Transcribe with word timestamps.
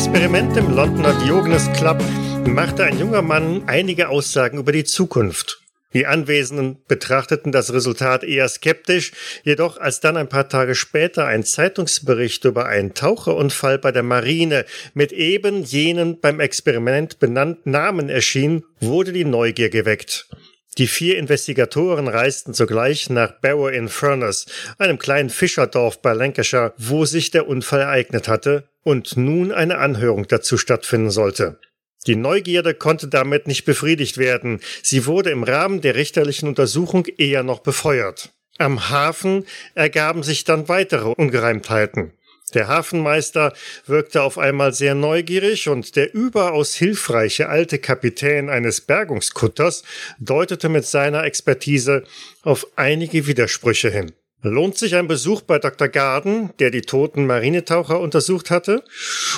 Experiment 0.00 0.56
im 0.56 0.74
Londoner 0.74 1.12
Diogenes 1.22 1.70
Club 1.74 2.02
machte 2.46 2.84
ein 2.84 2.98
junger 2.98 3.20
Mann 3.20 3.64
einige 3.66 4.08
Aussagen 4.08 4.56
über 4.56 4.72
die 4.72 4.84
Zukunft. 4.84 5.60
Die 5.92 6.06
Anwesenden 6.06 6.78
betrachteten 6.88 7.52
das 7.52 7.70
Resultat 7.74 8.24
eher 8.24 8.48
skeptisch, 8.48 9.12
jedoch 9.44 9.76
als 9.76 10.00
dann 10.00 10.16
ein 10.16 10.30
paar 10.30 10.48
Tage 10.48 10.74
später 10.74 11.26
ein 11.26 11.44
Zeitungsbericht 11.44 12.46
über 12.46 12.64
einen 12.64 12.94
Taucherunfall 12.94 13.78
bei 13.78 13.92
der 13.92 14.02
Marine 14.02 14.64
mit 14.94 15.12
eben 15.12 15.64
jenen 15.64 16.18
beim 16.18 16.40
Experiment 16.40 17.18
benannten 17.18 17.70
Namen 17.70 18.08
erschien, 18.08 18.64
wurde 18.80 19.12
die 19.12 19.26
Neugier 19.26 19.68
geweckt. 19.68 20.30
Die 20.78 20.86
vier 20.86 21.18
Investigatoren 21.18 22.06
reisten 22.06 22.54
sogleich 22.54 23.10
nach 23.10 23.32
Barrow 23.40 23.70
in 23.70 23.88
Furness, 23.88 24.46
einem 24.78 24.98
kleinen 24.98 25.30
Fischerdorf 25.30 26.00
bei 26.00 26.12
Lancashire, 26.12 26.74
wo 26.78 27.04
sich 27.04 27.30
der 27.30 27.48
Unfall 27.48 27.80
ereignet 27.80 28.28
hatte 28.28 28.68
und 28.82 29.16
nun 29.16 29.52
eine 29.52 29.78
Anhörung 29.78 30.28
dazu 30.28 30.56
stattfinden 30.56 31.10
sollte. 31.10 31.58
Die 32.06 32.16
Neugierde 32.16 32.72
konnte 32.74 33.08
damit 33.08 33.46
nicht 33.46 33.64
befriedigt 33.64 34.16
werden. 34.16 34.60
Sie 34.82 35.06
wurde 35.06 35.30
im 35.30 35.42
Rahmen 35.42 35.80
der 35.80 35.96
richterlichen 35.96 36.48
Untersuchung 36.48 37.06
eher 37.18 37.42
noch 37.42 37.60
befeuert. 37.60 38.30
Am 38.56 38.90
Hafen 38.90 39.46
ergaben 39.74 40.22
sich 40.22 40.44
dann 40.44 40.68
weitere 40.68 41.08
Ungereimtheiten. 41.08 42.12
Der 42.54 42.68
Hafenmeister 42.68 43.52
wirkte 43.86 44.22
auf 44.22 44.38
einmal 44.38 44.72
sehr 44.72 44.94
neugierig 44.94 45.68
und 45.68 45.96
der 45.96 46.14
überaus 46.14 46.74
hilfreiche 46.74 47.48
alte 47.48 47.78
Kapitän 47.78 48.48
eines 48.48 48.80
Bergungskutters 48.80 49.84
deutete 50.18 50.68
mit 50.68 50.86
seiner 50.86 51.24
Expertise 51.24 52.04
auf 52.42 52.66
einige 52.76 53.26
Widersprüche 53.26 53.90
hin. 53.90 54.12
Lohnt 54.42 54.78
sich 54.78 54.94
ein 54.94 55.06
Besuch 55.06 55.42
bei 55.42 55.58
Dr. 55.58 55.88
Garden, 55.88 56.50
der 56.60 56.70
die 56.70 56.80
toten 56.80 57.26
Marinetaucher 57.26 58.00
untersucht 58.00 58.50
hatte? 58.50 58.82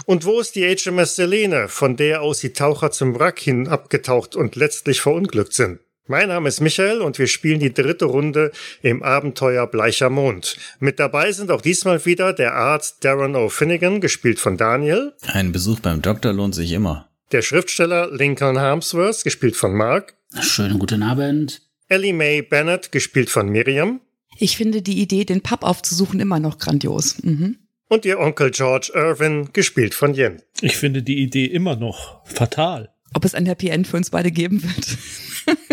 Und 0.06 0.24
wo 0.24 0.38
ist 0.38 0.54
die 0.54 0.64
HMS 0.64 1.16
Selene, 1.16 1.68
von 1.68 1.96
der 1.96 2.22
aus 2.22 2.38
die 2.38 2.52
Taucher 2.52 2.92
zum 2.92 3.18
Wrack 3.18 3.40
hin 3.40 3.66
abgetaucht 3.66 4.36
und 4.36 4.54
letztlich 4.54 5.00
verunglückt 5.00 5.54
sind? 5.54 5.80
Mein 6.08 6.28
Name 6.28 6.48
ist 6.48 6.60
Michael 6.60 7.00
und 7.00 7.20
wir 7.20 7.28
spielen 7.28 7.60
die 7.60 7.72
dritte 7.72 8.06
Runde 8.06 8.50
im 8.82 9.04
Abenteuer 9.04 9.68
Bleicher 9.68 10.10
Mond. 10.10 10.56
Mit 10.80 10.98
dabei 10.98 11.30
sind 11.30 11.52
auch 11.52 11.60
diesmal 11.60 12.04
wieder 12.04 12.32
der 12.32 12.54
Arzt 12.54 13.04
Darren 13.04 13.36
O'Finnigan, 13.36 14.00
gespielt 14.00 14.40
von 14.40 14.56
Daniel. 14.56 15.12
Ein 15.28 15.52
Besuch 15.52 15.78
beim 15.78 16.02
Doktor 16.02 16.32
lohnt 16.32 16.56
sich 16.56 16.72
immer. 16.72 17.08
Der 17.30 17.42
Schriftsteller 17.42 18.10
Lincoln 18.10 18.58
Harmsworth, 18.58 19.22
gespielt 19.22 19.54
von 19.54 19.74
Mark. 19.74 20.16
Schönen 20.40 20.80
guten 20.80 21.04
Abend. 21.04 21.62
Ellie 21.86 22.12
Mae 22.12 22.42
Bennett, 22.42 22.90
gespielt 22.90 23.30
von 23.30 23.48
Miriam. 23.48 24.00
Ich 24.38 24.56
finde 24.56 24.82
die 24.82 25.00
Idee, 25.00 25.24
den 25.24 25.40
Pub 25.40 25.62
aufzusuchen, 25.62 26.18
immer 26.18 26.40
noch 26.40 26.58
grandios. 26.58 27.22
Mhm. 27.22 27.58
Und 27.86 28.04
ihr 28.04 28.18
Onkel 28.18 28.50
George 28.50 28.90
Irwin, 28.92 29.50
gespielt 29.52 29.94
von 29.94 30.14
Jen. 30.14 30.42
Ich 30.62 30.76
finde 30.76 31.04
die 31.04 31.22
Idee 31.22 31.44
immer 31.44 31.76
noch 31.76 32.26
fatal. 32.26 32.92
Ob 33.14 33.24
es 33.24 33.36
ein 33.36 33.46
Happy 33.46 33.68
End 33.68 33.86
für 33.86 33.98
uns 33.98 34.10
beide 34.10 34.32
geben 34.32 34.64
wird. 34.64 34.98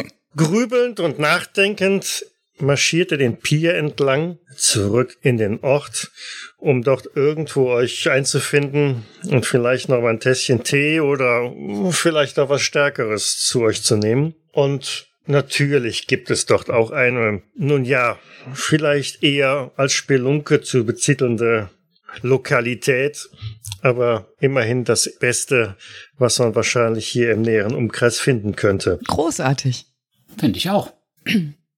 Grübelnd 0.40 1.02
und 1.02 1.20
nachdenkend 1.20 2.26
marschiert 2.60 3.12
ihr 3.12 3.18
den 3.18 3.38
Pier 3.38 3.76
entlang, 3.76 4.38
zurück 4.56 5.18
in 5.22 5.38
den 5.38 5.60
Ort, 5.60 6.12
um 6.58 6.82
dort 6.82 7.10
irgendwo 7.16 7.70
euch 7.70 8.10
einzufinden 8.10 9.06
und 9.30 9.46
vielleicht 9.46 9.90
noch 9.90 10.04
ein 10.06 10.22
Tässchen 10.22 10.64
Tee 10.64 11.02
oder 11.02 11.54
vielleicht 11.92 12.40
auch 12.40 12.48
was 12.48 12.62
Stärkeres 12.62 13.38
zu 13.40 13.64
euch 13.64 13.84
zu 13.84 13.98
nehmen. 13.98 14.34
Und 14.54 15.10
Natürlich 15.26 16.08
gibt 16.08 16.32
es 16.32 16.48
dort 16.48 16.72
auch 16.72 16.90
eine, 16.90 17.44
nun 17.54 17.86
ja, 17.86 18.18
vielleicht 18.56 19.22
eher 19.22 19.72
als 19.76 19.94
Spelunke 19.94 20.62
zu 20.62 20.88
betitelnde 20.88 21.70
Lokalität, 22.24 23.30
aber 23.84 24.34
immerhin 24.40 24.86
das 24.86 25.20
Beste, 25.20 25.76
was 26.18 26.40
man 26.40 26.56
wahrscheinlich 26.56 27.08
hier 27.08 27.32
im 27.32 27.44
näheren 27.44 27.76
Umkreis 27.76 28.20
finden 28.20 28.56
könnte. 28.56 29.00
Großartig. 29.06 29.86
Finde 30.38 30.58
ich 30.58 30.70
auch. 30.70 30.94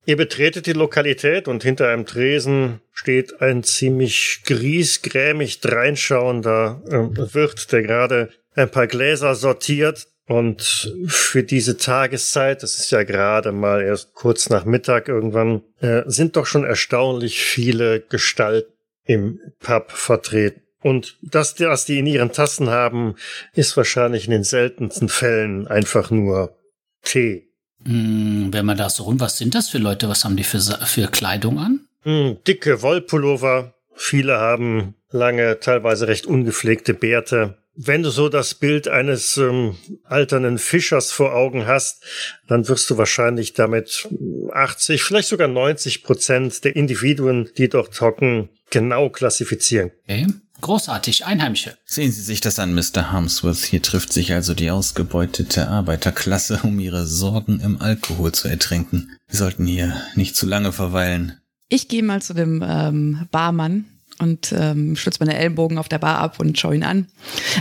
Ihr 0.05 0.17
betretet 0.17 0.65
die 0.65 0.73
Lokalität 0.73 1.47
und 1.47 1.63
hinter 1.63 1.89
einem 1.89 2.05
Tresen 2.05 2.81
steht 2.91 3.41
ein 3.41 3.63
ziemlich 3.63 4.41
griesgrämig 4.45 5.61
dreinschauender 5.61 6.81
äh, 6.87 7.33
Wirt, 7.33 7.71
der 7.71 7.83
gerade 7.83 8.29
ein 8.55 8.69
paar 8.69 8.87
Gläser 8.87 9.35
sortiert 9.35 10.07
und 10.31 10.93
für 11.07 11.43
diese 11.43 11.77
Tageszeit, 11.77 12.63
das 12.63 12.75
ist 12.75 12.89
ja 12.91 13.03
gerade 13.03 13.51
mal 13.51 13.81
erst 13.81 14.13
kurz 14.13 14.49
nach 14.49 14.63
Mittag 14.63 15.09
irgendwann, 15.09 15.61
äh, 15.81 16.03
sind 16.05 16.37
doch 16.37 16.45
schon 16.45 16.63
erstaunlich 16.63 17.43
viele 17.43 17.99
Gestalten 17.99 18.71
im 19.03 19.41
Pub 19.59 19.91
vertreten. 19.91 20.61
Und 20.81 21.17
das, 21.21 21.59
was 21.59 21.83
die 21.85 21.99
in 21.99 22.07
ihren 22.07 22.31
Tassen 22.31 22.69
haben, 22.69 23.15
ist 23.53 23.75
wahrscheinlich 23.75 24.25
in 24.25 24.31
den 24.31 24.45
seltensten 24.45 25.09
Fällen 25.09 25.67
einfach 25.67 26.11
nur 26.11 26.57
Tee. 27.03 27.50
Mm, 27.83 28.49
wenn 28.51 28.65
man 28.65 28.77
da 28.77 28.89
so 28.89 29.03
rum, 29.03 29.19
was 29.19 29.37
sind 29.37 29.55
das 29.55 29.69
für 29.69 29.77
Leute? 29.77 30.09
Was 30.09 30.25
haben 30.25 30.35
die 30.35 30.43
für, 30.43 30.59
für 30.59 31.07
Kleidung 31.07 31.59
an? 31.59 31.81
Mm, 32.03 32.43
dicke 32.47 32.81
Wollpullover. 32.81 33.73
Viele 33.95 34.37
haben 34.37 34.95
lange, 35.11 35.59
teilweise 35.59 36.07
recht 36.07 36.25
ungepflegte 36.25 36.93
Bärte. 36.93 37.57
Wenn 37.75 38.03
du 38.03 38.09
so 38.09 38.29
das 38.29 38.53
Bild 38.55 38.87
eines 38.87 39.37
ähm, 39.37 39.77
alternden 40.03 40.57
Fischers 40.57 41.11
vor 41.11 41.33
Augen 41.33 41.67
hast, 41.67 42.03
dann 42.47 42.67
wirst 42.67 42.89
du 42.89 42.97
wahrscheinlich 42.97 43.53
damit 43.53 44.09
80, 44.51 45.03
vielleicht 45.03 45.29
sogar 45.29 45.47
90 45.47 46.03
Prozent 46.03 46.63
der 46.65 46.75
Individuen, 46.75 47.49
die 47.57 47.69
dort 47.69 47.99
hocken, 48.01 48.49
genau 48.71 49.09
klassifizieren. 49.09 49.91
Okay. 50.03 50.27
Großartig, 50.61 51.25
Einheimische. 51.25 51.75
Sehen 51.85 52.11
Sie 52.11 52.21
sich 52.21 52.39
das 52.39 52.59
an, 52.59 52.73
Mr. 52.75 53.11
Harmsworth. 53.11 53.57
Hier 53.57 53.81
trifft 53.81 54.13
sich 54.13 54.31
also 54.33 54.53
die 54.53 54.69
ausgebeutete 54.69 55.67
Arbeiterklasse, 55.67 56.59
um 56.63 56.79
ihre 56.79 57.07
Sorgen 57.07 57.59
im 57.59 57.81
Alkohol 57.81 58.31
zu 58.31 58.47
ertränken. 58.47 59.17
Wir 59.27 59.37
sollten 59.37 59.65
hier 59.65 59.99
nicht 60.15 60.35
zu 60.35 60.45
lange 60.45 60.71
verweilen. 60.71 61.37
Ich 61.67 61.87
gehe 61.87 62.03
mal 62.03 62.21
zu 62.21 62.33
dem 62.33 62.63
ähm, 62.65 63.27
Barmann 63.31 63.85
und 64.19 64.53
ähm, 64.55 64.95
stütze 64.95 65.19
meine 65.19 65.35
Ellenbogen 65.35 65.79
auf 65.79 65.89
der 65.89 65.99
Bar 65.99 66.19
ab 66.19 66.39
und 66.39 66.59
schaue 66.59 66.75
ihn 66.75 66.83
an. 66.83 67.07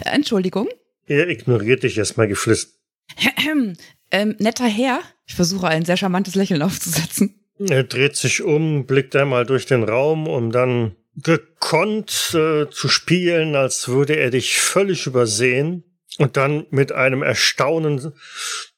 Äh, 0.04 0.10
Entschuldigung. 0.10 0.68
Er 1.06 1.28
ignoriert 1.28 1.82
dich 1.82 1.96
erstmal 1.96 2.28
geflissend. 2.28 2.74
ähm, 4.10 4.36
netter 4.38 4.66
Herr. 4.66 5.00
Ich 5.26 5.34
versuche 5.34 5.68
ein 5.68 5.84
sehr 5.84 5.96
charmantes 5.96 6.34
Lächeln 6.34 6.60
aufzusetzen. 6.62 7.34
Er 7.58 7.84
dreht 7.84 8.16
sich 8.16 8.42
um, 8.42 8.86
blickt 8.86 9.14
einmal 9.16 9.46
durch 9.46 9.66
den 9.66 9.84
Raum, 9.84 10.26
um 10.26 10.50
dann 10.50 10.96
gekonnt 11.22 12.34
äh, 12.34 12.68
zu 12.70 12.88
spielen, 12.88 13.56
als 13.56 13.88
würde 13.88 14.16
er 14.16 14.30
dich 14.30 14.60
völlig 14.60 15.06
übersehen 15.06 15.84
und 16.18 16.36
dann 16.36 16.66
mit 16.70 16.92
einem 16.92 17.22
Erstaunen 17.22 18.12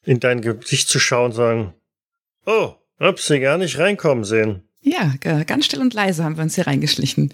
in 0.04 0.20
dein 0.20 0.40
Gesicht 0.40 0.88
zu 0.88 0.98
schauen 0.98 1.32
sagen, 1.32 1.74
oh, 2.46 2.74
hab 2.98 3.18
sie 3.18 3.40
gar 3.40 3.58
nicht 3.58 3.78
reinkommen 3.78 4.24
sehen. 4.24 4.62
Ja, 4.84 5.14
ganz 5.46 5.66
still 5.66 5.80
und 5.80 5.94
leise 5.94 6.24
haben 6.24 6.36
wir 6.36 6.42
uns 6.42 6.56
hier 6.56 6.66
reingeschlichen. 6.66 7.32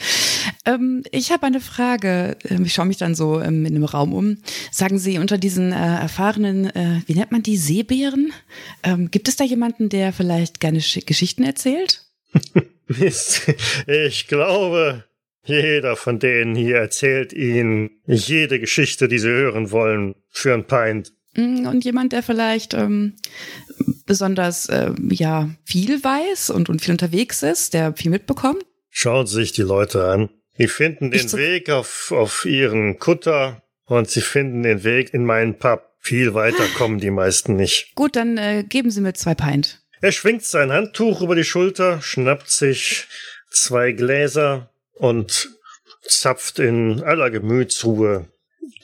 Ähm, 0.66 1.02
ich 1.10 1.32
habe 1.32 1.46
eine 1.46 1.60
Frage. 1.60 2.36
Ähm, 2.44 2.66
ich 2.66 2.74
schaue 2.74 2.84
mich 2.84 2.98
dann 2.98 3.14
so 3.14 3.40
ähm, 3.40 3.64
in 3.64 3.72
dem 3.72 3.84
Raum 3.84 4.12
um. 4.12 4.36
Sagen 4.70 4.98
Sie, 4.98 5.18
unter 5.18 5.38
diesen 5.38 5.72
äh, 5.72 5.76
erfahrenen, 5.76 6.66
äh, 6.66 7.00
wie 7.06 7.14
nennt 7.14 7.32
man 7.32 7.42
die, 7.42 7.56
Seebären, 7.56 8.34
ähm, 8.82 9.10
gibt 9.10 9.28
es 9.28 9.36
da 9.36 9.44
jemanden, 9.44 9.88
der 9.88 10.12
vielleicht 10.12 10.60
gerne 10.60 10.82
Sch 10.82 11.06
Geschichten 11.06 11.42
erzählt? 11.42 12.04
ich 13.86 14.26
glaube, 14.28 15.04
jeder 15.48 15.96
von 15.96 16.18
denen 16.18 16.54
hier 16.54 16.76
erzählt 16.76 17.32
Ihnen 17.32 17.90
jede 18.06 18.60
Geschichte, 18.60 19.08
die 19.08 19.18
Sie 19.18 19.28
hören 19.28 19.70
wollen, 19.70 20.14
für 20.28 20.54
ein 20.54 20.64
Pint. 20.64 21.12
Mm, 21.34 21.66
und 21.66 21.84
jemand, 21.84 22.12
der 22.12 22.22
vielleicht 22.22 22.74
ähm, 22.74 23.14
besonders 24.06 24.68
äh, 24.68 24.92
ja 25.10 25.50
viel 25.64 26.02
weiß 26.02 26.50
und, 26.50 26.68
und 26.68 26.82
viel 26.82 26.92
unterwegs 26.92 27.42
ist, 27.42 27.74
der 27.74 27.94
viel 27.94 28.10
mitbekommt? 28.10 28.64
Schauen 28.90 29.26
Sie 29.26 29.36
sich 29.36 29.52
die 29.52 29.62
Leute 29.62 30.04
an. 30.04 30.30
Die 30.58 30.68
finden 30.68 31.10
den 31.10 31.32
Weg 31.34 31.70
auf, 31.70 32.10
auf 32.10 32.44
ihren 32.44 32.98
Kutter 32.98 33.62
und 33.84 34.10
sie 34.10 34.20
finden 34.20 34.64
den 34.64 34.82
Weg 34.82 35.14
in 35.14 35.24
meinen 35.24 35.56
Pub. 35.56 35.84
Viel 36.00 36.34
weiter 36.34 36.64
kommen 36.76 36.98
die 36.98 37.10
meisten 37.10 37.56
nicht. 37.56 37.94
Gut, 37.94 38.16
dann 38.16 38.38
äh, 38.38 38.64
geben 38.68 38.90
Sie 38.90 39.00
mir 39.00 39.14
zwei 39.14 39.34
Pint. 39.34 39.80
Er 40.00 40.12
schwingt 40.12 40.44
sein 40.44 40.72
Handtuch 40.72 41.22
über 41.22 41.34
die 41.34 41.44
Schulter, 41.44 42.00
schnappt 42.02 42.50
sich 42.50 43.06
zwei 43.50 43.92
Gläser 43.92 44.70
und 44.98 45.50
zapft 46.06 46.58
in 46.58 47.02
aller 47.02 47.30
Gemütsruhe 47.30 48.28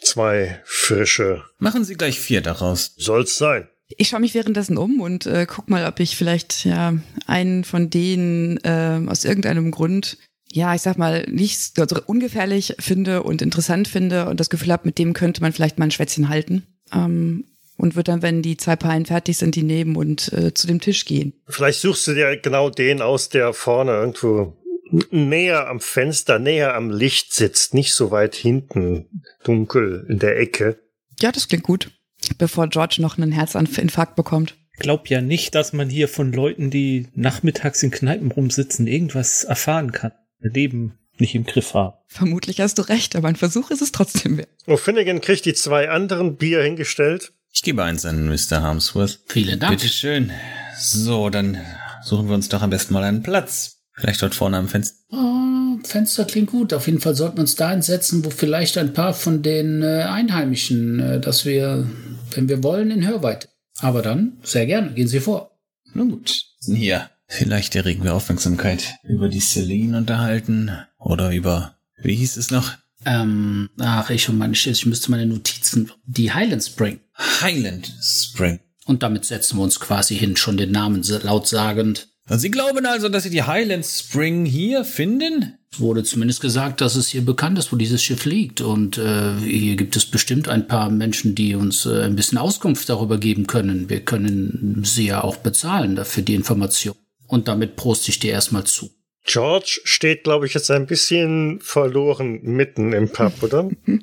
zwei 0.03 0.61
frische. 0.65 1.43
Machen 1.59 1.85
Sie 1.85 1.95
gleich 1.95 2.19
vier 2.19 2.41
daraus. 2.41 2.95
Soll's 2.97 3.37
sein. 3.37 3.69
Ich 3.89 4.09
schaue 4.09 4.21
mich 4.21 4.35
währenddessen 4.35 4.79
um 4.79 5.01
und 5.01 5.27
äh, 5.27 5.47
guck 5.49 5.69
mal, 5.69 5.87
ob 5.87 6.01
ich 6.01 6.17
vielleicht 6.17 6.65
ja 6.65 6.95
einen 7.27 7.65
von 7.65 7.91
denen 7.91 8.59
äh, 8.65 9.01
aus 9.07 9.25
irgendeinem 9.25 9.71
Grund, 9.71 10.17
ja, 10.51 10.75
ich 10.75 10.83
sag 10.83 10.97
mal, 10.97 11.27
nicht 11.29 11.79
also 11.79 12.01
ungefährlich 12.07 12.77
finde 12.79 13.23
und 13.23 13.43
interessant 13.43 13.89
finde 13.89 14.27
und 14.29 14.41
das 14.41 14.51
Gefühl 14.51 14.73
habe, 14.73 14.87
mit 14.87 14.99
dem 14.99 15.13
könnte 15.13 15.43
man 15.43 15.53
vielleicht 15.53 15.79
mal 15.79 15.87
ein 15.87 15.91
Schwätzchen 15.91 16.29
halten. 16.29 16.67
Ähm, 16.93 17.45
und 17.77 17.97
wird 17.97 18.07
dann, 18.07 18.23
wenn 18.23 18.41
die 18.41 18.57
zwei 18.57 18.77
Paaren 18.77 19.05
fertig 19.05 19.37
sind, 19.37 19.57
die 19.57 19.65
nehmen 19.65 19.97
und 19.97 20.33
äh, 20.33 20.55
zu 20.55 20.69
dem 20.69 20.81
Tisch 20.81 21.05
gehen. 21.05 21.33
Vielleicht 21.49 21.81
suchst 21.81 22.07
du 22.07 22.15
dir 22.15 22.37
genau 22.37 22.71
den 22.71 23.03
aus, 23.03 23.29
der 23.29 23.53
vorne 23.53 23.93
irgendwo 23.93 24.57
näher 25.11 25.69
am 25.69 25.81
Fenster, 25.81 26.39
näher 26.39 26.75
am 26.75 26.91
Licht 26.91 27.33
sitzt, 27.33 27.75
nicht 27.75 27.95
so 27.95 28.11
weit 28.11 28.35
hinten, 28.35 29.23
dunkel 29.45 30.07
in 30.09 30.19
der 30.19 30.39
Ecke. 30.39 30.79
Ja, 31.21 31.33
das 31.33 31.49
klingt 31.49 31.65
gut. 31.65 31.91
Bevor 32.39 32.69
George 32.69 32.97
noch 33.01 33.19
einen 33.19 33.33
Herzinfarkt 33.33 34.17
bekommt. 34.17 34.57
Glaub 34.79 35.09
ja 35.09 35.21
nicht, 35.21 35.55
dass 35.55 35.73
man 35.73 35.89
hier 35.89 36.09
von 36.09 36.33
Leuten, 36.33 36.71
die 36.71 37.09
nachmittags 37.15 37.83
in 37.83 37.91
Kneipen 37.91 38.33
rumsitzen, 38.33 38.87
irgendwas 38.87 39.45
erfahren 39.45 39.93
kann. 39.93 40.13
Leben 40.41 40.99
nicht 41.19 41.35
im 41.35 41.45
Griff 41.45 41.75
haben. 41.75 41.97
Vermutlich 42.09 42.61
hast 42.61 42.79
du 42.79 42.83
recht, 42.83 43.15
aber 43.15 43.29
ein 43.29 43.37
Versuch 43.37 43.71
ist 43.71 43.83
es 43.83 43.93
trotzdem 43.93 44.37
wert. 44.37 44.49
O'Finnigan 44.67 45.21
kriegt 45.21 45.45
die 45.45 45.55
zwei 45.55 45.91
anderen 45.91 46.37
Bier 46.37 46.63
hingestellt. 46.63 47.33
Ich 47.53 47.63
gebe 47.63 47.85
eins 47.85 48.05
an 48.05 48.29
Mr. 48.29 48.63
Harmsworth. 48.63 49.21
Vielen 49.27 49.61
Dank. 49.61 49.79
Bitte 49.79 49.93
schön. 49.93 50.33
So, 50.77 51.31
dann 51.31 51.61
suchen 52.03 52.27
wir 52.29 52.35
uns 52.35 52.49
doch 52.49 52.63
am 52.63 52.71
besten 52.71 52.95
mal 52.95 53.05
einen 53.05 53.23
Platz. 53.23 53.74
Vielleicht 53.95 54.23
dort 54.23 54.35
vorne 54.35 54.57
am 54.57 54.69
Fenster. 54.69 54.97
Oh, 55.11 55.79
Fenster 55.85 56.25
klingt 56.25 56.51
gut. 56.51 56.73
Auf 56.73 56.87
jeden 56.87 57.01
Fall 57.01 57.15
sollten 57.15 57.37
wir 57.37 57.43
uns 57.43 57.55
da 57.55 57.71
hinsetzen, 57.71 58.25
wo 58.25 58.31
vielleicht 58.31 58.77
ein 58.77 58.93
paar 58.93 59.15
von 59.15 59.43
den 59.43 59.83
äh, 59.83 60.03
Einheimischen, 60.03 61.01
äh, 61.01 61.21
dass 61.21 61.45
wir, 61.45 61.89
wenn 62.33 62.49
wir 62.49 62.63
wollen, 62.63 62.91
in 62.91 63.07
Hörweite. 63.07 63.49
Aber 63.79 64.03
dann, 64.03 64.39
sehr 64.43 64.67
gerne, 64.67 64.93
gehen 64.93 65.09
Sie 65.09 65.21
vor. 65.21 65.59
Nun 65.93 66.11
gut. 66.11 66.45
Hier. 66.61 67.11
Vielleicht 67.27 67.75
erregen 67.75 68.05
wir 68.05 68.15
Aufmerksamkeit 68.15 68.95
über 69.03 69.29
die 69.29 69.41
Celine 69.41 69.97
unterhalten 69.97 70.71
oder 70.99 71.31
über, 71.31 71.77
wie 71.97 72.15
hieß 72.15 72.37
es 72.37 72.51
noch? 72.51 72.73
Ähm, 73.07 73.71
ach, 73.81 74.11
ich 74.11 74.29
und 74.29 74.39
meine 74.39 74.55
Schiss, 74.55 74.79
ich 74.79 74.87
müsste 74.87 75.11
meine 75.11 75.27
Notizen, 75.27 75.91
die 76.05 76.33
Highland 76.33 76.63
Spring. 76.63 77.01
Highland 77.41 77.93
Spring. 78.03 78.61
Und 78.87 79.03
damit 79.03 79.25
setzen 79.25 79.57
wir 79.57 79.63
uns 79.63 79.81
quasi 79.81 80.17
hin, 80.17 80.37
schon 80.37 80.57
den 80.57 80.71
Namen 80.71 81.03
laut 81.23 81.49
sagend. 81.49 82.09
Sie 82.27 82.51
glauben 82.51 82.87
also, 82.87 83.09
dass 83.09 83.25
Sie 83.25 83.31
die 83.31 83.43
Highland 83.43 83.85
Spring 83.85 84.47
hier 84.47 84.85
finden? 84.85 85.59
Es 85.71 85.81
wurde 85.81 86.05
zumindest 86.05 86.41
gesagt, 86.41 86.81
dass 86.81 86.97
es 86.97 87.09
hier 87.09 87.25
bekannt 87.25 87.59
ist, 87.59 87.73
wo 87.73 87.77
dieses 87.77 88.03
Schiff 88.03 88.25
liegt. 88.25 88.61
Und 88.61 88.97
äh, 88.97 89.35
hier 89.41 89.77
gibt 89.77 89.95
es 89.97 90.07
bestimmt 90.07 90.49
ein 90.49 90.67
paar 90.67 90.89
Menschen, 90.89 91.35
die 91.35 91.55
uns 91.55 91.85
äh, 91.85 92.03
ein 92.03 92.17
bisschen 92.17 92.39
Auskunft 92.39 92.89
darüber 92.89 93.19
geben 93.19 93.47
können. 93.47 93.91
Wir 93.91 94.01
können 94.01 94.83
sie 94.85 95.07
ja 95.07 95.23
auch 95.23 95.37
bezahlen 95.37 95.97
dafür 95.97 96.23
die 96.23 96.35
Information. 96.35 96.95
Und 97.27 97.49
damit 97.49 97.77
prost 97.77 98.09
ich 98.09 98.21
dir 98.21 98.33
erstmal 98.33 98.65
zu. 98.65 98.91
George 99.27 99.81
steht, 99.85 100.25
glaube 100.25 100.47
ich, 100.47 100.55
jetzt 100.55 100.71
ein 100.71 100.87
bisschen 100.87 101.61
verloren 101.61 102.41
mitten 102.43 102.93
im 102.93 103.11
Pub, 103.11 103.43
oder? 103.43 103.71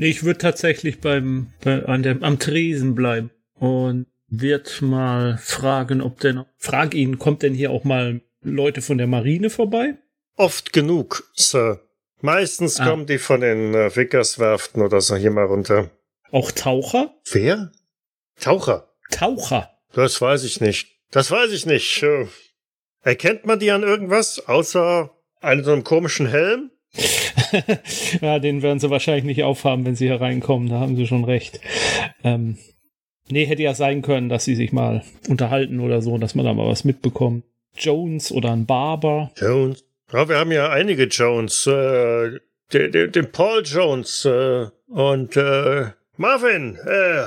Ich 0.00 0.22
würde 0.22 0.38
tatsächlich 0.38 1.00
beim, 1.00 1.48
bei, 1.64 1.84
an 1.84 2.04
dem, 2.04 2.22
am 2.22 2.38
Tresen 2.38 2.94
bleiben 2.94 3.30
und 3.54 4.06
wird 4.28 4.82
mal 4.82 5.38
fragen, 5.38 6.00
ob 6.02 6.20
denn, 6.20 6.44
frag 6.56 6.94
ihn, 6.94 7.18
kommt 7.18 7.42
denn 7.42 7.54
hier 7.54 7.70
auch 7.70 7.84
mal 7.84 8.20
Leute 8.42 8.82
von 8.82 8.98
der 8.98 9.06
Marine 9.06 9.50
vorbei? 9.50 9.94
Oft 10.36 10.72
genug, 10.72 11.28
Sir. 11.34 11.80
Meistens 12.20 12.78
Ah. 12.80 12.88
kommen 12.88 13.06
die 13.06 13.18
von 13.18 13.40
den 13.40 13.74
äh, 13.74 13.94
Wickerswerften 13.94 14.82
oder 14.82 15.00
so 15.00 15.16
hier 15.16 15.30
mal 15.30 15.44
runter. 15.46 15.90
Auch 16.30 16.50
Taucher? 16.50 17.14
Wer? 17.30 17.72
Taucher. 18.40 18.90
Taucher. 19.10 19.70
Das 19.94 20.20
weiß 20.20 20.44
ich 20.44 20.60
nicht. 20.60 20.88
Das 21.10 21.30
weiß 21.30 21.52
ich 21.52 21.64
nicht. 21.66 22.02
Äh, 22.02 22.26
Erkennt 23.02 23.46
man 23.46 23.58
die 23.58 23.70
an 23.70 23.82
irgendwas, 23.84 24.46
außer 24.48 25.10
an 25.40 25.64
so 25.64 25.72
einem 25.72 25.84
komischen 25.84 26.26
Helm? 26.26 26.70
ja, 28.20 28.38
den 28.38 28.62
werden 28.62 28.80
sie 28.80 28.90
wahrscheinlich 28.90 29.24
nicht 29.24 29.42
aufhaben, 29.44 29.86
wenn 29.86 29.94
sie 29.96 30.06
hier 30.06 30.20
reinkommen. 30.20 30.68
Da 30.68 30.80
haben 30.80 30.96
sie 30.96 31.06
schon 31.06 31.24
recht. 31.24 31.60
Ähm, 32.24 32.58
nee, 33.30 33.46
hätte 33.46 33.62
ja 33.62 33.74
sein 33.74 34.02
können, 34.02 34.28
dass 34.28 34.44
sie 34.44 34.54
sich 34.54 34.72
mal 34.72 35.02
unterhalten 35.28 35.80
oder 35.80 36.02
so, 36.02 36.18
dass 36.18 36.34
man 36.34 36.44
da 36.44 36.54
mal 36.54 36.68
was 36.68 36.84
mitbekommt. 36.84 37.44
Jones 37.76 38.32
oder 38.32 38.52
ein 38.52 38.66
Barber. 38.66 39.30
Jones. 39.36 39.84
Ja, 40.12 40.28
wir 40.28 40.38
haben 40.38 40.52
ja 40.52 40.70
einige 40.70 41.04
Jones. 41.04 41.66
Äh, 41.66 42.38
den, 42.72 42.92
den, 42.92 43.12
den 43.12 43.32
Paul 43.32 43.62
Jones 43.64 44.24
äh, 44.24 44.66
und 44.88 45.36
äh, 45.36 45.86
Marvin. 46.16 46.76
Äh, 46.76 47.24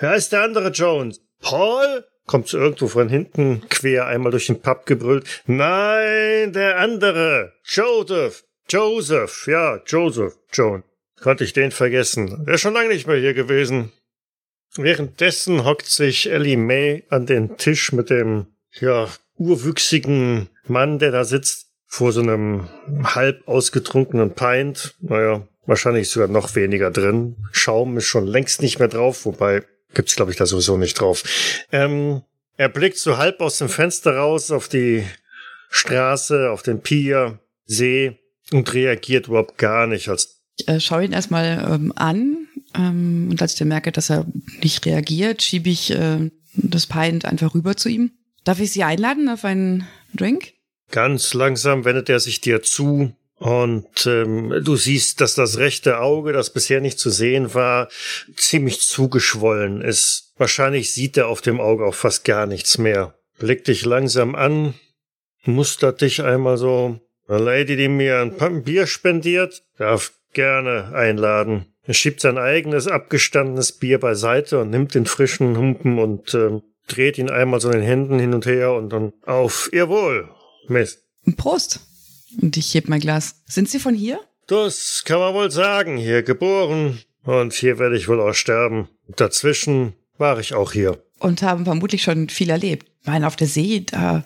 wer 0.00 0.14
ist 0.14 0.32
der 0.32 0.42
andere 0.42 0.70
Jones? 0.70 1.20
Paul? 1.40 2.04
Kommt 2.26 2.52
irgendwo 2.52 2.88
von 2.88 3.08
hinten 3.08 3.62
quer 3.68 4.06
einmal 4.06 4.32
durch 4.32 4.46
den 4.46 4.60
Pub 4.60 4.84
gebrüllt. 4.84 5.42
Nein, 5.46 6.52
der 6.52 6.78
andere. 6.78 7.52
Joseph. 7.64 8.44
Joseph. 8.68 9.46
Ja, 9.46 9.80
Joseph. 9.86 10.34
Joan. 10.52 10.82
Konnte 11.20 11.44
ich 11.44 11.52
den 11.52 11.70
vergessen. 11.70 12.44
Er 12.46 12.54
ist 12.54 12.62
schon 12.62 12.74
lange 12.74 12.88
nicht 12.88 13.06
mehr 13.06 13.16
hier 13.16 13.32
gewesen. 13.32 13.92
Währenddessen 14.74 15.64
hockt 15.64 15.86
sich 15.86 16.30
Ellie 16.30 16.56
May 16.56 17.04
an 17.08 17.26
den 17.26 17.56
Tisch 17.56 17.92
mit 17.92 18.10
dem, 18.10 18.46
ja, 18.72 19.08
urwüchsigen 19.38 20.48
Mann, 20.66 20.98
der 20.98 21.12
da 21.12 21.24
sitzt, 21.24 21.66
vor 21.86 22.12
so 22.12 22.20
einem 22.20 22.68
halb 23.04 23.46
ausgetrunkenen 23.46 24.32
Pint. 24.32 24.94
Naja, 25.00 25.46
wahrscheinlich 25.66 26.10
sogar 26.10 26.28
noch 26.28 26.54
weniger 26.54 26.90
drin. 26.90 27.36
Schaum 27.52 27.96
ist 27.96 28.06
schon 28.06 28.26
längst 28.26 28.60
nicht 28.60 28.78
mehr 28.78 28.88
drauf, 28.88 29.24
wobei 29.24 29.62
gibt's 29.94 30.16
glaube 30.16 30.30
ich 30.30 30.36
da 30.36 30.46
sowieso 30.46 30.76
nicht 30.76 31.00
drauf. 31.00 31.22
Ähm, 31.72 32.22
er 32.56 32.68
blickt 32.68 32.98
so 32.98 33.18
halb 33.18 33.40
aus 33.40 33.58
dem 33.58 33.68
Fenster 33.68 34.16
raus 34.16 34.50
auf 34.50 34.68
die 34.68 35.04
Straße, 35.70 36.50
auf 36.50 36.62
den 36.62 36.80
Pier, 36.80 37.38
See 37.66 38.18
und 38.52 38.72
reagiert 38.72 39.28
überhaupt 39.28 39.58
gar 39.58 39.86
nicht, 39.86 40.08
als 40.08 40.40
Ich 40.56 40.68
äh, 40.68 40.80
schaue 40.80 41.04
ihn 41.04 41.12
erstmal 41.12 41.66
ähm, 41.70 41.92
an 41.96 42.45
ähm, 42.76 43.28
und 43.30 43.40
als 43.42 43.52
ich 43.52 43.58
dann 43.58 43.68
merke, 43.68 43.92
dass 43.92 44.10
er 44.10 44.26
nicht 44.62 44.84
reagiert, 44.86 45.42
schiebe 45.42 45.70
ich 45.70 45.90
äh, 45.90 46.30
das 46.54 46.86
Pint 46.86 47.24
einfach 47.24 47.54
rüber 47.54 47.76
zu 47.76 47.88
ihm. 47.88 48.12
Darf 48.44 48.60
ich 48.60 48.72
Sie 48.72 48.84
einladen 48.84 49.28
auf 49.28 49.44
einen 49.44 49.86
Drink? 50.14 50.52
Ganz 50.90 51.34
langsam 51.34 51.84
wendet 51.84 52.08
er 52.08 52.20
sich 52.20 52.40
dir 52.40 52.62
zu 52.62 53.12
und 53.38 54.06
ähm, 54.06 54.62
du 54.64 54.76
siehst, 54.76 55.20
dass 55.20 55.34
das 55.34 55.58
rechte 55.58 55.98
Auge, 55.98 56.32
das 56.32 56.50
bisher 56.50 56.80
nicht 56.80 56.98
zu 56.98 57.10
sehen 57.10 57.52
war, 57.54 57.88
ziemlich 58.36 58.80
zugeschwollen 58.80 59.82
ist. 59.82 60.32
Wahrscheinlich 60.38 60.92
sieht 60.92 61.16
er 61.16 61.28
auf 61.28 61.42
dem 61.42 61.60
Auge 61.60 61.84
auch 61.84 61.94
fast 61.94 62.24
gar 62.24 62.46
nichts 62.46 62.78
mehr. 62.78 63.14
Blickt 63.38 63.68
dich 63.68 63.84
langsam 63.84 64.34
an, 64.34 64.74
mustert 65.44 66.00
dich 66.00 66.22
einmal 66.22 66.56
so. 66.56 67.00
Eine 67.28 67.42
Lady, 67.42 67.76
die 67.76 67.88
mir 67.88 68.32
ein 68.38 68.62
Bier 68.62 68.86
spendiert, 68.86 69.64
darf 69.76 70.12
gerne 70.32 70.94
einladen. 70.94 71.66
Er 71.86 71.94
schiebt 71.94 72.20
sein 72.20 72.36
eigenes 72.36 72.88
abgestandenes 72.88 73.72
Bier 73.72 74.00
beiseite 74.00 74.60
und 74.60 74.70
nimmt 74.70 74.94
den 74.94 75.06
frischen 75.06 75.56
Humpen 75.56 75.98
und 75.98 76.34
ähm, 76.34 76.62
dreht 76.88 77.18
ihn 77.18 77.30
einmal 77.30 77.60
so 77.60 77.70
in 77.70 77.78
den 77.78 77.86
Händen 77.86 78.18
hin 78.18 78.34
und 78.34 78.46
her 78.46 78.72
und 78.72 78.90
dann 78.90 79.12
auf 79.24 79.70
Ihr 79.72 79.88
Wohl, 79.88 80.28
Miss. 80.68 81.02
Prost! 81.36 81.80
Und 82.40 82.56
ich 82.56 82.74
heb 82.74 82.88
mein 82.88 83.00
Glas. 83.00 83.36
Sind 83.46 83.68
Sie 83.68 83.78
von 83.78 83.94
hier? 83.94 84.20
Das 84.46 85.02
kann 85.04 85.18
man 85.18 85.34
wohl 85.34 85.50
sagen. 85.50 85.96
Hier 85.96 86.22
geboren 86.22 87.00
und 87.24 87.52
hier 87.52 87.78
werde 87.78 87.96
ich 87.96 88.08
wohl 88.08 88.20
auch 88.20 88.34
sterben. 88.34 88.88
Dazwischen 89.08 89.94
war 90.18 90.38
ich 90.38 90.54
auch 90.54 90.72
hier. 90.72 91.02
Und 91.18 91.42
haben 91.42 91.64
vermutlich 91.64 92.02
schon 92.02 92.28
viel 92.28 92.50
erlebt. 92.50 92.86
Ich 93.00 93.06
meine, 93.06 93.26
auf 93.26 93.36
der 93.36 93.46
See, 93.46 93.84
da 93.86 94.24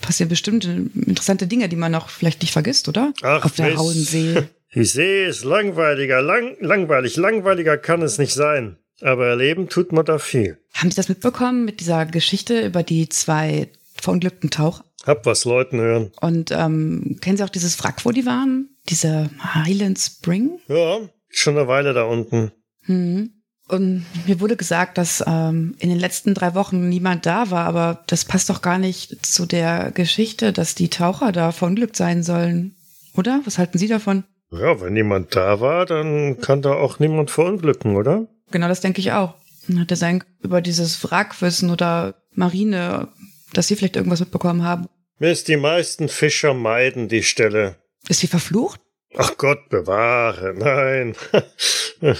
passieren 0.00 0.28
bestimmt 0.28 0.64
interessante 0.64 1.46
Dinge, 1.46 1.68
die 1.68 1.76
man 1.76 1.92
noch 1.92 2.08
vielleicht 2.08 2.40
nicht 2.40 2.52
vergisst, 2.52 2.88
oder? 2.88 3.12
Ach, 3.22 3.44
auf 3.44 3.56
der 3.56 3.70
Miss. 3.70 3.78
rauen 3.78 4.48
Die 4.74 4.84
See 4.84 5.26
ist 5.26 5.44
langweiliger, 5.44 6.22
lang, 6.22 6.56
langweilig, 6.60 7.16
langweiliger 7.16 7.76
kann 7.76 8.02
es 8.02 8.18
nicht 8.18 8.34
sein. 8.34 8.76
Aber 9.00 9.26
erleben 9.26 9.68
tut 9.68 9.92
man 9.92 10.04
da 10.04 10.18
viel. 10.18 10.58
Haben 10.74 10.90
Sie 10.90 10.96
das 10.96 11.08
mitbekommen 11.08 11.64
mit 11.64 11.80
dieser 11.80 12.06
Geschichte 12.06 12.66
über 12.66 12.82
die 12.82 13.08
zwei 13.08 13.68
verunglückten 13.94 14.50
Taucher? 14.50 14.84
Hab 15.04 15.24
was 15.26 15.44
Leuten 15.44 15.80
hören. 15.80 16.12
Und 16.20 16.50
ähm, 16.52 17.16
kennen 17.20 17.36
Sie 17.36 17.42
auch 17.42 17.48
dieses 17.48 17.82
Wrack, 17.82 18.04
wo 18.04 18.12
die 18.12 18.26
waren? 18.26 18.68
Diese 18.88 19.30
Highland 19.42 19.98
Spring? 19.98 20.60
Ja, 20.68 20.98
schon 21.28 21.56
eine 21.56 21.66
Weile 21.66 21.94
da 21.94 22.04
unten. 22.04 22.52
Mhm. 22.84 23.30
Und 23.68 24.04
mir 24.26 24.40
wurde 24.40 24.56
gesagt, 24.56 24.98
dass 24.98 25.22
ähm, 25.26 25.76
in 25.78 25.88
den 25.88 25.98
letzten 25.98 26.34
drei 26.34 26.54
Wochen 26.54 26.88
niemand 26.88 27.24
da 27.24 27.50
war, 27.50 27.66
aber 27.66 28.02
das 28.08 28.24
passt 28.24 28.50
doch 28.50 28.62
gar 28.62 28.78
nicht 28.78 29.24
zu 29.24 29.46
der 29.46 29.92
Geschichte, 29.92 30.52
dass 30.52 30.74
die 30.74 30.90
Taucher 30.90 31.30
da 31.32 31.52
verunglückt 31.52 31.96
sein 31.96 32.22
sollen. 32.22 32.74
Oder? 33.16 33.40
Was 33.44 33.58
halten 33.58 33.78
Sie 33.78 33.88
davon? 33.88 34.24
Ja, 34.52 34.80
wenn 34.80 34.94
niemand 34.94 35.36
da 35.36 35.60
war, 35.60 35.86
dann 35.86 36.40
kann 36.40 36.62
da 36.62 36.72
auch 36.72 36.98
niemand 36.98 37.30
verunglücken, 37.30 37.96
oder? 37.96 38.26
Genau 38.50 38.68
das 38.68 38.80
denke 38.80 39.00
ich 39.00 39.12
auch. 39.12 39.34
Hat 39.78 39.90
er 39.90 39.96
sein 39.96 40.24
über 40.42 40.60
dieses 40.60 41.04
Wrackwissen 41.04 41.70
oder 41.70 42.14
Marine, 42.32 43.08
dass 43.52 43.68
Sie 43.68 43.76
vielleicht 43.76 43.96
irgendwas 43.96 44.20
mitbekommen 44.20 44.64
haben? 44.64 44.88
Miss, 45.18 45.44
die 45.44 45.56
meisten 45.56 46.08
Fischer 46.08 46.54
meiden 46.54 47.08
die 47.08 47.22
Stelle. 47.22 47.76
Ist 48.08 48.20
sie 48.20 48.26
verflucht? 48.26 48.80
Ach 49.16 49.36
Gott 49.36 49.68
bewahre, 49.68 50.54
nein. 50.54 51.14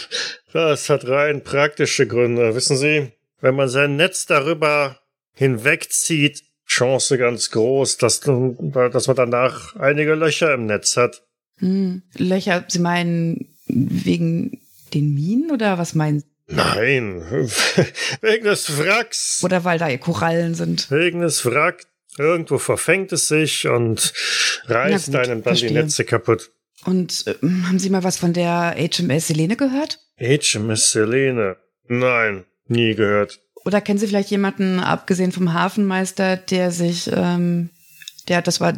Das 0.53 0.91
hat 0.91 1.09
rein 1.09 1.43
praktische 1.43 2.07
Gründe. 2.07 2.55
Wissen 2.55 2.77
Sie, 2.77 3.13
wenn 3.41 3.55
man 3.55 3.69
sein 3.69 3.97
Netz 3.97 4.27
darüber 4.27 4.99
hinwegzieht, 5.33 6.43
Chance 6.67 7.17
ganz 7.17 7.51
groß, 7.51 7.97
dass, 7.97 8.21
dass 8.21 9.07
man 9.07 9.17
danach 9.17 9.75
einige 9.77 10.15
Löcher 10.15 10.53
im 10.53 10.67
Netz 10.67 10.99
hat. 10.99 11.23
Hm. 11.61 12.03
Löcher, 12.17 12.65
Sie 12.69 12.79
meinen 12.79 13.49
wegen 13.67 14.61
den 14.93 15.15
Minen 15.15 15.51
oder 15.51 15.79
was 15.79 15.95
meinen 15.95 16.21
Sie? 16.21 16.27
Nein, 16.49 17.23
wegen 18.21 18.45
des 18.45 18.77
Wracks. 18.77 19.41
Oder 19.45 19.65
weil 19.65 19.79
da 19.79 19.97
Korallen 19.99 20.55
sind? 20.55 20.91
Wegen 20.91 21.21
des 21.21 21.45
Wracks. 21.47 21.87
Irgendwo 22.19 22.59
verfängt 22.59 23.13
es 23.13 23.29
sich 23.29 23.69
und 23.69 24.13
reißt 24.67 25.07
gut, 25.07 25.17
einem 25.17 25.43
dann 25.45 25.55
die. 25.55 25.71
Netze 25.71 26.05
kaputt. 26.05 26.51
Und 26.85 27.25
äh, 27.27 27.35
haben 27.67 27.79
Sie 27.79 27.91
mal 27.91 28.03
was 28.03 28.19
von 28.19 28.33
der 28.33 28.75
HMS 28.77 29.29
Helene 29.29 29.57
gehört? 29.57 30.01
HMS 30.19 30.91
Selene. 30.91 31.57
Nein, 31.87 32.45
nie 32.67 32.95
gehört. 32.95 33.41
Oder 33.65 33.81
kennen 33.81 33.99
Sie 33.99 34.07
vielleicht 34.07 34.31
jemanden, 34.31 34.81
abgesehen 34.81 35.33
vom 35.33 35.53
Hafenmeister, 35.53 36.37
der 36.37 36.71
sich, 36.71 37.11
ähm, 37.13 37.71
der 38.31 38.41
das 38.43 38.61
war, 38.61 38.73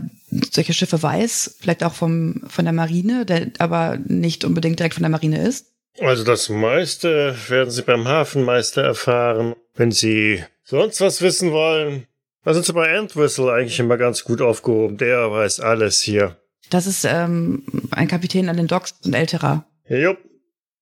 solche 0.50 0.72
Schiffe 0.72 1.00
weiß, 1.02 1.56
vielleicht 1.60 1.84
auch 1.84 1.94
vom, 1.94 2.42
von 2.48 2.64
der 2.64 2.72
Marine, 2.74 3.24
der 3.24 3.48
aber 3.58 3.98
nicht 4.04 4.44
unbedingt 4.44 4.78
direkt 4.80 4.94
von 4.94 5.02
der 5.02 5.10
Marine 5.10 5.46
ist? 5.46 5.66
Also 6.00 6.24
das 6.24 6.48
meiste 6.48 7.36
werden 7.48 7.70
Sie 7.70 7.82
beim 7.82 8.08
Hafenmeister 8.08 8.82
erfahren. 8.82 9.54
Wenn 9.74 9.92
Sie 9.92 10.42
sonst 10.64 11.00
was 11.00 11.20
wissen 11.20 11.52
wollen, 11.52 12.06
da 12.44 12.54
sind 12.54 12.64
Sie 12.66 12.72
bei 12.72 12.88
Entwistle 12.88 13.52
eigentlich 13.52 13.78
immer 13.78 13.98
ganz 13.98 14.24
gut 14.24 14.40
aufgehoben. 14.40 14.96
Der 14.96 15.30
weiß 15.30 15.60
alles 15.60 16.00
hier. 16.00 16.38
Das 16.70 16.86
ist 16.86 17.04
ähm, 17.04 17.62
ein 17.90 18.08
Kapitän 18.08 18.48
an 18.48 18.56
den 18.56 18.66
Docks, 18.66 18.94
ein 19.04 19.12
älterer. 19.12 19.66
Jupp, 19.88 20.18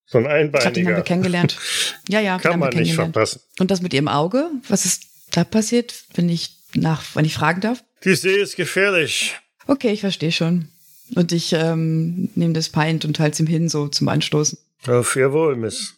so 0.05 0.17
ein 0.19 0.23
Ich 0.23 0.29
glaube, 0.29 0.51
den 0.51 0.63
haben 0.63 0.75
wir 0.75 0.81
Einbeiniger. 0.81 1.01
kennengelernt. 1.01 1.57
Ja, 2.07 2.19
ja, 2.19 2.39
Kann 2.39 2.59
man 2.59 2.73
nicht 2.73 2.95
verpassen. 2.95 3.41
Und 3.59 3.69
das 3.71 3.81
mit 3.81 3.93
Ihrem 3.93 4.07
Auge, 4.07 4.49
was 4.67 4.85
ist 4.85 5.03
da 5.31 5.43
passiert, 5.43 5.93
wenn 6.15 6.29
ich 6.29 6.57
nach, 6.75 7.15
wenn 7.15 7.25
ich 7.25 7.33
fragen 7.33 7.61
darf? 7.61 7.83
Die 8.03 8.15
See 8.15 8.35
ist 8.35 8.55
gefährlich. 8.55 9.35
Okay, 9.67 9.91
ich 9.91 10.01
verstehe 10.01 10.31
schon. 10.31 10.67
Und 11.15 11.31
ich 11.31 11.53
ähm, 11.53 12.29
nehme 12.35 12.53
das 12.53 12.69
Pint 12.69 13.05
und 13.05 13.19
halte 13.19 13.33
es 13.33 13.39
ihm 13.39 13.47
hin, 13.47 13.69
so 13.69 13.87
zum 13.87 14.07
Anstoßen. 14.07 14.57
Auf 14.87 15.15
Ihr 15.15 15.33
Wohl, 15.33 15.55
Miss. 15.55 15.95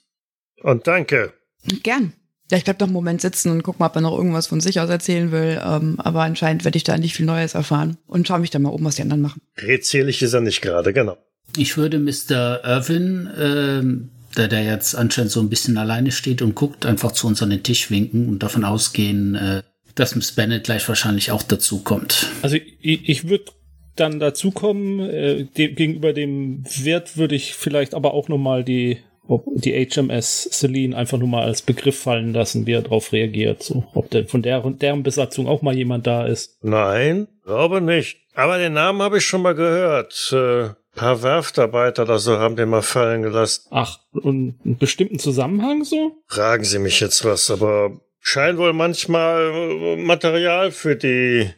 Und 0.62 0.88
danke. 0.88 1.34
Gern. 1.84 2.14
Ja, 2.52 2.58
ich 2.58 2.66
bleib 2.66 2.80
noch 2.80 2.88
einen 2.88 2.94
Moment 2.94 3.22
sitzen 3.22 3.52
und 3.52 3.64
guck 3.64 3.80
mal, 3.80 3.88
ob 3.88 3.96
er 3.96 4.02
noch 4.02 4.18
irgendwas 4.18 4.48
von 4.48 4.60
sich 4.60 4.80
aus 4.80 4.90
erzählen 4.90 5.32
will. 5.32 5.62
Ähm, 5.64 5.96
aber 6.00 6.24
anscheinend 6.24 6.66
werde 6.66 6.78
ich 6.78 6.84
da 6.84 6.98
nicht 6.98 7.16
viel 7.16 7.26
Neues 7.26 7.54
erfahren. 7.54 7.98
Und 8.06 8.28
schau 8.28 8.38
mich 8.40 8.50
dann 8.50 8.64
mal 8.64 8.70
um, 8.70 8.84
was 8.84 8.96
die 8.96 9.02
anderen 9.02 9.22
machen. 9.22 9.42
Redselig 9.58 10.22
ist 10.22 10.34
er 10.34 10.42
nicht 10.42 10.62
gerade, 10.62 10.94
genau. 10.94 11.18
Ich 11.58 11.78
würde 11.78 12.00
Mr. 12.00 12.64
Irwin, 12.64 13.30
ähm, 13.38 14.10
der, 14.36 14.48
der 14.48 14.64
jetzt 14.64 14.96
anscheinend 14.96 15.32
so 15.32 15.40
ein 15.40 15.50
bisschen 15.50 15.78
alleine 15.78 16.12
steht 16.12 16.42
und 16.42 16.56
guckt, 16.56 16.86
einfach 16.86 17.12
zu 17.12 17.28
uns 17.28 17.42
an 17.42 17.52
den 17.52 17.64
Tisch 17.64 17.92
winken 17.92 18.28
und 18.28 18.44
davon 18.44 18.66
ausgehen, 18.66 19.36
äh, 19.36 19.64
dass 19.96 20.16
Miss 20.16 20.32
Bennett 20.32 20.66
gleich 20.66 20.88
wahrscheinlich 20.88 21.32
auch 21.32 21.44
dazu 21.44 21.84
kommt. 21.84 22.30
Also 22.42 22.58
ich, 22.82 23.10
ich 23.10 23.30
würde 23.30 23.46
dann 23.96 24.20
dazukommen, 24.20 25.00
äh, 25.00 25.44
dem, 25.46 25.76
gegenüber 25.76 26.14
dem 26.14 26.64
Wert 26.82 27.18
würde 27.18 27.36
ich 27.36 27.54
vielleicht 27.54 27.94
aber 27.94 28.14
auch 28.14 28.28
nochmal 28.28 28.64
die, 28.64 29.00
ob 29.28 29.46
die 29.54 29.74
HMS 29.74 30.50
Celine 30.52 30.96
einfach 30.96 31.18
nur 31.18 31.28
mal 31.28 31.44
als 31.44 31.62
Begriff 31.62 32.00
fallen 32.00 32.34
lassen, 32.34 32.66
wie 32.66 32.74
er 32.74 32.82
darauf 32.82 33.12
reagiert. 33.12 33.64
So, 33.64 33.86
ob 33.94 34.10
denn 34.10 34.28
von 34.28 34.42
der, 34.42 34.62
deren 34.62 35.04
Besatzung 35.04 35.48
auch 35.48 35.62
mal 35.62 35.76
jemand 35.76 36.08
da 36.08 36.26
ist. 36.26 36.58
Nein, 36.64 37.28
glaube 37.46 37.82
nicht. 37.82 38.18
Aber 38.34 38.58
den 38.58 38.74
Namen 38.74 39.02
habe 39.02 39.20
ich 39.20 39.26
schon 39.26 39.44
mal 39.44 39.54
gehört. 39.54 40.34
Äh, 40.34 40.70
paar 40.96 41.24
Werftarbeiter 41.24 42.04
oder 42.04 42.20
so 42.20 42.38
haben 42.38 42.56
den 42.56 42.70
mal 42.70 42.82
fallen 42.82 43.24
gelassen. 43.24 43.68
Ach, 43.72 44.00
und 44.12 44.60
einen 44.64 44.78
bestimmten 44.78 45.20
Zusammenhang 45.20 45.84
so? 45.84 46.18
Fragen 46.28 46.64
Sie 46.64 46.80
mich 46.80 47.00
jetzt 47.00 47.26
was, 47.26 47.50
aber 47.50 48.00
scheint 48.24 48.58
wohl 48.58 48.74
manchmal 48.74 49.52
äh, 49.54 49.96
Material 49.98 50.72
für 50.72 50.96
die 50.96 51.50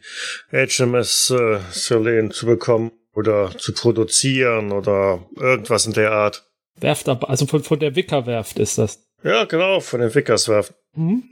HMS 0.50 1.30
äh, 1.30 1.60
Selene 1.70 2.30
zu 2.30 2.44
bekommen 2.44 2.90
oder 3.14 3.56
zu 3.56 3.72
produzieren 3.72 4.72
oder 4.72 5.24
irgendwas 5.36 5.86
in 5.86 5.94
der 5.94 6.12
Art. 6.12 6.44
Werft 6.78 7.08
aber, 7.08 7.30
also 7.30 7.46
von, 7.46 7.62
von 7.62 7.78
der 7.78 7.96
Wickerwerft 7.96 8.58
ist 8.58 8.76
das. 8.76 9.08
Ja, 9.22 9.44
genau, 9.44 9.80
von 9.80 10.00
den 10.00 10.14
Wickerswerften. 10.14 10.76
Mhm. 10.94 11.22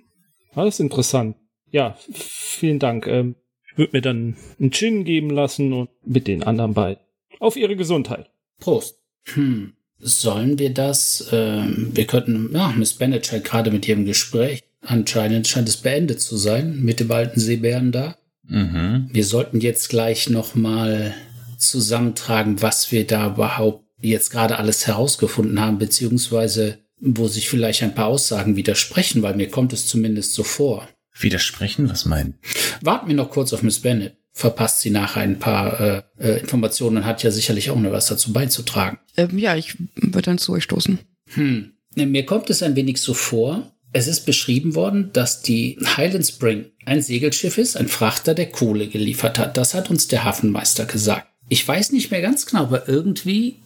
Alles 0.55 0.81
interessant. 0.81 1.37
Ja, 1.71 1.99
vielen 2.13 2.79
Dank. 2.79 3.07
Ähm, 3.07 3.35
ich 3.69 3.77
würde 3.77 3.97
mir 3.97 4.03
dann 4.03 4.37
einen 4.59 4.71
Gin 4.71 5.05
geben 5.05 5.31
lassen 5.31 5.73
und 5.73 5.91
mit 6.07 6.29
den 6.29 6.45
anderen 6.45 6.75
beiden. 6.75 7.03
Auf 7.41 7.57
ihre 7.57 7.77
Gesundheit. 7.77 8.31
Prost. 8.61 9.01
Hm. 9.35 9.75
Sollen 9.99 10.59
wir 10.59 10.73
das, 10.73 11.29
ähm, 11.33 11.91
wir 11.93 12.07
könnten, 12.07 12.51
ja, 12.55 12.73
Miss 12.77 12.95
Bennett 12.95 13.27
scheint 13.27 13.45
gerade 13.45 13.71
mit 13.71 13.89
ihrem 13.89 14.05
Gespräch, 14.05 14.64
anscheinend 14.85 15.49
scheint 15.49 15.69
es 15.69 15.77
beendet 15.77 16.21
zu 16.21 16.37
sein, 16.37 16.81
mit 16.83 17.01
dem 17.01 17.11
alten 17.11 17.41
Seebären 17.41 17.93
da. 17.93 18.17
Mhm. 18.47 19.09
Wir 19.13 19.25
sollten 19.25 19.61
jetzt 19.61 19.89
gleich 19.89 20.29
nochmal 20.29 21.15
zusammentragen, 21.59 22.63
was 22.63 22.93
wir 22.93 23.07
da 23.07 23.29
überhaupt 23.29 23.85
jetzt 24.01 24.31
gerade 24.31 24.59
alles 24.59 24.87
herausgefunden 24.87 25.61
haben, 25.61 25.79
beziehungsweise 25.79 26.79
wo 27.01 27.29
sich 27.29 27.49
vielleicht 27.49 27.83
ein 27.83 27.95
paar 27.95 28.07
Aussagen 28.07 28.57
widersprechen, 28.57 29.23
weil 29.23 29.35
mir 29.37 29.51
kommt 29.51 29.73
es 29.73 29.87
zumindest 29.87 30.35
so 30.35 30.43
vor. 30.43 30.89
Widersprechen? 31.19 31.89
Was 31.91 32.07
meinen? 32.07 32.35
Warten 32.81 33.09
wir 33.09 33.15
noch 33.15 33.31
kurz 33.31 33.53
auf 33.53 33.63
Miss 33.63 33.81
Bennett. 33.81 34.17
Verpasst 34.33 34.81
sie 34.81 34.91
nachher 34.91 35.23
ein 35.23 35.39
paar 35.39 35.81
äh, 35.81 36.03
äh, 36.19 36.41
Informationen 36.41 36.99
und 36.99 37.05
hat 37.05 37.23
ja 37.23 37.31
sicherlich 37.31 37.71
auch 37.71 37.79
noch 37.79 37.93
was 37.93 38.07
dazu 38.07 38.33
beizutragen. 38.33 38.99
Ähm, 39.17 39.39
ja, 39.39 39.55
ich 39.55 39.77
würde 39.95 40.23
dann 40.23 40.39
zu 40.39 40.53
euch 40.53 40.65
stoßen. 40.65 40.99
Hm. 41.35 41.73
Mir 41.95 42.27
kommt 42.27 42.51
es 42.51 42.63
ein 42.63 42.75
wenig 42.75 43.01
so 43.01 43.15
vor. 43.15 43.74
Es 43.97 44.09
ist 44.09 44.27
beschrieben 44.27 44.75
worden, 44.75 45.11
dass 45.13 45.41
die 45.41 45.79
Highland 45.97 46.27
Spring 46.27 46.67
ein 46.85 47.01
Segelschiff 47.01 47.59
ist, 47.59 47.77
ein 47.77 47.87
Frachter, 47.87 48.35
der 48.35 48.51
Kohle 48.51 48.89
geliefert 48.89 49.39
hat. 49.39 49.57
Das 49.57 49.73
hat 49.73 49.89
uns 49.89 50.09
der 50.09 50.25
Hafenmeister 50.25 50.85
gesagt. 50.85 51.29
Ich 51.49 51.67
weiß 51.67 51.93
nicht 51.93 52.11
mehr 52.11 52.21
ganz 52.21 52.45
genau, 52.45 52.63
aber 52.63 52.89
irgendwie 52.89 53.61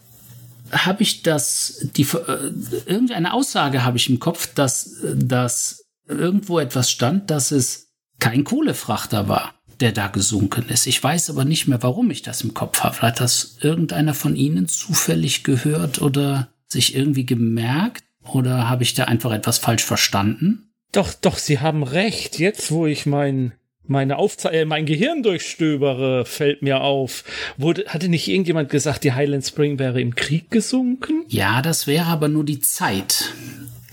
habe 0.71 1.01
ich 1.01 1.23
das, 1.23 1.87
die, 1.95 2.03
äh, 2.03 2.51
irgendeine 2.85 3.33
Aussage 3.33 3.83
habe 3.83 3.97
ich 3.97 4.07
im 4.07 4.19
Kopf, 4.19 4.53
dass, 4.53 4.97
dass 5.15 5.85
irgendwo 6.07 6.59
etwas 6.59 6.91
stand, 6.91 7.31
dass 7.31 7.49
es 7.49 7.87
kein 8.19 8.43
Kohlefrachter 8.43 9.27
war, 9.27 9.55
der 9.79 9.93
da 9.93 10.09
gesunken 10.09 10.69
ist. 10.69 10.85
Ich 10.85 11.01
weiß 11.01 11.31
aber 11.31 11.43
nicht 11.43 11.67
mehr, 11.67 11.81
warum 11.81 12.11
ich 12.11 12.21
das 12.21 12.41
im 12.41 12.53
Kopf 12.53 12.81
habe. 12.81 13.01
Hat 13.01 13.19
das 13.19 13.57
irgendeiner 13.61 14.13
von 14.13 14.35
Ihnen 14.35 14.67
zufällig 14.67 15.43
gehört 15.43 16.03
oder 16.03 16.49
sich 16.67 16.93
irgendwie 16.93 17.25
gemerkt? 17.25 18.03
Oder 18.33 18.69
habe 18.69 18.83
ich 18.83 18.93
da 18.93 19.05
einfach 19.05 19.31
etwas 19.31 19.57
falsch 19.57 19.83
verstanden? 19.83 20.71
Doch, 20.91 21.13
doch, 21.13 21.37
Sie 21.37 21.59
haben 21.59 21.83
recht. 21.83 22.39
Jetzt, 22.39 22.71
wo 22.71 22.87
ich 22.87 23.05
mein, 23.05 23.53
meine 23.85 24.17
Aufze 24.17 24.51
äh, 24.51 24.65
mein 24.65 24.85
Gehirn 24.85 25.23
durchstöbere, 25.23 26.25
fällt 26.25 26.61
mir 26.61 26.81
auf. 26.81 27.23
Wurde, 27.57 27.85
hatte 27.87 28.09
nicht 28.09 28.27
irgendjemand 28.27 28.69
gesagt, 28.69 29.03
die 29.03 29.13
Highland 29.13 29.45
Spring 29.45 29.77
wäre 29.77 30.01
im 30.01 30.15
Krieg 30.15 30.49
gesunken? 30.49 31.25
Ja, 31.27 31.61
das 31.61 31.85
wäre 31.85 32.05
aber 32.05 32.27
nur 32.27 32.43
die 32.43 32.59
Zeit. 32.59 33.33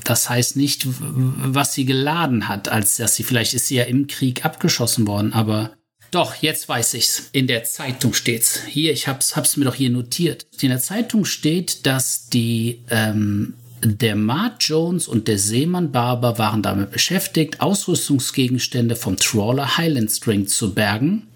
Das 0.05 0.31
heißt 0.31 0.57
nicht, 0.57 0.87
was 0.87 1.75
sie 1.75 1.85
geladen 1.85 2.49
hat, 2.49 2.69
als 2.69 2.97
dass 2.97 3.17
sie 3.17 3.25
vielleicht 3.25 3.55
ist 3.55 3.67
sie 3.67 3.77
ja 3.77 3.85
im 3.85 4.07
Krieg 4.07 4.45
abgeschossen 4.45 5.07
worden, 5.07 5.33
aber 5.33 5.73
doch, 6.11 6.37
jetzt 6.37 6.69
weiß 6.69 6.95
ich's. 6.95 7.29
In 7.33 7.47
der 7.47 7.65
Zeitung 7.65 8.15
steht's. 8.15 8.63
Hier, 8.67 8.93
ich 8.93 9.09
hab's, 9.09 9.37
hab's 9.37 9.57
mir 9.57 9.65
doch 9.65 9.75
hier 9.75 9.91
notiert. 9.91 10.47
In 10.61 10.69
der 10.69 10.79
Zeitung 10.79 11.25
steht, 11.25 11.85
dass 11.85 12.29
die, 12.29 12.85
ähm, 12.91 13.55
der 13.83 14.17
Mart 14.17 14.63
Jones 14.63 15.09
und 15.09 15.29
der 15.29 15.39
Seemann 15.39 15.93
Barber 15.93 16.39
waren 16.39 16.63
damit 16.63 16.91
beschäftigt, 16.91 17.61
Ausrüstungsgegenstände 17.61 18.97
vom 18.97 19.17
Trawler 19.17 19.77
Highland 19.77 20.11
String 20.11 20.47
zu 20.47 20.75
bergen, 20.75 21.29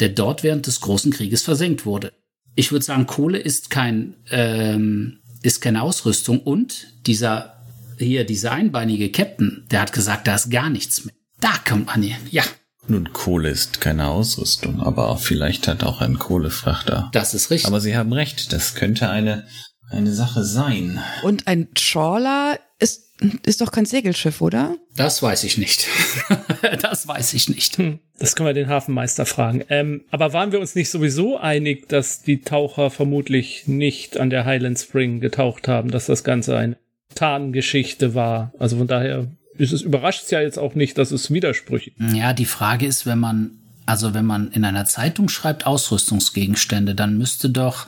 der 0.00 0.08
dort 0.08 0.42
während 0.42 0.66
des 0.66 0.80
Großen 0.80 1.12
Krieges 1.12 1.42
versenkt 1.42 1.84
wurde. 1.86 2.12
Ich 2.54 2.72
würde 2.72 2.84
sagen, 2.84 3.06
Kohle 3.06 3.38
ist 3.38 3.70
kein, 3.70 4.14
ähm, 4.30 5.20
ist 5.42 5.60
keine 5.60 5.82
Ausrüstung 5.82 6.40
und 6.40 6.88
dieser, 7.06 7.64
hier, 7.98 8.24
dieser 8.24 8.52
einbeinige 8.52 9.10
Captain, 9.10 9.64
der 9.70 9.80
hat 9.80 9.92
gesagt, 9.92 10.26
da 10.26 10.34
ist 10.34 10.50
gar 10.50 10.70
nichts 10.70 11.04
mehr. 11.04 11.14
Da 11.40 11.52
kommt 11.68 11.86
man 11.86 12.02
hier. 12.02 12.16
Ja, 12.30 12.44
Nun, 12.88 13.12
Kohle 13.12 13.48
ist 13.48 13.80
keine 13.80 14.08
Ausrüstung, 14.08 14.80
aber 14.80 15.16
vielleicht 15.16 15.66
hat 15.68 15.82
auch 15.84 16.00
ein 16.00 16.18
Kohlefrachter. 16.18 17.10
das 17.12 17.32
ist 17.34 17.50
richtig. 17.50 17.68
Aber 17.68 17.80
Sie 17.80 17.96
haben 17.96 18.12
recht, 18.12 18.52
das 18.52 18.74
könnte 18.74 19.08
eine, 19.08 19.46
eine 19.92 20.12
Sache 20.12 20.44
sein. 20.44 21.00
Und 21.22 21.46
ein 21.46 21.68
Trawler 21.74 22.58
ist, 22.78 23.12
ist 23.46 23.60
doch 23.60 23.70
kein 23.70 23.86
Segelschiff, 23.86 24.40
oder? 24.40 24.76
das 24.96 25.22
weiß 25.22 25.44
ich 25.44 25.58
nicht. 25.58 25.86
das 26.82 27.06
weiß 27.06 27.34
ich 27.34 27.48
nicht. 27.48 27.78
Hm, 27.78 28.00
das 28.18 28.34
können 28.34 28.48
wir 28.48 28.54
den 28.54 28.68
Hafenmeister 28.68 29.26
fragen. 29.26 29.64
Ähm, 29.68 30.04
aber 30.10 30.32
waren 30.32 30.52
wir 30.52 30.60
uns 30.60 30.74
nicht 30.74 30.90
sowieso 30.90 31.38
einig, 31.38 31.88
dass 31.88 32.22
die 32.22 32.42
Taucher 32.42 32.90
vermutlich 32.90 33.66
nicht 33.66 34.18
an 34.18 34.30
der 34.30 34.44
Highland 34.44 34.78
Spring 34.78 35.20
getaucht 35.20 35.68
haben, 35.68 35.90
dass 35.90 36.06
das 36.06 36.24
Ganze 36.24 36.56
eine 36.56 36.76
Tarngeschichte 37.14 38.14
war? 38.14 38.52
Also 38.58 38.78
von 38.78 38.86
daher 38.86 39.28
ist 39.58 39.72
es 39.72 39.82
überrascht 39.82 40.30
ja 40.30 40.40
jetzt 40.40 40.58
auch 40.58 40.74
nicht, 40.74 40.98
dass 40.98 41.10
es 41.10 41.30
widersprüchlich 41.30 41.94
Ja, 42.14 42.32
die 42.32 42.46
Frage 42.46 42.86
ist, 42.86 43.06
wenn 43.06 43.18
man, 43.18 43.58
also 43.86 44.14
wenn 44.14 44.24
man 44.24 44.50
in 44.50 44.64
einer 44.64 44.86
Zeitung 44.86 45.28
schreibt 45.28 45.66
Ausrüstungsgegenstände, 45.66 46.94
dann 46.94 47.18
müsste 47.18 47.50
doch, 47.50 47.86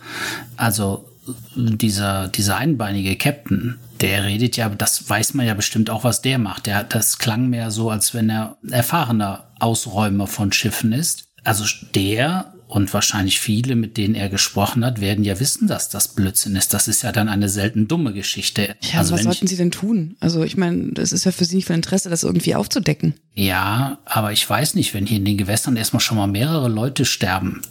also 0.56 1.08
dieser, 1.56 2.28
dieser 2.28 2.56
einbeinige 2.56 3.16
Captain, 3.16 3.78
der 4.00 4.24
redet 4.24 4.56
ja, 4.56 4.68
das 4.68 5.08
weiß 5.08 5.34
man 5.34 5.46
ja 5.46 5.54
bestimmt 5.54 5.90
auch, 5.90 6.04
was 6.04 6.22
der 6.22 6.38
macht. 6.38 6.66
Der, 6.66 6.84
das 6.84 7.18
klang 7.18 7.48
mehr 7.48 7.70
so, 7.70 7.90
als 7.90 8.14
wenn 8.14 8.30
er 8.30 8.56
erfahrener 8.70 9.48
Ausräumer 9.60 10.26
von 10.26 10.52
Schiffen 10.52 10.92
ist. 10.92 11.24
Also 11.44 11.64
der 11.94 12.52
und 12.66 12.92
wahrscheinlich 12.92 13.38
viele, 13.38 13.76
mit 13.76 13.96
denen 13.96 14.14
er 14.16 14.28
gesprochen 14.28 14.84
hat, 14.84 15.00
werden 15.00 15.22
ja 15.22 15.38
wissen, 15.38 15.68
dass 15.68 15.90
das 15.90 16.08
Blödsinn 16.08 16.56
ist. 16.56 16.74
Das 16.74 16.88
ist 16.88 17.02
ja 17.02 17.12
dann 17.12 17.28
eine 17.28 17.48
selten 17.48 17.86
dumme 17.86 18.12
Geschichte. 18.12 18.74
Ja, 18.80 18.98
also 18.98 19.14
was 19.14 19.22
sollten 19.22 19.46
sie 19.46 19.56
denn 19.56 19.70
tun? 19.70 20.16
Also 20.18 20.42
ich 20.42 20.56
meine, 20.56 20.92
das 20.92 21.12
ist 21.12 21.24
ja 21.24 21.30
für 21.30 21.44
sie 21.44 21.56
nicht 21.56 21.66
von 21.66 21.76
Interesse, 21.76 22.10
das 22.10 22.24
irgendwie 22.24 22.54
aufzudecken. 22.54 23.14
ja, 23.34 23.98
aber 24.06 24.32
ich 24.32 24.48
weiß 24.48 24.74
nicht, 24.74 24.92
wenn 24.92 25.06
hier 25.06 25.18
in 25.18 25.24
den 25.24 25.36
Gewässern 25.36 25.76
erstmal 25.76 26.00
schon 26.00 26.16
mal 26.16 26.26
mehrere 26.26 26.68
Leute 26.68 27.04
sterben 27.04 27.62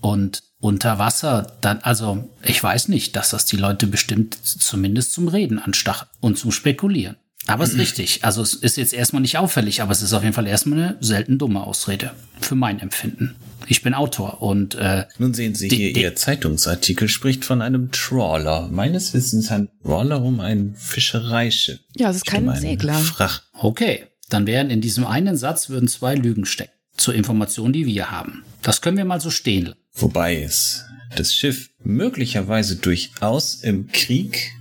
und 0.00 0.42
unter 0.60 0.98
Wasser, 0.98 1.56
dann, 1.60 1.78
also 1.82 2.28
ich 2.42 2.62
weiß 2.62 2.88
nicht, 2.88 3.14
dass 3.14 3.30
das 3.30 3.44
die 3.44 3.56
Leute 3.56 3.86
bestimmt 3.86 4.36
zumindest 4.42 5.12
zum 5.12 5.28
Reden 5.28 5.58
anstachelt 5.58 6.10
und 6.20 6.36
zum 6.36 6.50
Spekulieren. 6.50 7.16
Aber 7.46 7.64
es 7.64 7.70
ist 7.70 7.78
richtig. 7.78 8.24
Also 8.24 8.42
es 8.42 8.54
ist 8.54 8.76
jetzt 8.76 8.92
erstmal 8.92 9.22
nicht 9.22 9.38
auffällig, 9.38 9.82
aber 9.82 9.92
es 9.92 10.02
ist 10.02 10.12
auf 10.12 10.22
jeden 10.22 10.34
Fall 10.34 10.46
erstmal 10.46 10.78
eine 10.78 10.96
selten 11.00 11.38
dumme 11.38 11.62
Ausrede. 11.62 12.10
Für 12.40 12.56
mein 12.56 12.80
Empfinden. 12.80 13.36
Ich 13.66 13.82
bin 13.82 13.94
Autor 13.94 14.42
und 14.42 14.74
äh, 14.76 15.04
Nun 15.18 15.34
sehen 15.34 15.54
Sie 15.54 15.68
hier, 15.68 15.94
Ihr 15.94 16.14
Zeitungsartikel 16.16 17.08
spricht 17.08 17.44
von 17.44 17.60
einem 17.62 17.90
Trawler. 17.92 18.68
Meines 18.68 19.12
Wissens 19.14 19.50
ein 19.50 19.68
Trawler 19.82 20.22
um 20.22 20.40
ein 20.40 20.74
Fischereischiff. 20.76 21.78
Ja, 21.96 22.10
es 22.10 22.16
ist 22.16 22.26
kein 22.26 22.48
Um 22.48 22.56
Segler. 22.56 22.94
Fracht. 22.94 23.44
okay, 23.52 24.06
dann 24.30 24.46
wären 24.46 24.70
in 24.70 24.80
diesem 24.80 25.06
einen 25.06 25.36
Satz 25.36 25.68
würden 25.68 25.88
zwei 25.88 26.14
Lügen 26.14 26.44
stecken. 26.46 26.72
Zur 26.96 27.14
Information, 27.14 27.72
die 27.72 27.86
wir 27.86 28.10
haben. 28.10 28.42
Das 28.62 28.80
können 28.80 28.96
wir 28.96 29.04
mal 29.04 29.20
so 29.20 29.30
stehen 29.30 29.66
lassen. 29.66 29.78
Wobei 30.00 30.42
es 30.42 30.84
das 31.16 31.34
Schiff 31.34 31.70
möglicherweise 31.82 32.76
durchaus 32.76 33.56
im 33.56 33.88
Krieg 33.88 34.52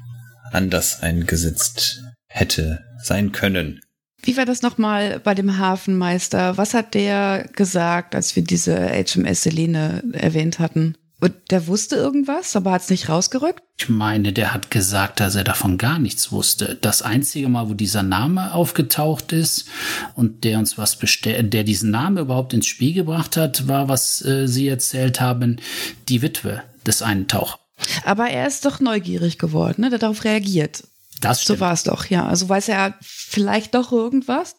anders 0.51 1.01
eingesetzt 1.01 2.03
hätte 2.27 2.83
sein 3.03 3.31
können. 3.31 3.81
Wie 4.23 4.35
war 4.35 4.45
das 4.45 4.61
nochmal 4.61 5.19
bei 5.19 5.35
dem 5.35 5.57
Hafenmeister? 5.57 6.57
Was 6.57 6.73
hat 6.73 6.93
der 6.95 7.47
gesagt, 7.53 8.15
als 8.15 8.35
wir 8.35 8.43
diese 8.43 8.75
HMS 8.75 9.43
Selene 9.43 10.03
erwähnt 10.13 10.59
hatten? 10.59 10.95
Und 11.19 11.33
der 11.49 11.65
wusste 11.65 11.95
irgendwas, 11.95 12.55
aber 12.55 12.71
hat 12.71 12.83
es 12.83 12.89
nicht 12.91 13.09
rausgerückt? 13.09 13.63
Ich 13.79 13.89
meine, 13.89 14.33
der 14.33 14.53
hat 14.53 14.69
gesagt, 14.69 15.19
dass 15.19 15.33
er 15.35 15.43
davon 15.43 15.79
gar 15.79 15.97
nichts 15.97 16.31
wusste. 16.31 16.77
Das 16.79 17.01
einzige 17.01 17.49
Mal, 17.49 17.69
wo 17.69 17.73
dieser 17.73 18.03
Name 18.03 18.53
aufgetaucht 18.53 19.31
ist 19.33 19.65
und 20.13 20.43
der 20.43 20.59
uns 20.59 20.77
was 20.77 20.95
bestellt, 20.95 21.53
der 21.53 21.63
diesen 21.63 21.89
Namen 21.89 22.17
überhaupt 22.17 22.53
ins 22.53 22.67
Spiel 22.67 22.93
gebracht 22.93 23.35
hat, 23.35 23.67
war, 23.67 23.87
was 23.89 24.23
äh, 24.25 24.47
Sie 24.47 24.67
erzählt 24.67 25.19
haben, 25.19 25.57
die 26.07 26.21
Witwe 26.21 26.61
des 26.85 27.01
einen 27.01 27.27
Tauchers. 27.27 27.59
Aber 28.05 28.27
er 28.29 28.47
ist 28.47 28.65
doch 28.65 28.79
neugierig 28.79 29.39
geworden, 29.39 29.81
ne? 29.81 29.89
Der 29.89 29.99
darauf 29.99 30.23
reagiert. 30.23 30.83
Das 31.21 31.39
So 31.39 31.43
stimmt. 31.45 31.59
war 31.61 31.73
es 31.73 31.83
doch, 31.83 32.05
ja. 32.05 32.27
Also 32.27 32.47
weiß 32.47 32.69
er 32.69 32.93
vielleicht 33.01 33.73
doch 33.73 33.91
irgendwas, 33.91 34.55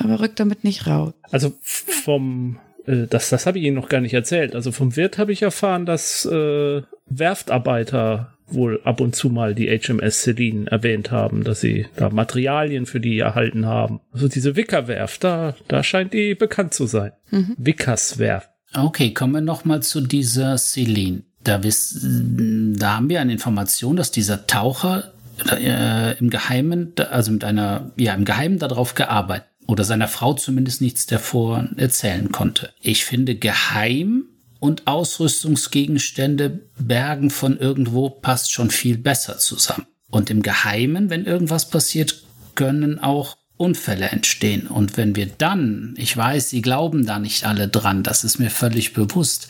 aber 0.00 0.18
rückt 0.18 0.40
damit 0.40 0.64
nicht 0.64 0.86
raus. 0.88 1.12
Also 1.30 1.54
vom, 1.62 2.58
äh, 2.90 3.06
das, 3.08 3.30
das 3.30 3.46
habe 3.46 3.58
ich 3.58 3.64
Ihnen 3.64 3.76
noch 3.76 3.88
gar 3.88 4.00
nicht 4.00 4.14
erzählt. 4.14 4.54
Also 4.54 4.72
vom 4.72 4.96
Wirt 4.96 5.18
habe 5.18 5.32
ich 5.32 5.42
erfahren, 5.42 5.86
dass 5.86 6.24
äh, 6.26 6.82
Werftarbeiter 7.06 8.34
wohl 8.52 8.80
ab 8.84 9.00
und 9.00 9.14
zu 9.14 9.30
mal 9.30 9.54
die 9.54 9.68
HMS 9.68 10.22
Celine 10.22 10.70
erwähnt 10.70 11.10
haben, 11.10 11.44
dass 11.44 11.60
sie 11.60 11.86
da 11.94 12.10
Materialien 12.10 12.84
für 12.84 12.98
die 12.98 13.18
erhalten 13.20 13.66
haben. 13.66 14.00
Also 14.12 14.26
diese 14.26 14.56
Wickerwerft, 14.56 15.22
da, 15.22 15.54
da 15.68 15.84
scheint 15.84 16.12
die 16.12 16.34
bekannt 16.34 16.74
zu 16.74 16.86
sein. 16.86 17.12
Wickerswerft. 17.58 18.50
Okay, 18.74 19.12
kommen 19.14 19.34
wir 19.34 19.40
noch 19.40 19.64
mal 19.64 19.82
zu 19.82 20.00
dieser 20.00 20.58
Celine. 20.58 21.22
Da, 21.42 21.62
wiss, 21.62 21.98
da 22.02 22.96
haben 22.96 23.08
wir 23.08 23.20
eine 23.20 23.32
Information, 23.32 23.96
dass 23.96 24.10
dieser 24.10 24.46
Taucher 24.46 25.12
äh, 25.50 26.18
im 26.18 26.28
Geheimen, 26.30 26.92
also 27.10 27.32
mit 27.32 27.44
einer, 27.44 27.92
ja, 27.96 28.14
im 28.14 28.24
Geheimen 28.24 28.58
darauf 28.58 28.94
gearbeitet 28.94 29.49
oder 29.70 29.84
seiner 29.84 30.08
Frau 30.08 30.34
zumindest 30.34 30.80
nichts 30.80 31.06
davor 31.06 31.68
erzählen 31.76 32.32
konnte. 32.32 32.72
Ich 32.80 33.04
finde 33.04 33.36
geheim 33.36 34.24
und 34.58 34.88
Ausrüstungsgegenstände 34.88 36.60
bergen 36.76 37.30
von 37.30 37.56
irgendwo 37.56 38.10
passt 38.10 38.52
schon 38.52 38.70
viel 38.70 38.98
besser 38.98 39.38
zusammen. 39.38 39.86
Und 40.10 40.28
im 40.28 40.42
Geheimen, 40.42 41.08
wenn 41.08 41.24
irgendwas 41.24 41.70
passiert, 41.70 42.24
können 42.56 42.98
auch 42.98 43.36
Unfälle 43.56 44.06
entstehen. 44.06 44.66
Und 44.66 44.96
wenn 44.96 45.14
wir 45.14 45.26
dann, 45.26 45.94
ich 45.96 46.16
weiß, 46.16 46.50
Sie 46.50 46.62
glauben 46.62 47.06
da 47.06 47.20
nicht 47.20 47.44
alle 47.44 47.68
dran, 47.68 48.02
das 48.02 48.24
ist 48.24 48.40
mir 48.40 48.50
völlig 48.50 48.92
bewusst, 48.92 49.48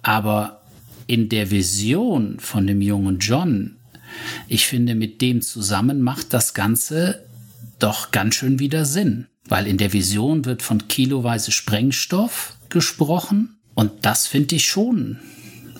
aber 0.00 0.62
in 1.06 1.28
der 1.28 1.50
Vision 1.50 2.40
von 2.40 2.66
dem 2.66 2.80
jungen 2.80 3.18
John, 3.18 3.76
ich 4.48 4.66
finde, 4.66 4.94
mit 4.94 5.20
dem 5.20 5.42
zusammen 5.42 6.00
macht 6.00 6.32
das 6.32 6.54
Ganze 6.54 7.26
doch 7.82 8.10
ganz 8.10 8.36
schön 8.36 8.58
wieder 8.58 8.84
Sinn. 8.84 9.26
Weil 9.48 9.66
in 9.66 9.78
der 9.78 9.92
Vision 9.92 10.44
wird 10.44 10.62
von 10.62 10.88
kiloweise 10.88 11.50
Sprengstoff 11.50 12.56
gesprochen 12.68 13.58
und 13.74 13.92
das 14.02 14.26
finde 14.26 14.56
ich 14.56 14.68
schon 14.68 15.18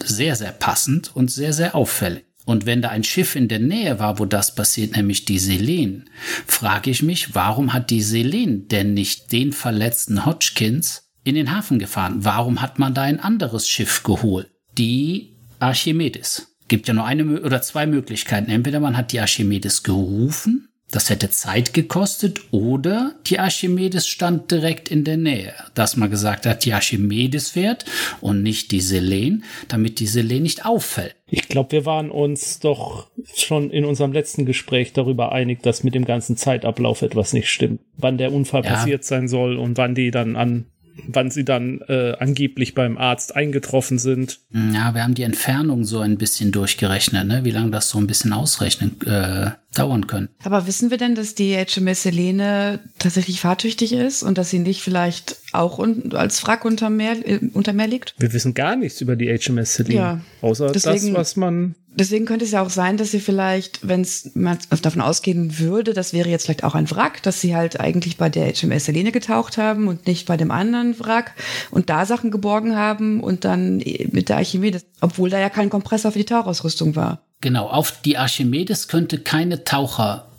sehr, 0.02 0.34
sehr 0.34 0.52
passend 0.52 1.14
und 1.14 1.30
sehr, 1.30 1.52
sehr 1.52 1.74
auffällig. 1.74 2.24
Und 2.46 2.66
wenn 2.66 2.82
da 2.82 2.88
ein 2.88 3.04
Schiff 3.04 3.36
in 3.36 3.48
der 3.48 3.58
Nähe 3.58 3.98
war, 3.98 4.18
wo 4.18 4.24
das 4.24 4.54
passiert, 4.54 4.96
nämlich 4.96 5.24
die 5.24 5.38
Selen, 5.38 6.08
frage 6.46 6.90
ich 6.90 7.02
mich, 7.02 7.34
warum 7.34 7.72
hat 7.72 7.90
die 7.90 8.02
Selen 8.02 8.66
denn 8.68 8.94
nicht 8.94 9.30
den 9.30 9.52
verletzten 9.52 10.24
Hodgkins 10.24 11.10
in 11.22 11.34
den 11.34 11.54
Hafen 11.54 11.78
gefahren? 11.78 12.24
Warum 12.24 12.62
hat 12.62 12.78
man 12.78 12.94
da 12.94 13.02
ein 13.02 13.20
anderes 13.20 13.68
Schiff 13.68 14.02
geholt? 14.02 14.50
Die 14.78 15.36
Archimedes. 15.58 16.56
Gibt 16.66 16.88
ja 16.88 16.94
nur 16.94 17.04
eine 17.04 17.42
oder 17.42 17.62
zwei 17.62 17.86
Möglichkeiten. 17.86 18.50
Entweder 18.50 18.80
man 18.80 18.96
hat 18.96 19.12
die 19.12 19.20
Archimedes 19.20 19.82
gerufen, 19.82 20.69
das 20.90 21.10
hätte 21.10 21.30
Zeit 21.30 21.72
gekostet, 21.74 22.40
oder 22.50 23.14
die 23.26 23.38
Archimedes 23.38 24.06
stand 24.08 24.50
direkt 24.50 24.88
in 24.90 25.04
der 25.04 25.16
Nähe, 25.16 25.52
dass 25.74 25.96
man 25.96 26.10
gesagt 26.10 26.46
hat, 26.46 26.64
die 26.64 26.72
Archimedes 26.72 27.50
fährt 27.50 27.84
und 28.20 28.42
nicht 28.42 28.72
die 28.72 28.80
Selen, 28.80 29.44
damit 29.68 30.00
die 30.00 30.06
Selen 30.06 30.42
nicht 30.42 30.66
auffällt. 30.66 31.14
Ich 31.26 31.48
glaube, 31.48 31.72
wir 31.72 31.86
waren 31.86 32.10
uns 32.10 32.58
doch 32.58 33.08
schon 33.36 33.70
in 33.70 33.84
unserem 33.84 34.12
letzten 34.12 34.46
Gespräch 34.46 34.92
darüber 34.92 35.32
einig, 35.32 35.62
dass 35.62 35.84
mit 35.84 35.94
dem 35.94 36.04
ganzen 36.04 36.36
Zeitablauf 36.36 37.02
etwas 37.02 37.32
nicht 37.32 37.48
stimmt. 37.48 37.80
Wann 37.96 38.18
der 38.18 38.32
Unfall 38.32 38.64
Ja. 38.64 38.72
passiert 38.72 39.04
sein 39.04 39.28
soll 39.28 39.56
und 39.56 39.76
wann 39.78 39.94
die 39.94 40.10
dann 40.10 40.34
an, 40.34 40.66
wann 41.08 41.30
sie 41.30 41.44
dann 41.44 41.80
äh, 41.88 42.14
angeblich 42.18 42.74
beim 42.74 42.98
Arzt 42.98 43.34
eingetroffen 43.36 43.98
sind. 43.98 44.40
Ja, 44.52 44.94
wir 44.94 45.02
haben 45.02 45.14
die 45.14 45.22
Entfernung 45.22 45.84
so 45.84 46.00
ein 46.00 46.18
bisschen 46.18 46.52
durchgerechnet, 46.52 47.26
ne? 47.26 47.44
wie 47.44 47.50
lange 47.50 47.70
das 47.70 47.88
so 47.90 47.98
ein 47.98 48.06
bisschen 48.06 48.32
ausrechnen 48.32 49.00
äh, 49.06 49.50
dauern 49.74 50.06
könnte. 50.06 50.32
Aber 50.42 50.66
wissen 50.66 50.90
wir 50.90 50.98
denn, 50.98 51.14
dass 51.14 51.34
die 51.34 51.56
HMS 51.56 52.04
Helene 52.04 52.80
tatsächlich 52.98 53.40
fahrtüchtig 53.40 53.92
ist 53.92 54.22
und 54.22 54.38
dass 54.38 54.50
sie 54.50 54.58
nicht 54.58 54.82
vielleicht 54.82 55.36
auch 55.52 55.78
un 55.78 56.12
als 56.12 56.44
Wrack 56.46 56.64
unter 56.64 56.90
Meer, 56.90 57.16
äh, 57.24 57.40
unter 57.52 57.72
Meer 57.72 57.86
liegt? 57.88 58.14
Wir 58.18 58.32
wissen 58.32 58.54
gar 58.54 58.76
nichts 58.76 59.00
über 59.00 59.16
die 59.16 59.28
HMS 59.36 59.74
Celine. 59.74 59.94
Ja. 60.00 60.20
Außer 60.42 60.72
Deswegen- 60.72 61.14
das, 61.14 61.14
was 61.14 61.36
man. 61.36 61.74
Deswegen 62.00 62.24
könnte 62.24 62.46
es 62.46 62.52
ja 62.52 62.62
auch 62.62 62.70
sein, 62.70 62.96
dass 62.96 63.10
sie 63.10 63.20
vielleicht, 63.20 63.86
wenn 63.86 64.00
es 64.00 64.30
man 64.32 64.56
davon 64.80 65.02
ausgehen 65.02 65.58
würde, 65.58 65.92
das 65.92 66.14
wäre 66.14 66.30
jetzt 66.30 66.46
vielleicht 66.46 66.64
auch 66.64 66.74
ein 66.74 66.90
Wrack, 66.90 67.22
dass 67.22 67.42
sie 67.42 67.54
halt 67.54 67.78
eigentlich 67.78 68.16
bei 68.16 68.30
der 68.30 68.54
HMS 68.54 68.88
Helene 68.88 69.12
getaucht 69.12 69.58
haben 69.58 69.86
und 69.86 70.06
nicht 70.06 70.26
bei 70.26 70.38
dem 70.38 70.50
anderen 70.50 70.98
Wrack 70.98 71.34
und 71.70 71.90
da 71.90 72.06
Sachen 72.06 72.30
geborgen 72.30 72.74
haben 72.74 73.20
und 73.20 73.44
dann 73.44 73.76
mit 74.12 74.30
der 74.30 74.38
Archimedes, 74.38 74.86
obwohl 75.02 75.28
da 75.28 75.38
ja 75.38 75.50
kein 75.50 75.68
Kompressor 75.68 76.12
für 76.12 76.20
die 76.20 76.24
Tauchausrüstung 76.24 76.96
war. 76.96 77.20
Genau, 77.42 77.66
auf 77.66 78.00
die 78.00 78.16
Archimedes 78.16 78.88
könnte 78.88 79.18
keine 79.18 79.64
Taucher 79.64 80.30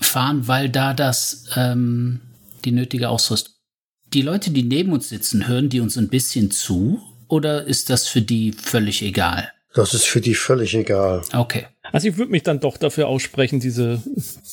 fahren, 0.00 0.48
weil 0.48 0.70
da 0.70 0.94
das 0.94 1.44
ähm, 1.54 2.22
die 2.64 2.72
nötige 2.72 3.10
Ausrüstung. 3.10 3.52
Die 4.14 4.22
Leute, 4.22 4.52
die 4.52 4.62
neben 4.62 4.90
uns 4.90 5.10
sitzen, 5.10 5.46
hören 5.46 5.68
die 5.68 5.80
uns 5.80 5.98
ein 5.98 6.08
bisschen 6.08 6.50
zu 6.50 7.02
oder 7.28 7.64
ist 7.66 7.90
das 7.90 8.08
für 8.08 8.22
die 8.22 8.52
völlig 8.52 9.02
egal? 9.02 9.52
Das 9.74 9.94
ist 9.94 10.06
für 10.06 10.20
die 10.20 10.34
völlig 10.34 10.74
egal. 10.74 11.22
Okay. 11.32 11.66
Also 11.92 12.08
ich 12.08 12.16
würde 12.16 12.32
mich 12.32 12.42
dann 12.42 12.60
doch 12.60 12.76
dafür 12.76 13.08
aussprechen, 13.08 13.60
diese, 13.60 14.02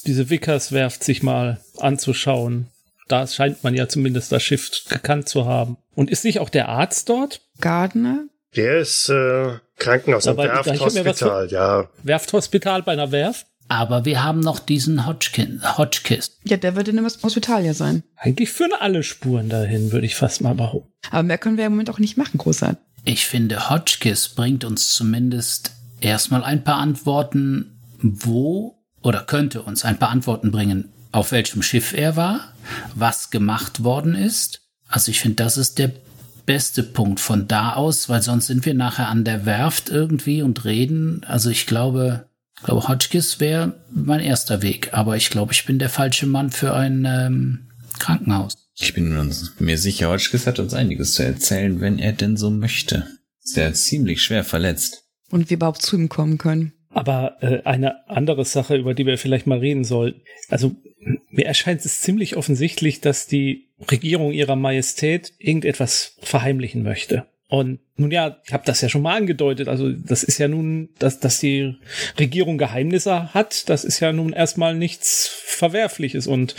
diese 0.05 0.29
Wickerswerft 0.29 1.03
sich 1.03 1.23
mal 1.23 1.59
anzuschauen. 1.79 2.67
Da 3.07 3.25
scheint 3.25 3.63
man 3.63 3.73
ja 3.73 3.87
zumindest 3.87 4.31
das 4.31 4.43
Schiff 4.43 4.69
gekannt 4.89 5.29
zu 5.29 5.45
haben. 5.45 5.77
Und 5.95 6.09
ist 6.09 6.23
nicht 6.23 6.39
auch 6.39 6.49
der 6.49 6.69
Arzt 6.69 7.09
dort? 7.09 7.41
Gardner? 7.61 8.25
Der 8.55 8.79
ist 8.79 9.09
äh, 9.09 9.53
Krankenhaus 9.77 10.27
am 10.27 10.37
Werfthospital, 10.37 11.49
ja. 11.49 11.89
Werfthospital 12.03 12.83
bei 12.83 12.93
einer 12.93 13.11
Werft? 13.11 13.47
Aber 13.69 14.05
wir 14.05 14.23
haben 14.23 14.39
noch 14.39 14.59
diesen 14.59 15.05
Hodgkin, 15.05 15.61
Hodgkiss. 15.77 16.37
Ja, 16.45 16.55
der 16.55 16.75
wird 16.75 16.87
in 16.87 16.97
einem 16.97 17.07
Hospital 17.21 17.65
ja 17.65 17.73
sein. 17.73 18.03
Eigentlich 18.15 18.49
führen 18.49 18.71
alle 18.79 19.03
Spuren 19.03 19.49
dahin, 19.49 19.91
würde 19.91 20.05
ich 20.05 20.15
fast 20.15 20.41
mal 20.41 20.55
behaupten. 20.55 20.91
Aber 21.11 21.23
mehr 21.23 21.37
können 21.37 21.57
wir 21.57 21.65
im 21.65 21.73
Moment 21.73 21.89
auch 21.89 21.99
nicht 21.99 22.17
machen, 22.17 22.37
großartig. 22.37 22.77
Ich 23.07 23.25
finde, 23.25 23.69
Hodgkiss 23.69 24.27
bringt 24.27 24.65
uns 24.65 24.91
zumindest 24.91 25.71
erstmal 26.01 26.43
ein 26.43 26.65
paar 26.65 26.75
Antworten, 26.75 27.79
wo 28.01 28.83
oder 29.01 29.21
könnte 29.21 29.61
uns 29.61 29.85
ein 29.85 29.97
paar 29.97 30.09
Antworten 30.09 30.51
bringen, 30.51 30.89
auf 31.13 31.31
welchem 31.31 31.61
Schiff 31.61 31.93
er 31.93 32.17
war, 32.17 32.51
was 32.95 33.29
gemacht 33.29 33.85
worden 33.85 34.13
ist. 34.13 34.59
Also 34.89 35.09
ich 35.11 35.21
finde, 35.21 35.37
das 35.37 35.55
ist 35.55 35.79
der 35.79 35.93
beste 36.45 36.83
Punkt 36.83 37.21
von 37.21 37.47
da 37.47 37.75
aus, 37.75 38.09
weil 38.09 38.21
sonst 38.21 38.47
sind 38.47 38.65
wir 38.65 38.73
nachher 38.73 39.07
an 39.07 39.23
der 39.23 39.45
Werft 39.45 39.87
irgendwie 39.87 40.41
und 40.41 40.65
reden. 40.65 41.23
Also 41.25 41.49
ich 41.49 41.65
glaube, 41.65 42.27
ich 42.57 42.65
glaube, 42.65 42.89
Hodgkiss 42.89 43.39
wäre 43.39 43.79
mein 43.89 44.19
erster 44.19 44.61
Weg, 44.61 44.89
aber 44.91 45.15
ich 45.15 45.29
glaube, 45.29 45.53
ich 45.53 45.65
bin 45.65 45.79
der 45.79 45.89
falsche 45.89 46.27
Mann 46.27 46.51
für 46.51 46.73
ein 46.73 47.05
ähm, 47.05 47.67
Krankenhaus. 47.99 48.66
Ich 48.79 48.93
bin 48.93 49.17
uns 49.17 49.53
mir 49.59 49.77
sicher, 49.77 50.09
Hotchkiss 50.09 50.45
hat 50.45 50.59
uns 50.59 50.73
einiges 50.73 51.13
zu 51.13 51.23
erzählen, 51.23 51.81
wenn 51.81 51.97
er 51.97 52.13
denn 52.13 52.37
so 52.37 52.51
möchte. 52.51 53.07
Ist 53.43 53.57
er 53.57 53.73
ziemlich 53.73 54.21
schwer 54.21 54.43
verletzt. 54.43 55.05
Und 55.31 55.49
wir 55.49 55.55
überhaupt 55.55 55.81
zu 55.81 55.95
ihm 55.95 56.09
kommen 56.09 56.37
können. 56.37 56.73
Aber 56.89 57.37
äh, 57.41 57.63
eine 57.63 58.07
andere 58.07 58.45
Sache, 58.45 58.75
über 58.75 58.93
die 58.93 59.05
wir 59.05 59.17
vielleicht 59.17 59.47
mal 59.47 59.59
reden 59.59 59.83
sollten. 59.83 60.21
Also 60.49 60.75
mir 61.29 61.45
erscheint 61.45 61.83
es 61.85 62.01
ziemlich 62.01 62.37
offensichtlich, 62.37 63.01
dass 63.01 63.27
die 63.27 63.69
Regierung 63.89 64.31
ihrer 64.31 64.55
Majestät 64.55 65.33
irgendetwas 65.39 66.15
verheimlichen 66.21 66.83
möchte. 66.83 67.25
Und 67.49 67.79
nun 67.95 68.11
ja, 68.11 68.41
ich 68.45 68.53
habe 68.53 68.65
das 68.65 68.81
ja 68.81 68.89
schon 68.89 69.01
mal 69.01 69.15
angedeutet. 69.15 69.69
Also 69.69 69.91
das 69.91 70.23
ist 70.23 70.37
ja 70.37 70.47
nun, 70.47 70.89
dass, 70.99 71.19
dass 71.19 71.39
die 71.39 71.75
Regierung 72.19 72.57
Geheimnisse 72.57 73.33
hat, 73.33 73.69
das 73.69 73.85
ist 73.85 74.01
ja 74.01 74.11
nun 74.11 74.33
erstmal 74.33 74.75
nichts 74.75 75.27
Verwerfliches. 75.27 76.27
Und 76.27 76.55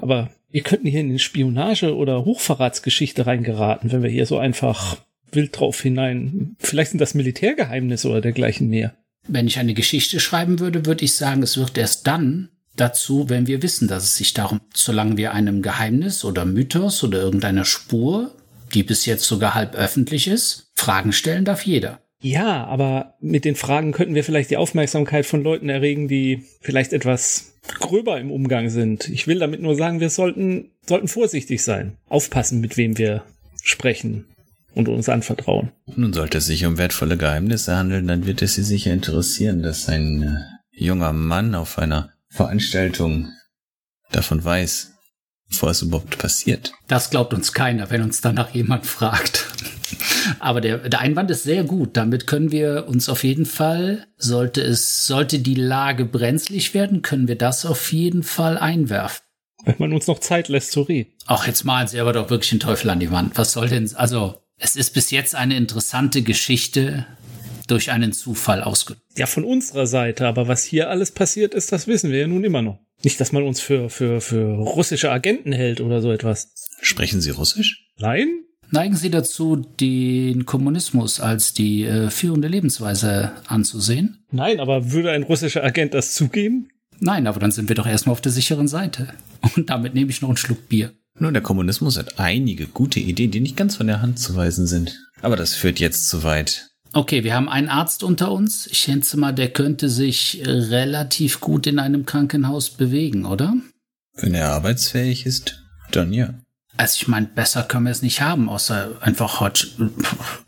aber 0.00 0.30
wir 0.52 0.62
könnten 0.62 0.86
hier 0.86 1.00
in 1.00 1.10
die 1.10 1.18
Spionage 1.18 1.96
oder 1.96 2.24
Hochverratsgeschichte 2.24 3.26
reingeraten, 3.26 3.90
wenn 3.90 4.02
wir 4.02 4.10
hier 4.10 4.26
so 4.26 4.38
einfach 4.38 4.98
wild 5.32 5.58
drauf 5.58 5.80
hinein. 5.80 6.56
Vielleicht 6.58 6.90
sind 6.90 7.00
das 7.00 7.14
Militärgeheimnisse 7.14 8.08
oder 8.08 8.20
dergleichen 8.20 8.68
mehr. 8.68 8.94
Wenn 9.26 9.46
ich 9.46 9.58
eine 9.58 9.74
Geschichte 9.74 10.20
schreiben 10.20 10.58
würde, 10.58 10.84
würde 10.84 11.04
ich 11.04 11.14
sagen, 11.14 11.42
es 11.42 11.56
wird 11.56 11.78
erst 11.78 12.06
dann 12.06 12.50
dazu, 12.76 13.28
wenn 13.28 13.46
wir 13.46 13.62
wissen, 13.62 13.88
dass 13.88 14.04
es 14.04 14.16
sich 14.16 14.34
darum, 14.34 14.60
solange 14.74 15.16
wir 15.16 15.32
einem 15.32 15.62
Geheimnis 15.62 16.24
oder 16.24 16.44
Mythos 16.44 17.02
oder 17.02 17.20
irgendeiner 17.20 17.64
Spur, 17.64 18.34
die 18.74 18.82
bis 18.82 19.06
jetzt 19.06 19.24
sogar 19.24 19.54
halb 19.54 19.74
öffentlich 19.74 20.28
ist, 20.28 20.70
Fragen 20.74 21.12
stellen 21.12 21.44
darf 21.44 21.64
jeder. 21.64 22.00
Ja, 22.22 22.64
aber 22.66 23.14
mit 23.20 23.44
den 23.44 23.56
Fragen 23.56 23.92
könnten 23.92 24.14
wir 24.14 24.24
vielleicht 24.24 24.50
die 24.50 24.56
Aufmerksamkeit 24.56 25.26
von 25.26 25.42
Leuten 25.42 25.68
erregen, 25.68 26.06
die 26.06 26.44
vielleicht 26.60 26.92
etwas 26.92 27.54
gröber 27.80 28.18
im 28.20 28.30
Umgang 28.30 28.70
sind. 28.70 29.08
Ich 29.08 29.26
will 29.26 29.40
damit 29.40 29.60
nur 29.60 29.74
sagen, 29.74 30.00
wir 30.00 30.08
sollten, 30.08 30.70
sollten 30.86 31.08
vorsichtig 31.08 31.62
sein. 31.62 31.96
Aufpassen, 32.08 32.60
mit 32.60 32.76
wem 32.76 32.96
wir 32.96 33.24
sprechen 33.62 34.26
und 34.74 34.88
uns 34.88 35.08
anvertrauen. 35.08 35.72
Nun 35.96 36.12
sollte 36.12 36.38
es 36.38 36.46
sich 36.46 36.64
um 36.64 36.78
wertvolle 36.78 37.16
Geheimnisse 37.16 37.76
handeln, 37.76 38.06
dann 38.06 38.24
wird 38.24 38.40
es 38.40 38.54
Sie 38.54 38.62
sicher 38.62 38.92
interessieren, 38.92 39.62
dass 39.62 39.88
ein 39.88 40.22
äh, 40.22 40.84
junger 40.84 41.12
Mann 41.12 41.54
auf 41.54 41.78
einer 41.78 42.10
Veranstaltung 42.28 43.30
davon 44.12 44.42
weiß, 44.42 44.92
bevor 45.48 45.70
es 45.70 45.82
überhaupt 45.82 46.18
passiert. 46.18 46.72
Das 46.88 47.10
glaubt 47.10 47.34
uns 47.34 47.52
keiner, 47.52 47.90
wenn 47.90 48.02
uns 48.02 48.20
danach 48.20 48.54
jemand 48.54 48.86
fragt. 48.86 49.48
Aber 50.38 50.60
der, 50.60 50.88
der 50.88 51.00
Einwand 51.00 51.30
ist 51.30 51.42
sehr 51.42 51.64
gut. 51.64 51.96
Damit 51.96 52.26
können 52.26 52.52
wir 52.52 52.86
uns 52.88 53.08
auf 53.08 53.24
jeden 53.24 53.46
Fall, 53.46 54.06
sollte 54.16 54.60
es, 54.62 55.06
sollte 55.06 55.38
die 55.38 55.54
Lage 55.54 56.04
brenzlig 56.04 56.74
werden, 56.74 57.02
können 57.02 57.28
wir 57.28 57.36
das 57.36 57.66
auf 57.66 57.92
jeden 57.92 58.22
Fall 58.22 58.58
einwerfen. 58.58 59.22
Wenn 59.64 59.76
man 59.78 59.92
uns 59.92 60.06
noch 60.06 60.18
Zeit 60.18 60.48
lässt 60.48 60.72
zu 60.72 60.82
reden. 60.82 61.12
Auch 61.26 61.46
jetzt 61.46 61.64
malen 61.64 61.86
sie 61.86 62.00
aber 62.00 62.12
doch 62.12 62.30
wirklich 62.30 62.50
den 62.50 62.60
Teufel 62.60 62.90
an 62.90 63.00
die 63.00 63.10
Wand. 63.10 63.36
Was 63.36 63.52
soll 63.52 63.68
denn, 63.68 63.88
also, 63.94 64.34
es 64.58 64.76
ist 64.76 64.94
bis 64.94 65.10
jetzt 65.10 65.34
eine 65.34 65.56
interessante 65.56 66.22
Geschichte 66.22 67.06
durch 67.68 67.90
einen 67.90 68.12
Zufall 68.12 68.62
ausgelöst. 68.62 69.02
Ja, 69.16 69.26
von 69.26 69.44
unserer 69.44 69.86
Seite, 69.86 70.26
aber 70.26 70.48
was 70.48 70.64
hier 70.64 70.90
alles 70.90 71.12
passiert 71.12 71.54
ist, 71.54 71.72
das 71.72 71.86
wissen 71.86 72.10
wir 72.10 72.20
ja 72.20 72.26
nun 72.26 72.44
immer 72.44 72.62
noch. 72.62 72.78
Nicht, 73.04 73.20
dass 73.20 73.32
man 73.32 73.42
uns 73.42 73.60
für, 73.60 73.90
für, 73.90 74.20
für 74.20 74.56
russische 74.58 75.10
Agenten 75.10 75.52
hält 75.52 75.80
oder 75.80 76.00
so 76.00 76.12
etwas. 76.12 76.52
Sprechen 76.80 77.20
Sie 77.20 77.30
Russisch? 77.30 77.88
Nein? 77.98 78.44
Neigen 78.74 78.96
Sie 78.96 79.10
dazu, 79.10 79.56
den 79.56 80.46
Kommunismus 80.46 81.20
als 81.20 81.52
die 81.52 81.84
äh, 81.84 82.08
führende 82.08 82.48
Lebensweise 82.48 83.32
anzusehen? 83.46 84.24
Nein, 84.30 84.60
aber 84.60 84.92
würde 84.92 85.10
ein 85.10 85.24
russischer 85.24 85.62
Agent 85.62 85.92
das 85.92 86.14
zugeben? 86.14 86.70
Nein, 86.98 87.26
aber 87.26 87.38
dann 87.38 87.52
sind 87.52 87.68
wir 87.68 87.76
doch 87.76 87.86
erstmal 87.86 88.12
auf 88.14 88.22
der 88.22 88.32
sicheren 88.32 88.68
Seite. 88.68 89.08
Und 89.56 89.68
damit 89.68 89.92
nehme 89.92 90.10
ich 90.10 90.22
noch 90.22 90.30
einen 90.30 90.38
Schluck 90.38 90.70
Bier. 90.70 90.92
Nun, 91.18 91.34
der 91.34 91.42
Kommunismus 91.42 91.98
hat 91.98 92.18
einige 92.18 92.66
gute 92.66 92.98
Ideen, 92.98 93.30
die 93.30 93.40
nicht 93.40 93.58
ganz 93.58 93.76
von 93.76 93.88
der 93.88 94.00
Hand 94.00 94.18
zu 94.18 94.36
weisen 94.36 94.66
sind. 94.66 94.98
Aber 95.20 95.36
das 95.36 95.54
führt 95.54 95.78
jetzt 95.78 96.08
zu 96.08 96.22
weit. 96.22 96.70
Okay, 96.94 97.24
wir 97.24 97.34
haben 97.34 97.50
einen 97.50 97.68
Arzt 97.68 98.02
unter 98.02 98.32
uns. 98.32 98.66
Ich 98.68 98.78
schätze 98.78 99.18
mal, 99.18 99.32
der 99.32 99.50
könnte 99.50 99.90
sich 99.90 100.42
relativ 100.46 101.40
gut 101.40 101.66
in 101.66 101.78
einem 101.78 102.06
Krankenhaus 102.06 102.70
bewegen, 102.70 103.26
oder? 103.26 103.54
Wenn 104.14 104.34
er 104.34 104.52
arbeitsfähig 104.52 105.26
ist, 105.26 105.62
dann 105.90 106.14
ja. 106.14 106.32
Also 106.76 106.96
ich 107.00 107.08
meine, 107.08 107.26
besser 107.26 107.62
können 107.64 107.84
wir 107.84 107.92
es 107.92 108.02
nicht 108.02 108.20
haben, 108.20 108.48
außer 108.48 108.92
einfach 109.00 109.40
Hodge 109.40 109.68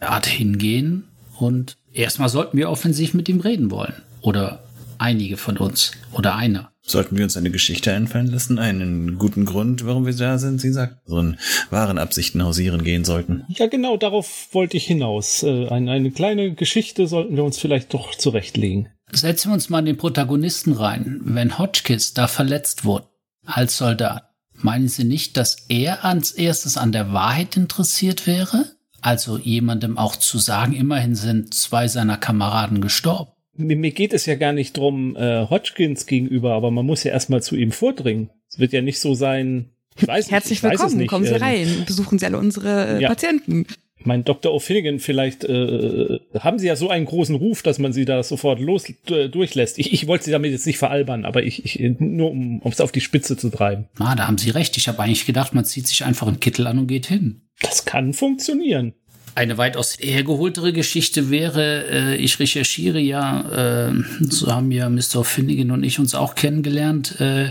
Art 0.01 0.27
hingehen 0.27 1.05
und 1.39 1.77
erstmal 1.93 2.29
sollten 2.29 2.57
wir 2.57 2.71
offensiv 2.71 3.15
mit 3.15 3.29
ihm 3.29 3.41
reden 3.41 3.71
wollen. 3.71 3.95
Oder 4.21 4.65
einige 4.99 5.37
von 5.37 5.59
uns. 5.59 5.93
Oder 6.13 6.35
einer. 6.37 6.71
Sollten 6.87 7.17
wir 7.17 7.25
uns 7.25 7.37
eine 7.37 7.51
Geschichte 7.51 7.93
einfallen 7.93 8.27
lassen, 8.27 8.59
einen 8.59 9.19
guten 9.19 9.47
Grund, 9.47 9.87
warum 9.87 10.05
wir 10.05 10.15
da 10.15 10.37
sind, 10.37 10.61
Sie 10.61 10.71
sagt, 10.71 10.99
so 11.07 11.19
in 11.19 11.39
wahren 11.71 11.97
Absichten 11.97 12.45
hausieren 12.45 12.85
gehen 12.85 13.05
sollten. 13.05 13.45
Ja, 13.49 13.69
genau, 13.69 13.97
darauf 13.97 14.49
wollte 14.53 14.77
ich 14.77 14.85
hinaus. 14.85 15.43
Äh, 15.43 15.69
eine, 15.69 15.93
eine 15.93 16.11
kleine 16.11 16.55
Geschichte 16.55 17.07
sollten 17.07 17.37
wir 17.37 17.45
uns 17.45 17.59
vielleicht 17.59 17.95
doch 17.95 18.15
zurechtlegen. 18.15 18.89
Setzen 19.13 19.51
wir 19.51 19.55
uns 19.55 19.71
mal 19.71 19.79
in 19.79 19.87
den 19.87 19.97
Protagonisten 19.97 20.75
rein. 20.75 21.21
Wenn 21.25 21.59
Hotchkiss 21.59 22.13
da 22.13 22.29
verletzt 22.29 22.85
wurde, 22.85 23.07
als 23.47 23.79
Soldat, 23.79 24.34
meinen 24.57 24.88
Sie 24.88 25.05
nicht, 25.05 25.37
dass 25.37 25.57
er 25.69 26.05
als 26.05 26.33
erstes 26.33 26.77
an 26.77 26.93
der 26.93 27.12
Wahrheit 27.12 27.57
interessiert 27.57 28.27
wäre? 28.27 28.67
Also 29.01 29.37
jemandem 29.38 29.99
auch 29.99 30.17
zu 30.17 30.38
sagen, 30.38 30.73
immerhin 30.73 31.14
sind 31.14 31.53
zwei 31.53 31.88
seiner 31.88 32.17
Kameraden 32.17 32.81
gestorben. 32.81 33.31
Mir, 33.57 33.77
mir 33.77 33.90
geht 33.93 34.12
es 34.14 34.27
ja 34.27 34.35
gar 34.35 34.53
nicht 34.53 34.77
drum 34.77 35.14
äh, 35.17 35.47
Hodgkins 35.49 36.07
gegenüber, 36.07 36.55
aber 36.55 36.71
man 36.71 36.87
muss 36.87 37.05
ja 37.05 37.12
erstmal 37.12 37.43
zu 37.43 37.55
ihm 37.57 37.71
vordringen. 37.71 38.31
Es 38.51 38.59
wird 38.59 38.73
ja 38.73 38.81
nicht 38.83 38.99
so 39.01 39.14
sein. 39.14 39.71
Ich 39.97 40.09
weiß 40.09 40.31
Herzlich 40.31 40.62
nicht, 40.62 40.73
ich 40.73 40.81
weiß 40.81 40.87
es 40.87 40.97
willkommen, 40.97 40.97
nicht. 40.99 41.09
kommen 41.11 41.25
Sie 41.25 41.33
ähm, 41.35 41.43
rein, 41.43 41.83
besuchen 41.87 42.19
Sie 42.19 42.27
alle 42.27 42.38
unsere 42.38 42.97
äh, 42.99 43.03
Ja. 43.03 43.09
Patienten. 43.09 43.67
Mein 44.05 44.25
Dr. 44.25 44.53
O'Finnigan, 44.55 44.99
vielleicht 44.99 45.45
äh, 45.45 46.21
haben 46.38 46.59
Sie 46.59 46.67
ja 46.67 46.77
so 46.77 46.90
einen 46.90 47.07
großen 47.07 47.35
Ruf, 47.35 47.62
dass 47.62 47.79
man 47.79 47.93
Sie 47.93 48.05
da 48.05 48.23
sofort 48.23 48.61
los 48.61 48.87
durchlässt. 49.07 49.79
Ich, 49.79 49.93
ich 49.93 50.07
wollte 50.07 50.25
Sie 50.25 50.31
damit 50.31 50.53
jetzt 50.53 50.67
nicht 50.67 50.79
veralbern, 50.79 51.25
aber 51.25 51.43
ich, 51.43 51.64
ich 51.64 51.81
nur 51.99 52.31
um 52.31 52.61
es 52.64 52.81
auf 52.81 52.93
die 52.93 53.01
Spitze 53.01 53.37
zu 53.37 53.51
treiben. 53.51 53.87
Ah, 53.99 54.14
da 54.14 54.27
haben 54.27 54.38
Sie 54.38 54.51
recht. 54.51 54.77
Ich 54.77 54.88
habe 54.88 55.03
eigentlich 55.03 55.27
gedacht, 55.27 55.55
man 55.55 55.64
zieht 55.64 55.87
sich 55.87 56.05
einfach 56.05 56.27
einen 56.27 56.40
Kittel 56.40 56.67
an 56.67 56.79
und 56.79 56.87
geht 56.87 57.07
hin. 57.07 57.43
Das 57.61 57.85
kann 57.85 58.12
funktionieren. 58.12 58.95
Eine 59.37 59.59
weitaus 59.59 59.99
hergeholtere 59.99 60.73
Geschichte 60.73 61.29
wäre, 61.29 61.87
äh, 61.90 62.17
ich 62.17 62.38
recherchiere 62.38 63.01
ja, 63.01 63.88
äh, 63.88 63.93
so 64.21 64.53
haben 64.53 64.71
ja 64.71 64.88
Mr. 64.88 65.25
Finnegan 65.25 65.73
und 65.73 65.83
ich 65.83 65.99
uns 65.99 66.14
auch 66.14 66.37
kennengelernt, 66.37 67.21
äh, 67.21 67.47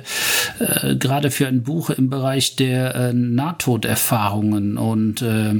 äh, 0.59 0.95
gerade 0.95 1.29
für 1.29 1.47
ein 1.47 1.63
Buch 1.63 1.89
im 1.89 2.09
Bereich 2.09 2.55
der 2.55 2.95
äh, 2.95 3.13
Nahtoderfahrungen. 3.13 4.77
Und 4.77 5.21
äh, 5.23 5.55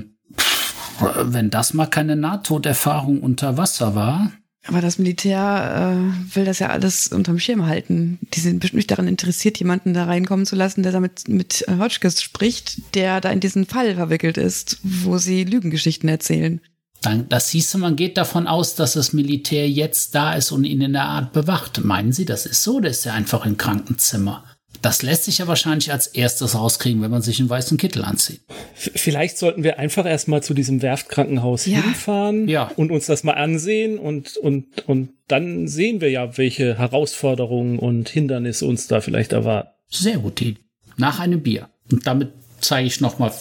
wenn 1.26 1.50
das 1.50 1.74
mal 1.74 1.88
keine 1.88 2.16
Nahtoderfahrung 2.16 3.22
unter 3.22 3.58
Wasser 3.58 3.96
war, 3.96 4.32
Aber 4.66 4.80
das 4.80 4.98
Militär 4.98 5.98
äh, 5.98 6.36
will 6.36 6.46
das 6.46 6.60
ja 6.60 6.70
alles 6.70 7.08
unterm 7.10 7.38
Schirm 7.38 7.66
halten. 7.66 8.20
Die 8.34 8.40
sind 8.40 8.60
bestimmt 8.60 8.78
nicht 8.78 8.92
daran 8.92 9.10
interessiert, 9.10 9.60
jemanden 9.60 9.94
da 9.94 10.06
reinkommen 10.06 10.46
zu 10.46 10.56
lassen, 10.56 10.84
der 10.84 10.94
damit 10.94 11.28
mit 11.28 11.66
äh, 11.68 11.78
Hotchkiss 11.80 12.22
spricht, 12.22 12.96
der 12.96 13.20
da 13.20 13.30
in 13.30 13.42
diesen 13.42 13.66
Fall 13.66 13.96
verwickelt 13.96 14.38
ist, 14.38 14.80
wo 14.84 15.18
sie 15.18 15.44
Lügengeschichten 15.44 16.08
erzählen. 16.08 16.62
dann, 17.02 17.28
das 17.28 17.50
hieße, 17.50 17.78
man 17.78 17.98
geht 17.98 18.18
davon 18.18 18.48
aus, 18.48 18.76
dass 18.76 18.94
das 18.94 19.12
Militär 19.12 19.70
jetzt 19.70 20.16
da 20.16 20.34
ist 20.34 20.52
und 20.52 20.64
ihn 20.64 20.80
in 20.80 20.94
der 20.94 21.04
Art 21.04 21.34
bewacht. 21.34 21.84
Meinen 21.84 22.14
Sie, 22.14 22.24
das 22.24 22.46
ist 22.46 22.64
so? 22.64 22.80
Der 22.80 22.92
ist 22.92 23.04
ja 23.04 23.14
einfach 23.14 23.46
im 23.46 23.58
Krankenzimmer. 23.58 24.46
Das 24.84 25.02
lässt 25.02 25.24
sich 25.24 25.38
ja 25.38 25.48
wahrscheinlich 25.48 25.94
als 25.94 26.08
erstes 26.08 26.56
rauskriegen, 26.56 27.02
wenn 27.02 27.10
man 27.10 27.22
sich 27.22 27.40
einen 27.40 27.50
weißen 27.50 27.78
Kittel 27.78 28.04
anzieht. 28.04 28.42
Vielleicht 28.76 29.38
sollten 29.38 29.64
wir 29.64 29.80
einfach 29.80 30.06
erstmal 30.06 30.44
zu 30.44 30.54
diesem 30.54 30.82
Werftkrankenhaus 30.82 31.66
Ja. 31.66 31.82
hinfahren 31.82 32.50
Ja. 32.50 32.70
und 32.76 32.92
uns 32.92 33.06
das 33.06 33.24
mal 33.24 33.32
ansehen 33.36 33.98
und, 33.98 34.36
und, 34.36 34.86
und 34.88 35.12
dann 35.30 35.70
sehen 35.70 36.02
wir 36.02 36.10
ja, 36.12 36.38
welche 36.38 36.78
Herausforderungen 36.78 37.80
und 37.80 38.10
Hindernisse 38.10 38.66
uns 38.66 38.88
da 38.88 39.00
vielleicht 39.00 39.32
erwarten. 39.32 39.70
Sehr 39.90 40.18
gut, 40.18 40.42
Idee. 40.42 40.60
Nach 40.98 41.22
einem 41.22 41.42
Bier. 41.42 41.70
Und 41.90 42.06
damit 42.06 42.34
zeige 42.60 42.86
ich 42.86 43.00
noch 43.00 43.20
mal 43.20 43.32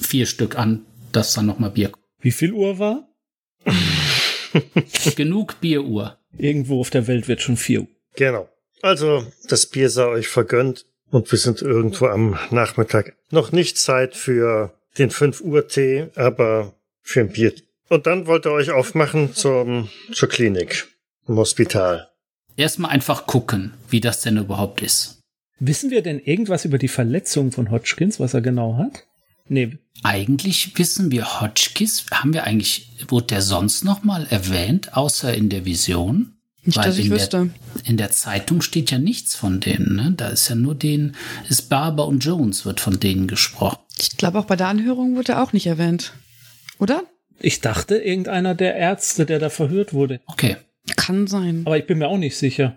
vier 0.00 0.26
Stück 0.26 0.58
an, 0.58 0.82
dass 1.12 1.32
dann 1.32 1.46
noch 1.46 1.58
mal 1.58 1.70
Bier 1.70 1.88
kommt. 1.88 2.04
Wie 2.20 2.30
viel 2.30 2.52
Uhr 2.52 2.78
war? 2.78 3.08
Genug 5.16 5.60
Bieruhr. 5.62 6.18
Irgendwo 6.36 6.78
auf 6.80 6.90
der 6.90 7.06
Welt 7.06 7.26
wird 7.26 7.40
schon 7.40 7.56
vier 7.56 7.80
Uhr. 7.82 7.88
Genau. 8.16 8.48
Also, 8.82 9.24
das 9.48 9.66
Bier 9.66 9.88
sei 9.88 10.04
euch 10.04 10.28
vergönnt 10.28 10.86
und 11.10 11.30
wir 11.30 11.38
sind 11.38 11.62
irgendwo 11.62 12.06
am 12.06 12.38
Nachmittag. 12.50 13.16
Noch 13.30 13.52
nicht 13.52 13.78
Zeit 13.78 14.16
für 14.16 14.72
den 14.98 15.10
5 15.10 15.40
Uhr 15.40 15.68
Tee, 15.68 16.08
aber 16.14 16.74
für 17.02 17.20
ein 17.20 17.30
Bier. 17.30 17.52
Und 17.88 18.06
dann 18.06 18.26
wollt 18.26 18.46
ihr 18.46 18.52
euch 18.52 18.70
aufmachen 18.70 19.34
zum, 19.34 19.88
zur 20.12 20.28
Klinik, 20.28 20.86
im 21.26 21.36
Hospital. 21.36 22.08
Erstmal 22.56 22.90
einfach 22.90 23.26
gucken, 23.26 23.74
wie 23.88 24.00
das 24.00 24.20
denn 24.22 24.36
überhaupt 24.36 24.82
ist. 24.82 25.20
Wissen 25.58 25.90
wir 25.90 26.02
denn 26.02 26.20
irgendwas 26.20 26.64
über 26.64 26.78
die 26.78 26.88
Verletzung 26.88 27.52
von 27.52 27.70
Hodgkins, 27.70 28.20
was 28.20 28.34
er 28.34 28.40
genau 28.40 28.76
hat? 28.76 29.06
Nee, 29.48 29.78
Eigentlich 30.02 30.78
wissen 30.78 31.10
wir 31.10 31.40
Hotchkiss, 31.40 32.06
haben 32.10 32.32
wir 32.32 32.44
eigentlich, 32.44 32.88
wurde 33.08 33.26
der 33.26 33.42
sonst 33.42 33.84
noch 33.84 34.02
mal 34.02 34.26
erwähnt, 34.30 34.96
außer 34.96 35.34
in 35.34 35.50
der 35.50 35.66
Vision? 35.66 36.39
Nicht, 36.62 36.76
dass 36.76 36.98
ich 36.98 37.06
in 37.06 37.12
wüsste. 37.12 37.50
Der, 37.74 37.86
in 37.86 37.96
der 37.96 38.10
Zeitung 38.10 38.60
steht 38.60 38.90
ja 38.90 38.98
nichts 38.98 39.34
von 39.34 39.60
denen, 39.60 39.96
ne? 39.96 40.12
Da 40.16 40.28
ist 40.28 40.48
ja 40.48 40.54
nur 40.54 40.74
den, 40.74 41.16
ist 41.48 41.70
Barber 41.70 42.06
und 42.06 42.24
Jones 42.24 42.66
wird 42.66 42.80
von 42.80 43.00
denen 43.00 43.26
gesprochen. 43.26 43.78
Ich 43.98 44.16
glaube, 44.16 44.38
auch 44.38 44.44
bei 44.44 44.56
der 44.56 44.68
Anhörung 44.68 45.16
wurde 45.16 45.32
er 45.32 45.42
auch 45.42 45.52
nicht 45.52 45.66
erwähnt. 45.66 46.12
Oder? 46.78 47.04
Ich 47.38 47.60
dachte, 47.60 47.96
irgendeiner 47.96 48.54
der 48.54 48.74
Ärzte, 48.74 49.24
der 49.24 49.38
da 49.38 49.48
verhört 49.48 49.94
wurde. 49.94 50.20
Okay. 50.26 50.56
Kann 50.96 51.26
sein. 51.26 51.62
Aber 51.64 51.78
ich 51.78 51.86
bin 51.86 51.98
mir 51.98 52.08
auch 52.08 52.18
nicht 52.18 52.36
sicher. 52.36 52.76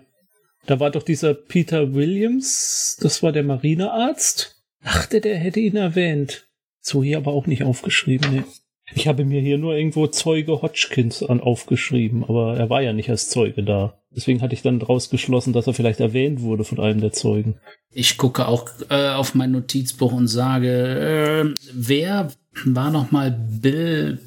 Da 0.66 0.80
war 0.80 0.90
doch 0.90 1.02
dieser 1.02 1.34
Peter 1.34 1.92
Williams, 1.92 2.96
das 3.00 3.22
war 3.22 3.32
der 3.32 3.42
Marinearzt. 3.42 4.62
Dachte, 4.82 5.20
der 5.20 5.36
hätte 5.36 5.60
ihn 5.60 5.76
erwähnt. 5.76 6.46
So 6.80 7.02
hier 7.02 7.18
aber 7.18 7.32
auch 7.32 7.46
nicht 7.46 7.64
aufgeschrieben, 7.64 8.34
ne. 8.34 8.44
Ich 8.92 9.08
habe 9.08 9.24
mir 9.24 9.40
hier 9.40 9.58
nur 9.58 9.74
irgendwo 9.74 10.06
Zeuge 10.06 10.60
Hodgkins 10.60 11.22
an 11.22 11.40
aufgeschrieben, 11.40 12.24
aber 12.24 12.56
er 12.56 12.68
war 12.68 12.82
ja 12.82 12.92
nicht 12.92 13.08
als 13.08 13.30
Zeuge 13.30 13.62
da. 13.62 13.98
Deswegen 14.10 14.42
hatte 14.42 14.54
ich 14.54 14.62
dann 14.62 14.78
daraus 14.78 15.10
geschlossen, 15.10 15.52
dass 15.52 15.66
er 15.66 15.74
vielleicht 15.74 16.00
erwähnt 16.00 16.42
wurde 16.42 16.64
von 16.64 16.78
einem 16.78 17.00
der 17.00 17.12
Zeugen. 17.12 17.58
Ich 17.90 18.16
gucke 18.16 18.46
auch 18.46 18.68
äh, 18.90 19.10
auf 19.10 19.34
mein 19.34 19.52
Notizbuch 19.52 20.12
und 20.12 20.28
sage, 20.28 20.68
äh, 20.68 21.54
wer 21.72 22.28
war 22.64 22.90
noch 22.90 23.10
mal 23.10 23.30
Bill 23.30 24.20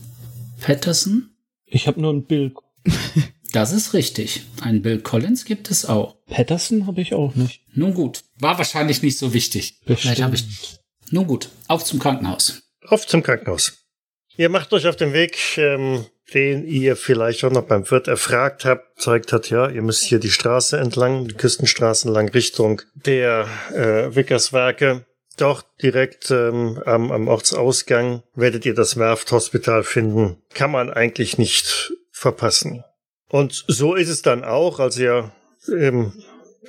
Patterson? 0.62 1.30
Ich 1.66 1.88
habe 1.88 2.02
nur 2.02 2.14
ein 2.14 2.26
Bill. 2.26 2.54
Das 3.54 3.72
ist 3.72 3.94
richtig. 3.94 4.44
Ein 4.62 4.82
Bill 4.82 5.00
Collins 5.00 5.46
gibt 5.46 5.72
es 5.72 5.86
auch. 5.86 6.18
Patterson 6.26 6.86
habe 6.86 7.02
ich 7.02 7.14
auch 7.14 7.36
nicht. 7.36 7.62
Nun 7.74 7.94
gut. 7.94 8.24
War 8.40 8.58
wahrscheinlich 8.58 9.02
nicht 9.02 9.18
so 9.18 9.34
wichtig. 9.34 9.80
Vielleicht 9.86 10.22
habe 10.22 10.36
ich. 10.36 10.46
Nun 11.12 11.28
gut. 11.28 11.50
Auf 11.68 11.86
zum 11.86 12.00
Krankenhaus. 12.00 12.64
Auf 12.86 13.08
zum 13.08 13.24
Krankenhaus. 13.24 13.87
Ihr 14.38 14.50
macht 14.50 14.72
euch 14.72 14.88
auf 14.88 14.96
den 14.96 15.14
Weg, 15.14 15.58
ähm, 15.58 16.06
den 16.34 16.66
ihr 16.68 16.96
vielleicht 16.96 17.44
auch 17.44 17.52
noch 17.52 17.64
beim 17.64 17.90
Wirt 17.90 18.08
erfragt 18.08 18.66
habt, 18.66 19.02
zeigt 19.02 19.34
hat, 19.34 19.50
ja, 19.50 19.68
ihr 19.68 19.82
müsst 19.82 20.04
hier 20.04 20.20
die 20.20 20.30
Straße 20.30 20.78
entlang, 20.78 21.28
die 21.28 21.34
Küstenstraße 21.34 22.08
entlang 22.08 22.30
Richtung 22.30 22.82
der 22.94 23.48
äh, 23.74 24.16
Wickerswerke. 24.16 25.06
Doch 25.38 25.64
direkt 25.82 26.30
ähm, 26.32 26.82
am, 26.86 27.12
am 27.12 27.28
Ortsausgang 27.28 28.24
werdet 28.36 28.66
ihr 28.66 28.76
das 28.76 28.98
Werfthospital 28.98 29.84
finden. 29.84 30.38
Kann 30.54 30.72
man 30.72 30.92
eigentlich 30.92 31.38
nicht 31.38 31.94
verpassen. 32.12 32.84
Und 33.30 33.66
so 33.68 33.96
ist 33.96 34.10
es 34.10 34.22
dann 34.22 34.44
auch, 34.44 34.80
als 34.80 34.98
ihr 34.98 35.32
ähm, 35.68 36.14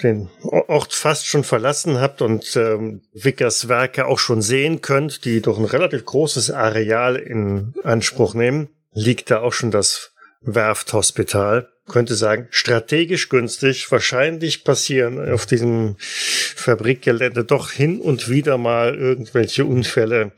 den 0.02 0.28
Ort 0.42 0.92
fast 0.92 1.26
schon 1.26 1.44
verlassen 1.44 2.00
habt 2.00 2.22
und 2.22 2.56
ähm, 2.56 3.02
Vickers 3.12 3.68
Werke 3.68 4.06
auch 4.06 4.18
schon 4.18 4.42
sehen 4.42 4.80
könnt, 4.80 5.24
die 5.24 5.40
doch 5.40 5.58
ein 5.58 5.64
relativ 5.64 6.04
großes 6.04 6.50
Areal 6.50 7.16
in 7.16 7.74
Anspruch 7.84 8.34
nehmen, 8.34 8.68
liegt 8.92 9.30
da 9.30 9.40
auch 9.40 9.52
schon 9.52 9.70
das 9.70 10.12
Werfthospital. 10.40 11.68
Könnte 11.88 12.14
sagen, 12.14 12.48
strategisch 12.50 13.30
günstig. 13.30 13.90
Wahrscheinlich 13.90 14.62
passieren 14.62 15.32
auf 15.32 15.46
diesem 15.46 15.96
Fabrikgelände 15.98 17.44
doch 17.44 17.70
hin 17.70 18.00
und 18.00 18.28
wieder 18.28 18.58
mal 18.58 18.94
irgendwelche 18.94 19.64
Unfälle, 19.64 20.32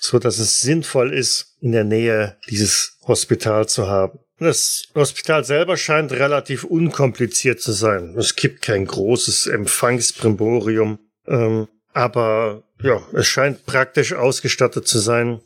so 0.00 0.18
dass 0.18 0.38
es 0.38 0.62
sinnvoll 0.62 1.12
ist, 1.12 1.56
in 1.60 1.72
der 1.72 1.84
Nähe 1.84 2.38
dieses 2.48 2.96
Hospital 3.06 3.68
zu 3.68 3.86
haben. 3.86 4.18
Das 4.38 4.84
Hospital 4.94 5.44
selber 5.44 5.76
scheint 5.76 6.12
relativ 6.12 6.64
unkompliziert 6.64 7.60
zu 7.60 7.72
sein. 7.72 8.14
Es 8.18 8.34
gibt 8.34 8.62
kein 8.62 8.84
großes 8.84 9.46
Empfangsbrimborium, 9.46 10.98
ähm, 11.26 11.68
aber 11.92 12.64
ja, 12.82 13.00
es 13.12 13.26
scheint 13.26 13.64
praktisch 13.64 14.12
ausgestattet 14.12 14.88
zu 14.88 14.98
sein, 14.98 15.40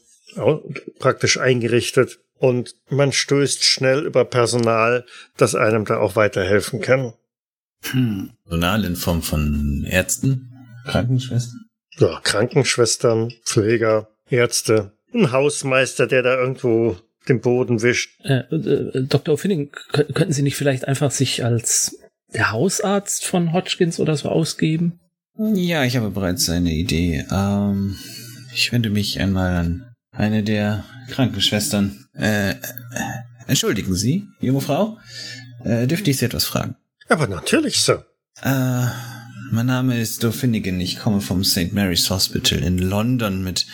praktisch 0.98 1.38
eingerichtet 1.38 2.18
und 2.38 2.74
man 2.88 3.12
stößt 3.12 3.64
schnell 3.64 4.06
über 4.06 4.24
Personal, 4.24 5.04
das 5.36 5.54
einem 5.54 5.84
da 5.84 5.98
auch 5.98 6.16
weiterhelfen 6.16 6.80
kann. 6.80 7.12
Hm. 7.90 8.32
Personal 8.44 8.84
in 8.84 8.96
Form 8.96 9.22
von 9.22 9.84
Ärzten, 9.88 10.52
Krankenschwestern? 10.86 11.66
Ja, 11.98 12.20
Krankenschwestern, 12.22 13.32
Pfleger, 13.44 14.08
Ärzte, 14.30 14.92
ein 15.12 15.32
Hausmeister, 15.32 16.06
der 16.06 16.22
da 16.22 16.38
irgendwo 16.38 16.96
den 17.28 17.40
Boden 17.40 17.82
wischt. 17.82 18.20
Äh, 18.24 18.40
äh, 18.54 19.04
Dr. 19.04 19.36
O'Finning, 19.36 19.70
könnten 19.92 20.32
Sie 20.32 20.42
nicht 20.42 20.56
vielleicht 20.56 20.86
einfach 20.86 21.10
sich 21.10 21.44
als 21.44 21.98
der 22.32 22.50
Hausarzt 22.50 23.24
von 23.24 23.52
Hodgkins 23.52 24.00
oder 24.00 24.16
so 24.16 24.28
ausgeben? 24.28 25.00
Ja, 25.38 25.84
ich 25.84 25.96
habe 25.96 26.10
bereits 26.10 26.48
eine 26.50 26.72
Idee. 26.72 27.24
Ähm, 27.30 27.96
ich 28.54 28.72
wende 28.72 28.90
mich 28.90 29.20
einmal 29.20 29.54
an 29.54 29.94
eine 30.10 30.42
der 30.42 30.84
Krankenschwestern. 31.10 32.06
Äh, 32.14 32.50
äh, 32.50 32.54
entschuldigen 33.46 33.94
Sie, 33.94 34.26
junge 34.40 34.60
Frau, 34.60 34.98
äh, 35.64 35.86
dürfte 35.86 36.10
ich 36.10 36.18
Sie 36.18 36.24
etwas 36.24 36.44
fragen? 36.44 36.76
Aber 37.08 37.28
natürlich, 37.28 37.80
Sir. 37.80 38.04
Äh, 38.42 38.86
mein 39.50 39.66
Name 39.66 40.00
ist 40.00 40.24
Finnegan. 40.24 40.80
Ich 40.80 40.98
komme 40.98 41.20
vom 41.20 41.44
St. 41.44 41.72
Mary's 41.72 42.10
Hospital 42.10 42.58
in 42.58 42.78
London 42.78 43.42
mit 43.42 43.66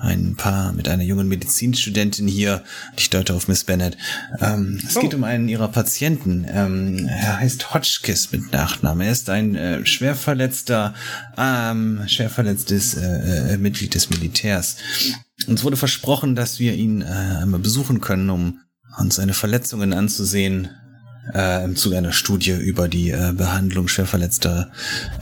ein 0.00 0.34
paar, 0.36 0.72
mit 0.72 0.88
einer 0.88 1.02
jungen 1.02 1.28
Medizinstudentin 1.28 2.26
hier. 2.26 2.62
Ich 2.96 3.10
deute 3.10 3.34
auf 3.34 3.48
Miss 3.48 3.64
Bennett. 3.64 3.96
Ähm, 4.40 4.80
es 4.86 4.96
oh. 4.96 5.00
geht 5.00 5.14
um 5.14 5.24
einen 5.24 5.48
ihrer 5.48 5.68
Patienten. 5.68 6.46
Ähm, 6.48 7.06
er 7.08 7.38
heißt 7.40 7.74
Hotchkiss 7.74 8.32
mit 8.32 8.52
Nachnamen. 8.52 9.06
Er 9.06 9.12
ist 9.12 9.30
ein 9.30 9.54
äh, 9.54 9.86
schwer 9.86 10.14
verletzter, 10.14 10.94
ähm, 11.36 12.02
schwer 12.06 12.30
verletztes 12.30 12.94
äh, 12.94 13.54
äh, 13.54 13.56
Mitglied 13.58 13.94
des 13.94 14.10
Militärs. 14.10 14.76
Uns 15.46 15.64
wurde 15.64 15.76
versprochen, 15.76 16.34
dass 16.34 16.58
wir 16.58 16.74
ihn 16.74 17.02
äh, 17.02 17.04
einmal 17.04 17.60
besuchen 17.60 18.00
können, 18.00 18.30
um 18.30 18.60
uns 18.98 19.16
seine 19.16 19.34
Verletzungen 19.34 19.92
anzusehen 19.92 20.68
äh, 21.34 21.64
im 21.64 21.76
Zuge 21.76 21.96
einer 21.96 22.12
Studie 22.12 22.52
über 22.52 22.88
die 22.88 23.10
äh, 23.10 23.32
Behandlung 23.32 23.88
schwerverletzter 23.88 24.70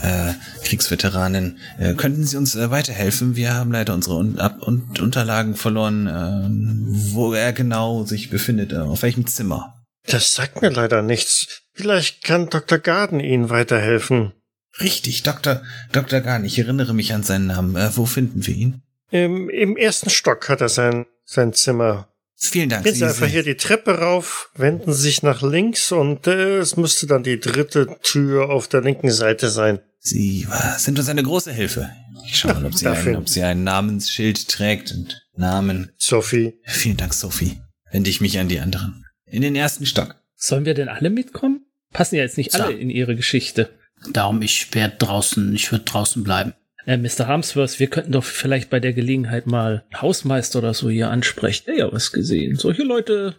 äh, 0.02 0.32
Kriegsveteranen. 0.64 1.58
Äh, 1.78 1.94
könnten 1.94 2.24
Sie 2.24 2.36
uns 2.36 2.54
äh, 2.54 2.70
weiterhelfen? 2.70 3.36
Wir 3.36 3.54
haben 3.54 3.72
leider 3.72 3.94
unsere 3.94 4.16
Un 4.16 4.38
Ab 4.38 4.62
und 4.62 5.00
Unterlagen 5.00 5.54
verloren, 5.54 6.06
äh, 6.06 7.14
wo 7.14 7.32
er 7.32 7.52
genau 7.52 8.04
sich 8.04 8.30
befindet, 8.30 8.72
äh, 8.72 8.78
auf 8.78 9.02
welchem 9.02 9.26
Zimmer. 9.26 9.74
Das 10.06 10.34
sagt 10.34 10.62
mir 10.62 10.70
leider 10.70 11.02
nichts. 11.02 11.62
Vielleicht 11.74 12.24
kann 12.24 12.48
Dr. 12.48 12.78
Garden 12.78 13.20
Ihnen 13.20 13.50
weiterhelfen. 13.50 14.32
Richtig, 14.80 15.22
Dr. 15.22 15.62
Dr. 15.92 16.20
Garden. 16.20 16.44
Ich 16.44 16.58
erinnere 16.58 16.94
mich 16.94 17.12
an 17.12 17.22
seinen 17.22 17.48
Namen. 17.48 17.76
Äh, 17.76 17.90
wo 17.96 18.06
finden 18.06 18.46
wir 18.46 18.54
ihn? 18.54 18.82
Im, 19.10 19.48
Im 19.48 19.76
ersten 19.76 20.10
Stock 20.10 20.48
hat 20.48 20.60
er 20.60 20.68
sein, 20.68 21.06
sein 21.24 21.52
Zimmer. 21.52 22.08
Vielen 22.40 22.68
Dank. 22.68 22.84
Gehen 22.84 22.94
Sie 22.94 23.04
einfach 23.04 23.26
hier 23.26 23.42
die 23.42 23.56
Treppe 23.56 23.98
rauf, 23.98 24.50
wenden 24.54 24.92
Sie 24.92 25.02
sich 25.02 25.22
nach 25.22 25.42
links 25.42 25.90
und 25.90 26.28
äh, 26.28 26.58
es 26.58 26.76
müsste 26.76 27.08
dann 27.08 27.24
die 27.24 27.40
dritte 27.40 27.98
Tür 28.02 28.50
auf 28.50 28.68
der 28.68 28.80
linken 28.80 29.10
Seite 29.10 29.50
sein. 29.50 29.80
Sie 29.98 30.46
sind 30.76 30.98
uns 30.98 31.08
eine 31.08 31.24
große 31.24 31.52
Hilfe. 31.52 31.90
Ich 32.24 32.38
schaue 32.38 32.54
mal, 32.54 32.66
ob 32.66 32.74
sie, 32.74 32.86
ein, 32.86 33.16
ob 33.16 33.28
sie 33.28 33.42
ein 33.42 33.64
Namensschild 33.64 34.48
trägt 34.48 34.92
und 34.92 35.26
Namen. 35.34 35.90
Sophie. 35.96 36.54
Vielen 36.62 36.96
Dank, 36.96 37.12
Sophie. 37.12 37.58
Wende 37.90 38.08
ich 38.08 38.20
mich 38.20 38.38
an 38.38 38.48
die 38.48 38.60
anderen. 38.60 39.04
In 39.26 39.42
den 39.42 39.56
ersten 39.56 39.86
Stock. 39.86 40.16
Sollen 40.36 40.64
wir 40.64 40.74
denn 40.74 40.88
alle 40.88 41.10
mitkommen? 41.10 41.66
Passen 41.92 42.16
ja 42.16 42.22
jetzt 42.22 42.38
nicht 42.38 42.54
alle 42.54 42.72
in 42.72 42.90
ihre 42.90 43.16
Geschichte. 43.16 43.70
Darum, 44.12 44.42
ich 44.42 44.74
werde 44.74 44.96
draußen, 44.98 45.54
ich 45.54 45.72
würde 45.72 45.84
draußen 45.84 46.22
bleiben. 46.22 46.54
Äh, 46.88 46.96
Mr. 46.96 47.26
Harmsworth, 47.26 47.80
wir 47.80 47.88
könnten 47.88 48.12
doch 48.12 48.24
vielleicht 48.24 48.70
bei 48.70 48.80
der 48.80 48.94
Gelegenheit 48.94 49.46
mal 49.46 49.84
Hausmeister 49.94 50.60
oder 50.60 50.72
so 50.72 50.88
hier 50.88 51.10
ansprechen. 51.10 51.64
Der 51.66 51.76
ja 51.76 51.92
was 51.92 52.12
gesehen. 52.12 52.56
Solche 52.56 52.82
Leute, 52.82 53.36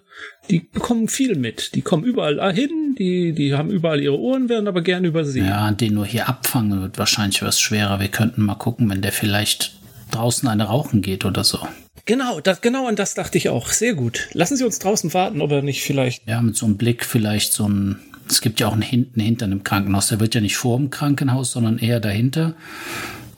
die 0.51 0.59
bekommen 0.59 1.07
viel 1.07 1.35
mit. 1.35 1.73
Die 1.73 1.81
kommen 1.81 2.03
überall 2.03 2.53
hin, 2.53 2.95
die, 2.99 3.33
die 3.33 3.55
haben 3.55 3.71
überall 3.71 4.01
ihre 4.01 4.19
Ohren, 4.19 4.49
werden 4.49 4.67
aber 4.67 4.83
gern 4.83 5.03
übersehen. 5.03 5.47
Ja, 5.47 5.71
den 5.71 5.95
nur 5.95 6.05
hier 6.05 6.29
abfangen 6.29 6.79
wird 6.79 6.99
wahrscheinlich 6.99 7.41
was 7.41 7.59
schwerer. 7.59 7.99
Wir 7.99 8.09
könnten 8.09 8.45
mal 8.45 8.53
gucken, 8.53 8.87
wenn 8.87 9.01
der 9.01 9.11
vielleicht 9.11 9.73
draußen 10.11 10.47
eine 10.47 10.65
rauchen 10.65 11.01
geht 11.01 11.25
oder 11.25 11.43
so. 11.43 11.57
Genau, 12.05 12.41
das, 12.41 12.61
genau 12.61 12.87
an 12.87 12.95
das 12.95 13.15
dachte 13.15 13.39
ich 13.39 13.49
auch. 13.49 13.69
Sehr 13.69 13.95
gut. 13.95 14.27
Lassen 14.33 14.57
Sie 14.57 14.63
uns 14.63 14.77
draußen 14.77 15.11
warten, 15.15 15.41
ob 15.41 15.49
er 15.49 15.63
nicht 15.63 15.81
vielleicht. 15.81 16.27
Ja, 16.27 16.39
mit 16.43 16.55
so 16.55 16.67
einem 16.67 16.77
Blick 16.77 17.03
vielleicht 17.03 17.53
so 17.53 17.67
ein. 17.67 17.97
Es 18.29 18.41
gibt 18.41 18.59
ja 18.59 18.67
auch 18.67 18.73
einen 18.73 18.83
hinten 18.83 19.19
hinter 19.19 19.45
einem 19.45 19.63
Krankenhaus. 19.63 20.09
Der 20.09 20.19
wird 20.19 20.35
ja 20.35 20.41
nicht 20.41 20.55
vor 20.55 20.77
dem 20.77 20.91
Krankenhaus, 20.91 21.53
sondern 21.53 21.79
eher 21.79 21.99
dahinter 21.99 22.53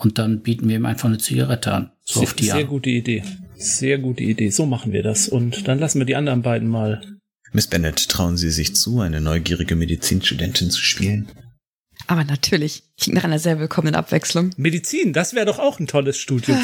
und 0.03 0.17
dann 0.17 0.41
bieten 0.41 0.67
wir 0.67 0.75
ihm 0.75 0.85
einfach 0.85 1.07
eine 1.07 1.17
Zigarette 1.17 1.71
an. 1.71 1.91
So 2.03 2.19
sehr, 2.19 2.23
auf 2.23 2.33
die 2.33 2.45
sehr 2.45 2.63
gute 2.65 2.89
Idee. 2.89 3.23
Sehr 3.55 3.99
gute 3.99 4.23
Idee. 4.23 4.49
So 4.49 4.65
machen 4.65 4.91
wir 4.91 5.03
das. 5.03 5.29
Und 5.29 5.67
dann 5.67 5.79
lassen 5.79 5.99
wir 5.99 6.05
die 6.05 6.15
anderen 6.15 6.41
beiden 6.41 6.67
mal. 6.67 7.01
Miss 7.53 7.67
Bennett, 7.67 8.09
trauen 8.09 8.37
Sie 8.37 8.49
sich 8.49 8.75
zu, 8.75 9.01
eine 9.01 9.21
neugierige 9.21 9.75
Medizinstudentin 9.75 10.71
zu 10.71 10.81
spielen? 10.81 11.29
Aber 12.07 12.23
natürlich. 12.23 12.83
Klingt 12.99 13.15
nach 13.15 13.23
einer 13.23 13.39
sehr 13.39 13.59
willkommenen 13.59 13.95
Abwechslung. 13.95 14.51
Medizin, 14.57 15.13
das 15.13 15.33
wäre 15.33 15.45
doch 15.45 15.59
auch 15.59 15.79
ein 15.79 15.87
tolles 15.87 16.17
Studium. 16.17 16.57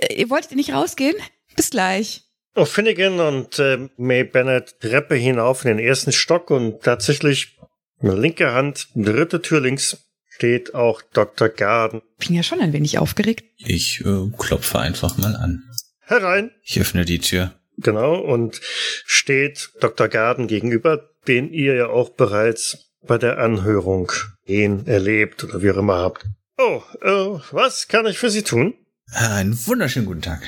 Äh, 0.00 0.14
ihr 0.14 0.30
wolltet 0.30 0.56
nicht 0.56 0.72
rausgehen? 0.72 1.14
Bis 1.54 1.70
gleich. 1.70 2.22
Oh, 2.54 2.64
Finnegan 2.64 3.20
und 3.20 3.58
äh, 3.58 3.88
May 3.98 4.24
Bennett 4.24 4.80
Treppe 4.80 5.14
hinauf 5.14 5.64
in 5.64 5.76
den 5.76 5.86
ersten 5.86 6.12
Stock 6.12 6.50
und 6.50 6.82
tatsächlich 6.82 7.58
linke 8.00 8.52
Hand, 8.52 8.88
dritte 8.94 9.42
Tür 9.42 9.60
links, 9.60 10.05
steht 10.36 10.74
auch 10.74 11.00
Dr. 11.14 11.48
Garden. 11.48 12.02
Bin 12.18 12.36
ja 12.36 12.42
schon 12.42 12.60
ein 12.60 12.74
wenig 12.74 12.98
aufgeregt. 12.98 13.44
Ich 13.56 14.02
äh, 14.04 14.30
klopfe 14.36 14.78
einfach 14.78 15.16
mal 15.16 15.34
an. 15.34 15.64
Herein. 16.00 16.50
Ich 16.62 16.78
öffne 16.78 17.06
die 17.06 17.20
Tür. 17.20 17.54
Genau, 17.78 18.16
und 18.16 18.60
steht 18.62 19.70
Dr. 19.80 20.08
Garden 20.08 20.46
gegenüber, 20.46 21.08
den 21.26 21.52
ihr 21.52 21.74
ja 21.74 21.86
auch 21.86 22.10
bereits 22.10 22.90
bei 23.06 23.16
der 23.16 23.38
Anhörung 23.38 24.12
ihn 24.44 24.86
erlebt 24.86 25.42
oder 25.42 25.62
wie 25.62 25.70
auch 25.70 25.78
immer 25.78 25.96
habt. 25.96 26.26
Oh, 26.58 26.82
äh, 27.00 27.40
was 27.50 27.88
kann 27.88 28.06
ich 28.06 28.18
für 28.18 28.30
Sie 28.30 28.42
tun? 28.42 28.74
Einen 29.12 29.58
wunderschönen 29.66 30.06
guten 30.06 30.22
Tag, 30.22 30.42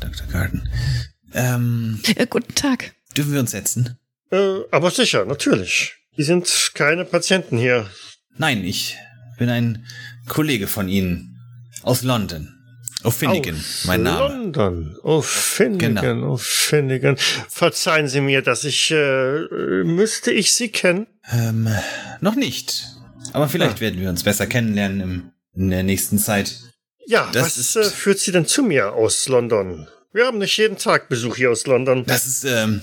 Dr. 0.00 0.26
Garden. 0.28 0.68
Ähm, 1.34 2.00
äh, 2.14 2.26
guten 2.26 2.54
Tag. 2.54 2.94
Dürfen 3.16 3.32
wir 3.32 3.40
uns 3.40 3.50
setzen? 3.50 3.98
Äh, 4.30 4.60
aber 4.70 4.92
sicher, 4.92 5.24
natürlich. 5.24 5.96
Die 6.16 6.22
sind 6.22 6.70
keine 6.74 7.04
Patienten 7.04 7.58
hier. 7.58 7.88
Nein, 8.36 8.64
ich 8.64 8.96
bin 9.38 9.48
ein 9.48 9.86
Kollege 10.28 10.66
von 10.66 10.88
Ihnen 10.88 11.38
aus 11.82 12.02
London. 12.02 12.54
O'Finnigan, 13.04 13.54
mein 13.86 14.02
Name. 14.02 14.18
London. 14.28 14.96
O'Finnigan, 15.04 15.94
Genau. 16.00 16.34
O'Finnigan. 16.34 17.16
Verzeihen 17.48 18.08
Sie 18.08 18.20
mir, 18.20 18.42
dass 18.42 18.64
ich, 18.64 18.90
äh, 18.90 19.44
müsste 19.84 20.32
ich 20.32 20.52
Sie 20.52 20.68
kennen? 20.70 21.06
Ähm, 21.30 21.68
noch 22.20 22.34
nicht. 22.34 22.86
Aber 23.32 23.48
vielleicht 23.48 23.80
werden 23.80 24.00
wir 24.00 24.08
uns 24.10 24.24
besser 24.24 24.46
kennenlernen 24.48 25.00
im, 25.00 25.30
in 25.54 25.70
der 25.70 25.84
nächsten 25.84 26.18
Zeit. 26.18 26.56
Ja, 27.06 27.30
Das 27.32 27.44
was 27.44 27.58
ist- 27.58 27.76
äh, 27.76 27.84
führt 27.84 28.18
Sie 28.18 28.32
denn 28.32 28.46
zu 28.46 28.64
mir 28.64 28.92
aus 28.94 29.28
London? 29.28 29.86
Wir 30.12 30.26
haben 30.26 30.38
nicht 30.38 30.56
jeden 30.56 30.76
Tag 30.76 31.08
Besuch 31.08 31.36
hier 31.36 31.52
aus 31.52 31.66
London. 31.66 32.04
Das 32.04 32.26
ist 32.26 32.44
ähm, 32.44 32.80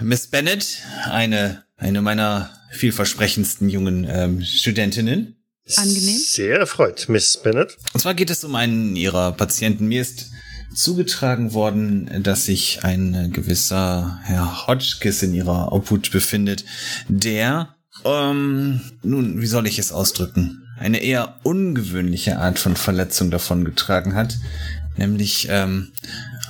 Miss 0.00 0.28
Bennett, 0.28 0.78
eine, 1.04 1.64
eine 1.76 2.00
meiner 2.00 2.50
vielversprechendsten 2.72 3.68
jungen 3.68 4.06
ähm, 4.08 4.42
Studentinnen. 4.42 5.35
Angenehm. 5.74 6.18
Sehr 6.18 6.58
erfreut, 6.58 7.08
Miss 7.08 7.36
Bennett. 7.42 7.76
Und 7.92 8.00
zwar 8.00 8.14
geht 8.14 8.30
es 8.30 8.44
um 8.44 8.54
einen 8.54 8.94
ihrer 8.94 9.32
Patienten. 9.32 9.88
Mir 9.88 10.02
ist 10.02 10.30
zugetragen 10.74 11.54
worden, 11.54 12.22
dass 12.22 12.44
sich 12.44 12.84
ein 12.84 13.32
gewisser 13.32 14.20
Herr 14.22 14.66
Hodgkiss 14.66 15.22
in 15.22 15.34
ihrer 15.34 15.72
Obhut 15.72 16.12
befindet, 16.12 16.64
der, 17.08 17.74
ähm, 18.04 18.80
nun, 19.02 19.40
wie 19.40 19.46
soll 19.46 19.66
ich 19.66 19.78
es 19.78 19.90
ausdrücken, 19.90 20.62
eine 20.78 20.98
eher 21.02 21.40
ungewöhnliche 21.42 22.38
Art 22.38 22.58
von 22.58 22.76
Verletzung 22.76 23.30
davongetragen 23.30 24.14
hat, 24.14 24.38
nämlich 24.96 25.48
ähm, 25.50 25.92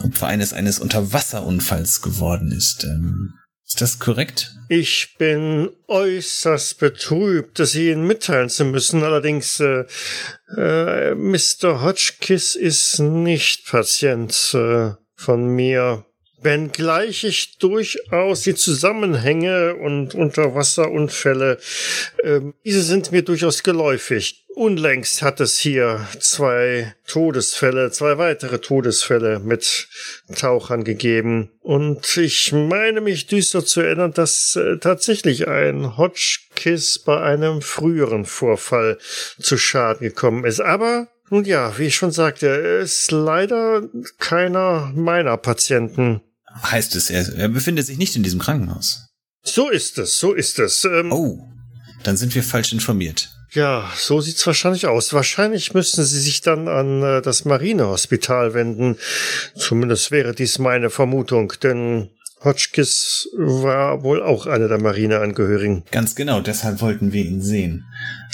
Opfer 0.02 0.26
eines 0.26 0.52
eines 0.52 0.78
Unterwasserunfalls 0.78 2.02
geworden 2.02 2.52
ist. 2.52 2.84
Ähm, 2.84 3.34
ist 3.66 3.80
das 3.80 3.98
korrekt? 3.98 4.56
Ich 4.68 5.16
bin 5.18 5.70
äußerst 5.88 6.78
betrübt, 6.78 7.58
das 7.58 7.74
Ihnen 7.74 8.06
mitteilen 8.06 8.48
zu 8.48 8.64
müssen. 8.64 9.02
Allerdings, 9.02 9.60
äh, 9.60 9.84
äh, 10.56 11.14
Mr. 11.14 11.82
Hotchkiss 11.82 12.54
ist 12.54 13.00
nicht 13.00 13.66
Patient 13.66 14.54
äh, 14.54 14.92
von 15.14 15.46
mir. 15.48 16.04
Wenngleich 16.42 17.24
ich 17.24 17.58
durchaus 17.58 18.42
die 18.42 18.54
Zusammenhänge 18.54 19.74
und 19.74 20.14
Unterwasserunfälle, 20.14 21.58
ähm, 22.22 22.54
diese 22.64 22.82
sind 22.82 23.10
mir 23.12 23.22
durchaus 23.22 23.62
geläufig. 23.62 24.44
Unlängst 24.54 25.20
hat 25.20 25.40
es 25.40 25.58
hier 25.58 26.06
zwei 26.18 26.94
Todesfälle, 27.06 27.90
zwei 27.90 28.16
weitere 28.16 28.58
Todesfälle 28.58 29.38
mit 29.38 29.88
Tauchern 30.34 30.82
gegeben. 30.82 31.50
Und 31.60 32.16
ich 32.16 32.52
meine 32.52 33.02
mich 33.02 33.26
düster 33.26 33.64
zu 33.64 33.82
erinnern, 33.82 34.12
dass 34.12 34.56
äh, 34.56 34.78
tatsächlich 34.78 35.46
ein 35.48 35.98
Hotchkiss 35.98 36.98
bei 36.98 37.20
einem 37.20 37.60
früheren 37.60 38.24
Vorfall 38.24 38.98
zu 39.38 39.58
Schaden 39.58 40.06
gekommen 40.06 40.44
ist. 40.44 40.60
Aber 40.60 41.08
nun 41.28 41.44
ja, 41.44 41.76
wie 41.76 41.86
ich 41.86 41.96
schon 41.96 42.12
sagte, 42.12 42.46
ist 42.46 43.10
leider 43.10 43.82
keiner 44.18 44.92
meiner 44.94 45.36
Patienten. 45.36 46.22
Heißt 46.62 46.96
es, 46.96 47.10
er, 47.10 47.28
er 47.36 47.48
befindet 47.48 47.86
sich 47.86 47.98
nicht 47.98 48.16
in 48.16 48.22
diesem 48.22 48.40
Krankenhaus. 48.40 49.06
So 49.44 49.68
ist 49.70 49.98
es, 49.98 50.18
so 50.18 50.32
ist 50.32 50.58
es. 50.58 50.84
Ähm, 50.84 51.12
Oh, 51.12 51.38
dann 52.02 52.16
sind 52.16 52.34
wir 52.34 52.42
falsch 52.42 52.72
informiert. 52.72 53.30
Ja, 53.52 53.90
so 53.96 54.20
sieht's 54.20 54.46
wahrscheinlich 54.46 54.86
aus. 54.86 55.12
Wahrscheinlich 55.12 55.72
müssten 55.72 56.04
Sie 56.04 56.20
sich 56.20 56.40
dann 56.40 56.68
an 56.68 57.02
äh, 57.02 57.22
das 57.22 57.44
Marinehospital 57.44 58.54
wenden. 58.54 58.96
Zumindest 59.56 60.10
wäre 60.10 60.34
dies 60.34 60.58
meine 60.58 60.90
Vermutung, 60.90 61.52
denn 61.62 62.10
Hotchkiss 62.44 63.28
war 63.36 64.02
wohl 64.02 64.22
auch 64.22 64.46
einer 64.46 64.68
der 64.68 64.78
Marineangehörigen. 64.80 65.84
Ganz 65.90 66.14
genau, 66.14 66.40
deshalb 66.40 66.80
wollten 66.82 67.12
wir 67.12 67.24
ihn 67.24 67.40
sehen. 67.40 67.84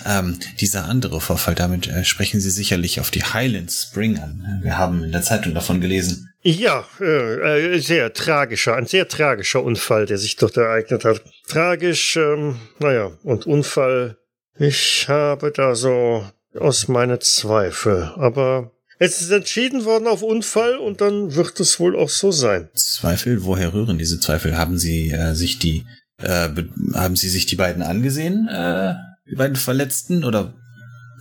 Ähm, 0.05 0.39
dieser 0.61 0.87
andere 0.87 1.21
Vorfall, 1.21 1.55
damit 1.55 1.87
äh, 1.87 2.05
sprechen 2.05 2.41
Sie 2.41 2.51
sicherlich 2.51 2.99
auf 2.99 3.11
die 3.13 3.23
Highland 3.23 3.71
Spring 3.71 4.19
an. 4.19 4.61
Wir 4.63 4.77
haben 4.77 5.05
in 5.05 5.13
der 5.13 5.23
Zeitung 5.23 5.55
davon 5.55 5.81
gelesen. 5.81 6.32
Ja, 6.43 6.85
äh, 7.01 7.75
äh, 7.75 7.79
sehr 7.79 8.13
tragischer, 8.13 8.75
ein 8.77 8.87
sehr 8.87 9.07
tragischer 9.09 9.63
Unfall, 9.63 10.07
der 10.07 10.19
sich 10.19 10.37
dort 10.37 10.57
ereignet 10.57 11.05
hat. 11.05 11.23
Tragisch, 11.47 12.17
ähm, 12.17 12.57
naja, 12.81 13.13
und 13.23 13.47
Unfall. 13.47 14.17
Ich 14.59 15.09
habe 15.09 15.53
da 15.53 15.75
so 15.75 16.27
aus 16.59 16.89
meine 16.89 17.21
Zweifel, 17.21 18.13
aber 18.17 18.73
es 18.99 19.21
ist 19.21 19.31
entschieden 19.31 19.85
worden 19.85 20.07
auf 20.07 20.23
Unfall 20.23 20.77
und 20.77 21.01
dann 21.01 21.35
wird 21.35 21.59
es 21.61 21.81
wohl 21.81 21.97
auch 21.97 22.11
so 22.11 22.31
sein. 22.33 22.69
Zweifel, 22.75 23.45
woher 23.45 23.73
rühren 23.73 23.99
diese 23.99 24.21
Zweifel? 24.21 24.57
Haben 24.59 24.79
Sie 24.79 25.11
äh, 25.11 25.35
sich 25.35 25.59
die 25.59 25.87
äh, 26.19 26.49
be- 26.49 26.69
haben 26.95 27.17
Sie 27.17 27.29
sich 27.29 27.47
die 27.47 27.57
beiden 27.57 27.83
angesehen, 27.83 28.49
äh, 28.49 28.95
die 29.31 29.37
beiden 29.37 29.57
Verletzten, 29.57 30.25
oder 30.25 30.53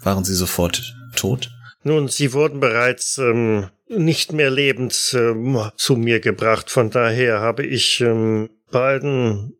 waren 0.04 0.24
sie 0.26 0.34
sofort 0.36 0.96
tot? 1.16 1.52
Nun, 1.84 2.08
sie 2.10 2.34
wurden 2.34 2.60
bereits 2.60 3.18
ähm, 3.18 3.70
nicht 3.92 4.34
mehr 4.34 4.50
lebend 4.50 5.14
ähm, 5.18 5.70
zu 5.76 5.96
mir 5.96 6.20
gebracht. 6.20 6.70
Von 6.70 6.90
daher 6.90 7.40
habe 7.40 7.66
ich 7.66 8.02
ähm, 8.02 8.50
beiden 8.72 9.58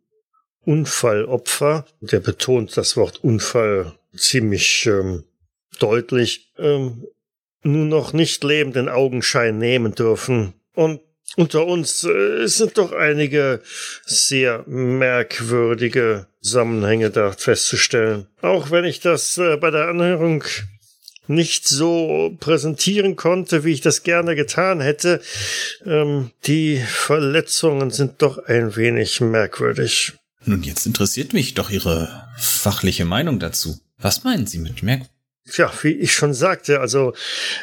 Unfallopfer, 0.64 1.86
der 2.00 2.20
betont 2.20 2.76
das 2.76 2.96
Wort 2.96 3.22
Unfall 3.22 3.92
ziemlich 4.16 4.86
ähm, 4.86 5.24
deutlich, 5.78 6.52
ähm, 6.58 7.06
nur 7.62 7.86
noch 7.86 8.12
nicht 8.12 8.42
lebend 8.44 8.76
in 8.76 8.88
Augenschein 8.88 9.58
nehmen 9.58 9.94
dürfen. 9.94 10.54
Und 10.74 11.00
unter 11.36 11.66
uns 11.66 12.04
äh, 12.04 12.46
sind 12.46 12.78
doch 12.78 12.92
einige 12.92 13.62
sehr 14.04 14.64
merkwürdige 14.66 16.26
Zusammenhänge 16.40 17.10
da 17.10 17.32
festzustellen. 17.32 18.26
Auch 18.42 18.70
wenn 18.70 18.84
ich 18.84 19.00
das 19.00 19.38
äh, 19.38 19.56
bei 19.56 19.70
der 19.70 19.88
Anhörung 19.88 20.44
nicht 21.26 21.66
so 21.66 22.36
präsentieren 22.40 23.16
konnte, 23.16 23.64
wie 23.64 23.72
ich 23.72 23.80
das 23.80 24.02
gerne 24.02 24.34
getan 24.34 24.80
hätte. 24.80 25.20
Ähm, 25.84 26.30
die 26.46 26.78
Verletzungen 26.78 27.90
sind 27.90 28.22
doch 28.22 28.38
ein 28.46 28.76
wenig 28.76 29.20
merkwürdig. 29.20 30.14
Nun, 30.44 30.62
jetzt 30.62 30.86
interessiert 30.86 31.32
mich 31.32 31.54
doch 31.54 31.70
Ihre 31.70 32.26
fachliche 32.36 33.04
Meinung 33.04 33.38
dazu. 33.38 33.78
Was 33.98 34.24
meinen 34.24 34.46
Sie 34.46 34.58
mit 34.58 34.82
merkwürdig? 34.82 35.12
Tja, 35.50 35.72
wie 35.82 35.90
ich 35.90 36.12
schon 36.12 36.34
sagte, 36.34 36.78
also 36.78 37.14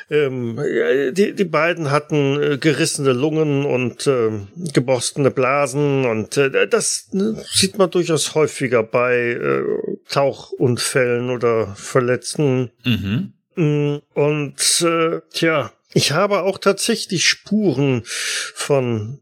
ähm, 0.09 0.59
äh, 0.59 1.13
die, 1.13 1.33
die 1.33 1.45
beiden 1.45 1.91
hatten 1.91 2.41
äh, 2.41 2.57
gerissene 2.57 3.13
Lungen 3.13 3.65
und 3.65 4.05
ähm, 4.05 4.49
geborstene 4.73 5.31
Blasen 5.31 6.05
und 6.05 6.35
äh, 6.35 6.67
das 6.67 7.07
äh, 7.13 7.41
sieht 7.49 7.77
man 7.77 7.89
durchaus 7.89 8.35
häufiger 8.35 8.83
bei 8.83 9.31
äh, 9.31 9.63
Tauchunfällen 10.09 11.29
oder 11.29 11.73
Verletzten. 11.75 12.71
Mhm. 12.83 13.31
Mm, 13.59 13.97
Und 14.13 14.81
äh, 14.81 15.19
tja, 15.33 15.73
ich 15.93 16.13
habe 16.13 16.43
auch 16.43 16.59
tatsächlich 16.59 17.27
Spuren 17.27 18.03
von 18.05 19.19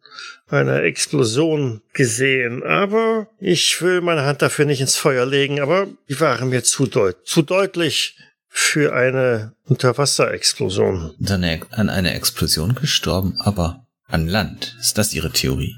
einer 0.48 0.84
Explosion 0.84 1.82
gesehen, 1.94 2.62
aber 2.64 3.30
ich 3.40 3.82
will 3.82 4.02
meine 4.02 4.26
Hand 4.26 4.44
dafür 4.44 4.66
nicht 4.66 4.80
ins 4.82 4.96
Feuer 4.96 5.26
legen, 5.26 5.60
aber 5.60 5.88
die 6.08 6.20
waren 6.20 6.50
mir 6.50 6.64
zu, 6.64 6.86
deut 6.86 7.18
zu 7.26 7.42
deutlich 7.42 8.16
für 8.48 8.94
eine 8.94 9.54
Unterwasserexplosion. 9.66 11.16
An 11.28 11.44
eine, 11.44 11.62
an 11.72 11.90
einer 11.90 12.14
Explosion 12.14 12.76
gestorben, 12.76 13.38
aber 13.40 13.88
an 14.06 14.28
Land. 14.28 14.78
Ist 14.80 15.00
das 15.00 15.14
Ihre 15.14 15.32
Theorie? 15.32 15.76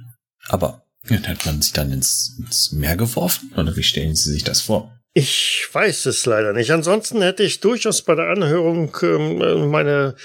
Aber 0.50 0.84
hat 1.10 1.46
man 1.46 1.62
sie 1.62 1.74
dann 1.74 1.94
ins, 1.94 2.36
ins 2.40 2.72
Meer 2.74 2.98
geworfen? 2.98 3.54
Oder 3.56 3.76
wie 3.78 3.84
stellen 3.84 4.16
Sie 4.16 4.32
sich 4.32 4.44
das 4.44 4.62
vor? 4.62 4.99
Ich 5.14 5.68
weiß 5.72 6.06
es 6.06 6.26
leider 6.26 6.54
nicht. 6.54 6.72
Ansonsten 6.72 7.22
hätte 7.22 7.44
ich 7.44 7.60
durchaus 7.60 8.04
bei 8.04 8.16
der 8.16 8.30
Anhörung 8.30 8.96
ähm, 9.02 9.70
meine, 9.70 10.16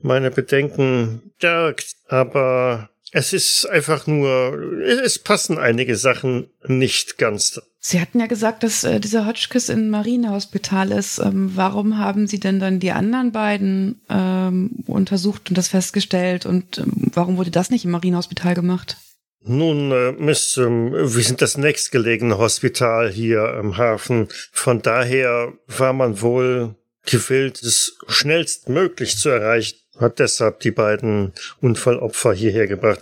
meine 0.00 0.30
Bedenken 0.30 1.32
stärkt, 1.36 1.94
aber 2.08 2.90
es 3.12 3.32
ist 3.32 3.66
einfach 3.66 4.06
nur, 4.06 4.82
es 4.82 5.18
passen 5.18 5.58
einige 5.58 5.96
Sachen 5.96 6.50
nicht 6.66 7.18
ganz. 7.18 7.60
Sie 7.80 8.00
hatten 8.00 8.20
ja 8.20 8.26
gesagt, 8.26 8.62
dass 8.62 8.84
äh, 8.84 9.00
dieser 9.00 9.26
Hotchkiss 9.26 9.68
im 9.68 9.88
Marinehospital 9.88 10.92
ist. 10.92 11.18
Ähm, 11.18 11.52
warum 11.54 11.98
haben 11.98 12.26
Sie 12.26 12.38
denn 12.38 12.60
dann 12.60 12.78
die 12.78 12.92
anderen 12.92 13.32
beiden 13.32 14.00
ähm, 14.08 14.84
untersucht 14.86 15.48
und 15.48 15.58
das 15.58 15.68
festgestellt? 15.68 16.46
Und 16.46 16.78
ähm, 16.78 17.10
warum 17.14 17.36
wurde 17.36 17.50
das 17.50 17.70
nicht 17.70 17.84
im 17.84 17.90
Marinehospital 17.90 18.54
gemacht? 18.54 18.96
Nun, 19.42 19.90
äh, 19.90 20.12
Miss, 20.12 20.56
ähm, 20.58 20.92
wir 20.92 21.22
sind 21.22 21.40
das 21.40 21.56
nächstgelegene 21.56 22.36
Hospital 22.36 23.10
hier 23.10 23.42
am 23.54 23.78
Hafen. 23.78 24.28
Von 24.52 24.82
daher 24.82 25.52
war 25.66 25.92
man 25.92 26.20
wohl 26.20 26.74
gewillt, 27.06 27.62
es 27.62 27.96
schnellstmöglich 28.06 29.16
zu 29.16 29.30
erreichen. 29.30 29.78
Hat 29.98 30.18
deshalb 30.18 30.60
die 30.60 30.70
beiden 30.70 31.32
Unfallopfer 31.60 32.32
hierher 32.32 32.66
gebracht. 32.66 33.00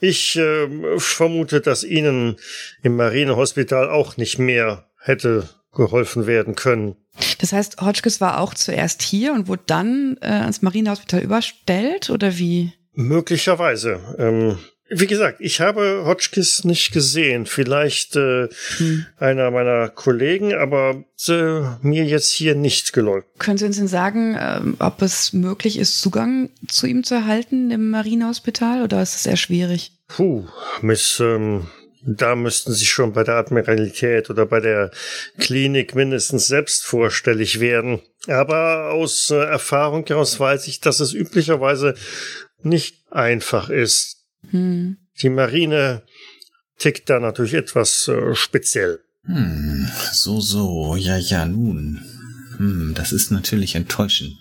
Ich 0.00 0.36
ähm, 0.36 0.84
vermute, 0.98 1.60
dass 1.60 1.84
Ihnen 1.84 2.36
im 2.82 2.96
Marinehospital 2.96 3.90
auch 3.90 4.16
nicht 4.16 4.38
mehr 4.38 4.88
hätte 4.98 5.48
geholfen 5.74 6.26
werden 6.26 6.54
können. 6.54 6.96
Das 7.40 7.52
heißt, 7.52 7.80
Hotchkiss 7.80 8.20
war 8.20 8.40
auch 8.40 8.54
zuerst 8.54 9.02
hier 9.02 9.32
und 9.32 9.48
wurde 9.48 9.62
dann 9.66 10.16
äh, 10.20 10.26
ans 10.26 10.62
Marinehospital 10.62 11.20
überstellt 11.20 12.10
oder 12.10 12.38
wie? 12.38 12.72
Möglicherweise. 12.92 14.00
Ähm, 14.18 14.58
wie 14.90 15.06
gesagt, 15.06 15.40
ich 15.40 15.60
habe 15.60 16.04
Hotchkiss 16.06 16.64
nicht 16.64 16.92
gesehen. 16.92 17.46
Vielleicht 17.46 18.16
äh, 18.16 18.48
hm. 18.78 19.06
einer 19.18 19.50
meiner 19.50 19.88
Kollegen, 19.88 20.54
aber 20.54 21.04
äh, 21.28 21.60
mir 21.82 22.04
jetzt 22.04 22.30
hier 22.30 22.54
nicht 22.54 22.92
geläuft. 22.92 23.26
Können 23.38 23.58
Sie 23.58 23.66
uns 23.66 23.76
denn 23.76 23.88
sagen, 23.88 24.34
äh, 24.34 24.60
ob 24.78 25.02
es 25.02 25.32
möglich 25.32 25.78
ist, 25.78 26.00
Zugang 26.00 26.50
zu 26.68 26.86
ihm 26.86 27.04
zu 27.04 27.14
erhalten 27.14 27.70
im 27.70 27.90
Marinehospital 27.90 28.82
oder 28.82 29.02
ist 29.02 29.16
es 29.16 29.22
sehr 29.24 29.36
schwierig? 29.36 29.92
Puh, 30.08 30.46
Miss, 30.80 31.20
ähm, 31.20 31.66
da 32.02 32.34
müssten 32.34 32.72
Sie 32.72 32.86
schon 32.86 33.12
bei 33.12 33.24
der 33.24 33.34
Admiralität 33.34 34.30
oder 34.30 34.46
bei 34.46 34.60
der 34.60 34.90
Klinik 35.38 35.94
mindestens 35.94 36.46
selbst 36.46 36.84
vorstellig 36.84 37.60
werden. 37.60 38.00
Aber 38.26 38.90
aus 38.92 39.30
äh, 39.30 39.36
Erfahrung 39.36 40.06
heraus 40.06 40.40
weiß 40.40 40.66
ich, 40.68 40.80
dass 40.80 41.00
es 41.00 41.12
üblicherweise 41.12 41.94
nicht 42.62 42.96
einfach 43.10 43.68
ist. 43.68 44.17
Hm. 44.50 44.96
Die 45.20 45.30
Marine 45.30 46.02
tickt 46.78 47.10
da 47.10 47.20
natürlich 47.20 47.54
etwas 47.54 48.08
äh, 48.08 48.34
speziell. 48.34 49.00
Hm, 49.24 49.88
so, 50.12 50.40
so, 50.40 50.96
ja, 50.96 51.18
ja, 51.18 51.44
nun. 51.44 52.00
Hm, 52.56 52.94
das 52.94 53.12
ist 53.12 53.30
natürlich 53.30 53.74
enttäuschend. 53.74 54.36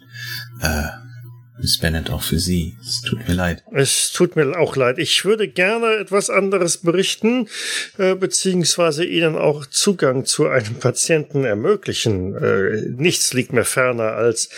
Äh, 0.62 0.88
Miss 1.60 1.80
Bennett, 1.80 2.12
auch 2.12 2.22
für 2.22 2.38
Sie. 2.38 2.78
Es 2.80 3.02
tut 3.02 3.28
mir 3.28 3.34
leid. 3.34 3.64
Es 3.74 4.12
tut 4.12 4.36
mir 4.36 4.60
auch 4.60 4.76
leid. 4.76 5.00
Ich 5.00 5.26
würde 5.26 5.48
gerne 5.48 5.96
etwas 5.96 6.30
anderes 6.30 6.78
berichten, 6.78 7.48
äh, 7.98 8.14
beziehungsweise 8.14 9.04
Ihnen 9.04 9.36
auch 9.36 9.66
Zugang 9.66 10.26
zu 10.26 10.48
einem 10.48 10.76
Patienten 10.76 11.46
ermöglichen. 11.46 12.36
Äh, 12.36 12.84
nichts 12.96 13.34
liegt 13.34 13.54
mir 13.54 13.66
ferner 13.66 14.14
als 14.14 14.50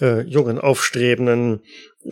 äh, 0.00 0.22
jungen, 0.22 0.58
aufstrebenden 0.58 1.60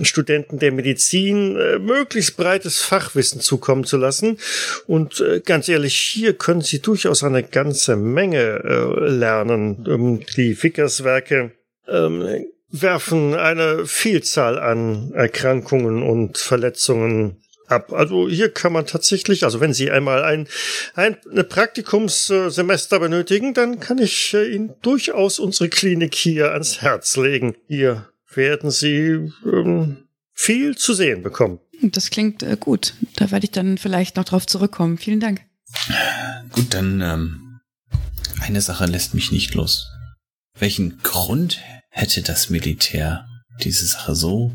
Studenten 0.03 0.59
der 0.59 0.73
Medizin 0.73 1.57
äh, 1.57 1.79
möglichst 1.79 2.37
breites 2.37 2.83
Fachwissen 2.83 3.41
zukommen 3.41 3.85
zu 3.85 3.97
lassen. 3.97 4.39
Und 4.87 5.21
äh, 5.21 5.41
ganz 5.45 5.69
ehrlich, 5.69 5.95
hier 5.95 6.35
können 6.35 6.63
Sie 6.63 6.81
durchaus 6.81 7.23
eine 7.23 7.43
ganze 7.43 7.97
Menge 7.97 8.63
äh, 8.65 9.09
lernen. 9.09 9.85
Ähm, 9.89 10.21
die 10.37 10.55
Fickerswerke 10.55 11.53
ähm, 11.89 12.47
werfen 12.71 13.35
eine 13.35 13.87
Vielzahl 13.87 14.59
an 14.59 15.13
Erkrankungen 15.15 16.03
und 16.03 16.39
Verletzungen 16.39 17.41
ab. 17.67 17.93
Also 17.93 18.29
hier 18.29 18.51
kann 18.51 18.73
man 18.73 18.87
tatsächlich, 18.87 19.45
also 19.45 19.61
wenn 19.61 19.73
Sie 19.73 19.91
einmal 19.91 20.23
ein, 20.25 20.49
ein 20.95 21.17
Praktikumssemester 21.49 23.01
benötigen, 23.01 23.55
dann 23.55 23.81
kann 23.81 23.99
ich 23.99 24.35
äh, 24.35 24.47
Ihnen 24.47 24.75
durchaus 24.83 25.39
unsere 25.39 25.69
Klinik 25.69 26.15
hier 26.15 26.53
ans 26.53 26.83
Herz 26.83 27.17
legen. 27.17 27.55
Hier 27.69 28.09
werden 28.37 28.71
Sie 28.71 29.33
ähm, 29.45 30.09
viel 30.33 30.77
zu 30.77 30.95
sehen 30.95 31.23
bekommen. 31.23 31.61
Das 31.83 32.11
klingt 32.11 32.43
äh, 32.43 32.57
gut. 32.59 32.95
Da 33.17 33.31
werde 33.31 33.45
ich 33.45 33.51
dann 33.51 33.79
vielleicht 33.79 34.17
noch 34.17 34.25
drauf 34.25 34.47
zurückkommen. 34.47 34.99
Vielen 34.99 35.21
Dank. 35.21 35.43
Gut, 36.51 36.73
dann 36.75 37.01
ähm, 37.01 37.61
eine 38.41 38.61
Sache 38.61 38.87
lässt 38.87 39.15
mich 39.15 39.33
nicht 39.33 39.55
los. 39.55 39.89
Welchen 40.59 40.99
Grund 41.03 41.61
hätte 41.91 42.23
das 42.23 42.51
Militär 42.51 43.27
diese 43.63 43.87
Sache 43.87 44.15
so 44.15 44.53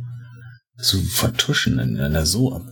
zu 0.82 1.02
vertuschen 1.02 1.78
in 1.80 2.00
einer 2.00 2.26
so 2.26 2.66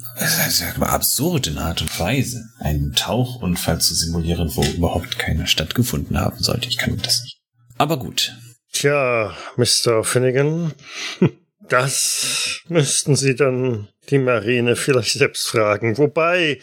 absurden 0.79 1.57
Art 1.57 1.81
und 1.81 1.99
Weise, 1.99 2.45
einen 2.59 2.93
Tauchunfall 2.93 3.81
zu 3.81 3.93
simulieren, 3.95 4.55
wo 4.55 4.63
überhaupt 4.63 5.19
keiner 5.19 5.45
stattgefunden 5.45 6.17
haben 6.17 6.41
sollte. 6.41 6.69
Ich 6.69 6.77
kann 6.77 6.97
das 6.97 7.23
nicht. 7.23 7.41
Aber 7.77 7.99
gut, 7.99 8.33
Tja, 8.71 9.35
Mr. 9.55 10.03
Finnegan, 10.03 10.73
das 11.69 12.61
müssten 12.69 13.15
Sie 13.15 13.35
dann 13.35 13.87
die 14.09 14.19
Marine 14.19 14.75
vielleicht 14.75 15.13
selbst 15.13 15.47
fragen. 15.47 15.97
Wobei, 15.97 16.59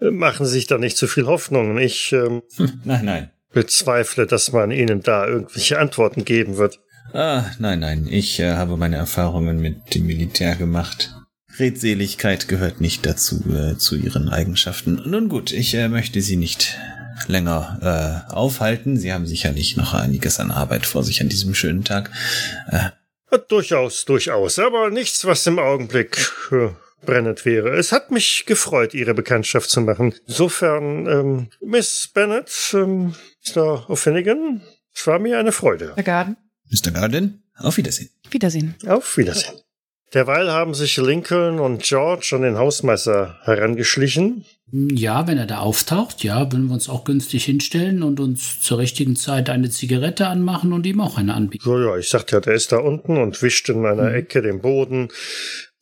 äh, 0.00 0.10
machen 0.10 0.46
Sie 0.46 0.52
sich 0.52 0.66
da 0.66 0.78
nicht 0.78 0.96
zu 0.96 1.06
viel 1.06 1.26
Hoffnung. 1.26 1.78
Ich 1.78 2.12
ähm, 2.12 2.42
nein, 2.84 3.04
nein. 3.04 3.30
bezweifle, 3.52 4.26
dass 4.26 4.52
man 4.52 4.70
Ihnen 4.70 5.02
da 5.02 5.26
irgendwelche 5.26 5.78
Antworten 5.78 6.24
geben 6.24 6.56
wird. 6.56 6.80
Ah, 7.12 7.44
nein, 7.58 7.80
nein. 7.80 8.08
Ich 8.10 8.40
äh, 8.40 8.52
habe 8.52 8.76
meine 8.76 8.96
Erfahrungen 8.96 9.60
mit 9.60 9.94
dem 9.94 10.06
Militär 10.06 10.56
gemacht. 10.56 11.14
Redseligkeit 11.58 12.48
gehört 12.48 12.80
nicht 12.80 13.06
dazu, 13.06 13.44
äh, 13.52 13.76
zu 13.76 13.96
Ihren 13.96 14.28
Eigenschaften. 14.28 15.00
Nun 15.06 15.28
gut, 15.28 15.52
ich 15.52 15.74
äh, 15.74 15.88
möchte 15.88 16.20
Sie 16.20 16.36
nicht 16.36 16.76
länger 17.26 18.24
äh, 18.30 18.32
aufhalten. 18.32 18.96
Sie 18.96 19.12
haben 19.12 19.26
sicherlich 19.26 19.76
noch 19.76 19.94
einiges 19.94 20.40
an 20.40 20.50
Arbeit 20.50 20.86
vor 20.86 21.02
sich 21.02 21.20
an 21.20 21.28
diesem 21.28 21.54
schönen 21.54 21.84
Tag. 21.84 22.10
Äh, 22.68 22.90
durchaus, 23.48 24.04
durchaus, 24.04 24.58
aber 24.58 24.90
nichts, 24.90 25.24
was 25.24 25.46
im 25.46 25.58
Augenblick 25.58 26.30
äh, 26.52 26.68
brennend 27.04 27.44
wäre. 27.44 27.76
Es 27.76 27.92
hat 27.92 28.10
mich 28.10 28.44
gefreut, 28.46 28.94
Ihre 28.94 29.14
Bekanntschaft 29.14 29.70
zu 29.70 29.80
machen. 29.80 30.14
Insofern, 30.26 31.06
ähm, 31.06 31.48
Miss 31.60 32.10
Bennett, 32.12 32.50
ähm, 32.74 33.14
Mr. 33.46 33.88
O'Finnigan, 33.90 34.60
es 34.94 35.06
war 35.06 35.18
mir 35.18 35.38
eine 35.38 35.52
Freude. 35.52 35.94
Mr. 35.96 36.02
Garden. 36.02 36.36
Mr. 36.70 36.90
Garden, 36.92 37.42
auf 37.56 37.76
Wiedersehen. 37.76 38.10
Wiedersehen. 38.30 38.74
Auf 38.86 39.16
Wiedersehen. 39.16 39.54
Derweil 40.12 40.50
haben 40.50 40.74
sich 40.74 40.96
Lincoln 40.96 41.58
und 41.58 41.82
George 41.82 42.30
an 42.34 42.42
den 42.42 42.56
Hausmeister 42.56 43.40
herangeschlichen. 43.42 44.44
Ja, 44.76 45.28
wenn 45.28 45.38
er 45.38 45.46
da 45.46 45.58
auftaucht, 45.58 46.24
ja, 46.24 46.50
würden 46.50 46.66
wir 46.66 46.74
uns 46.74 46.88
auch 46.88 47.04
günstig 47.04 47.44
hinstellen 47.44 48.02
und 48.02 48.18
uns 48.18 48.60
zur 48.60 48.78
richtigen 48.78 49.14
Zeit 49.14 49.48
eine 49.48 49.70
Zigarette 49.70 50.26
anmachen 50.26 50.72
und 50.72 50.84
ihm 50.84 51.00
auch 51.00 51.16
eine 51.16 51.34
anbieten. 51.34 51.62
So, 51.62 51.78
ja, 51.78 51.96
ich 51.96 52.08
sagte 52.08 52.34
ja, 52.34 52.40
der 52.40 52.54
ist 52.54 52.72
da 52.72 52.78
unten 52.78 53.16
und 53.16 53.40
wischt 53.40 53.68
in 53.68 53.86
einer 53.86 54.08
mhm. 54.10 54.16
Ecke 54.16 54.42
den 54.42 54.60
Boden. 54.60 55.10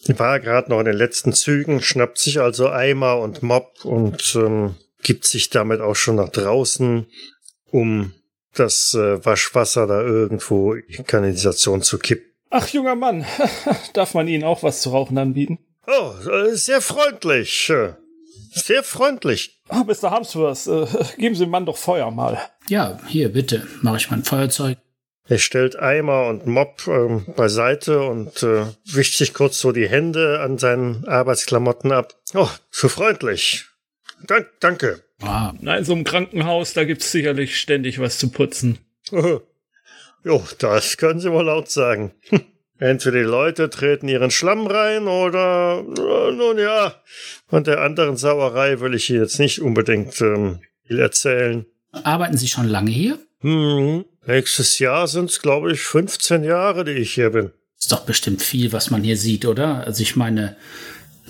War 0.09 0.41
gerade 0.41 0.69
noch 0.69 0.79
in 0.81 0.85
den 0.85 0.97
letzten 0.97 1.33
Zügen, 1.33 1.81
schnappt 1.81 2.19
sich 2.19 2.39
also 2.39 2.69
Eimer 2.69 3.19
und 3.19 3.43
Mob 3.43 3.83
und 3.85 4.37
ähm, 4.37 4.75
gibt 5.03 5.25
sich 5.25 5.49
damit 5.49 5.81
auch 5.81 5.97
schon 5.97 6.17
nach 6.17 6.29
draußen, 6.29 7.07
um 7.71 8.13
das 8.53 8.93
äh, 8.93 9.25
Waschwasser 9.25 9.87
da 9.87 10.03
irgendwo 10.03 10.75
in 10.75 11.07
Kanalisation 11.07 11.81
zu 11.81 11.99
kippen. 11.99 12.31
Ach, 12.51 12.69
junger 12.69 12.97
Mann, 12.97 13.25
darf 13.95 14.13
man 14.13 14.29
Ihnen 14.29 14.45
auch 14.45 14.63
was 14.63 14.83
zu 14.83 14.91
rauchen 14.91 15.17
anbieten? 15.17 15.61
Oh, 15.87 16.13
äh, 16.29 16.55
sehr 16.57 16.83
freundlich. 16.83 17.73
Sehr 18.55 18.83
freundlich. 18.83 19.61
Oh, 19.71 19.85
Mr. 19.85 20.11
Harmsworth, 20.11 20.67
äh, 20.67 20.87
geben 21.17 21.35
Sie 21.35 21.45
dem 21.45 21.51
Mann 21.51 21.67
doch 21.67 21.77
Feuer 21.77 22.11
mal. 22.11 22.39
Ja, 22.69 23.01
hier, 23.07 23.33
bitte. 23.33 23.67
Mache 23.81 23.97
ich 23.97 24.11
mein 24.11 24.25
Feuerzeug. 24.25 24.79
Er 25.27 25.39
stellt 25.39 25.79
Eimer 25.79 26.27
und 26.27 26.47
Mob 26.47 26.87
ähm, 26.87 27.25
beiseite 27.37 28.03
und 28.03 28.43
äh, 28.43 28.67
wischt 28.85 29.17
sich 29.17 29.33
kurz 29.33 29.59
so 29.61 29.73
die 29.73 29.89
Hände 29.89 30.41
an 30.41 30.59
seinen 30.59 31.07
Arbeitsklamotten 31.07 31.93
ab. 31.93 32.15
Oh, 32.35 32.51
so 32.71 32.89
freundlich. 32.89 33.67
Dank, 34.27 34.49
danke. 34.61 35.03
Ah. 35.23 35.55
Na, 35.61 35.79
in 35.79 35.85
so 35.85 35.93
einem 35.93 36.05
Krankenhaus, 36.05 36.75
da 36.75 36.85
gibt's 36.85 37.13
sicherlich 37.13 37.59
ständig 37.59 38.01
was 38.01 38.19
zu 38.19 38.31
putzen. 38.31 38.79
Jo, 40.25 40.41
das 40.59 40.99
können 40.99 41.19
Sie 41.19 41.33
wohl 41.33 41.47
laut 41.47 41.69
sagen. 41.69 42.13
Entweder 42.83 43.19
die 43.19 43.25
Leute 43.25 43.71
treten 43.71 44.09
ihren 44.09 44.33
Schlamm 44.33 44.67
rein 44.67 45.07
oder, 45.07 45.85
nun 45.85 46.59
ja, 46.59 46.97
von 47.47 47.63
der 47.63 47.81
anderen 47.81 48.17
Sauerei 48.17 48.81
will 48.81 48.95
ich 48.95 49.09
jetzt 49.09 49.39
nicht 49.39 49.63
unbedingt 49.63 50.21
ähm, 50.21 50.59
viel 50.85 50.99
erzählen. 50.99 51.65
Arbeiten 51.93 52.37
Sie 52.37 52.49
schon 52.49 52.67
lange 52.67 52.91
hier? 52.91 53.21
Hm, 53.39 54.05
nächstes 54.27 54.81
Jahr 54.81 55.07
sind 55.07 55.31
es, 55.31 55.41
glaube 55.41 55.71
ich, 55.71 55.83
15 55.83 56.43
Jahre, 56.43 56.83
die 56.83 56.91
ich 56.95 57.15
hier 57.15 57.31
bin. 57.31 57.53
Ist 57.79 57.93
doch 57.93 58.05
bestimmt 58.05 58.43
viel, 58.43 58.73
was 58.73 58.91
man 58.91 59.05
hier 59.05 59.17
sieht, 59.17 59.47
oder? 59.47 59.87
Also 59.87 60.03
ich 60.03 60.17
meine, 60.17 60.57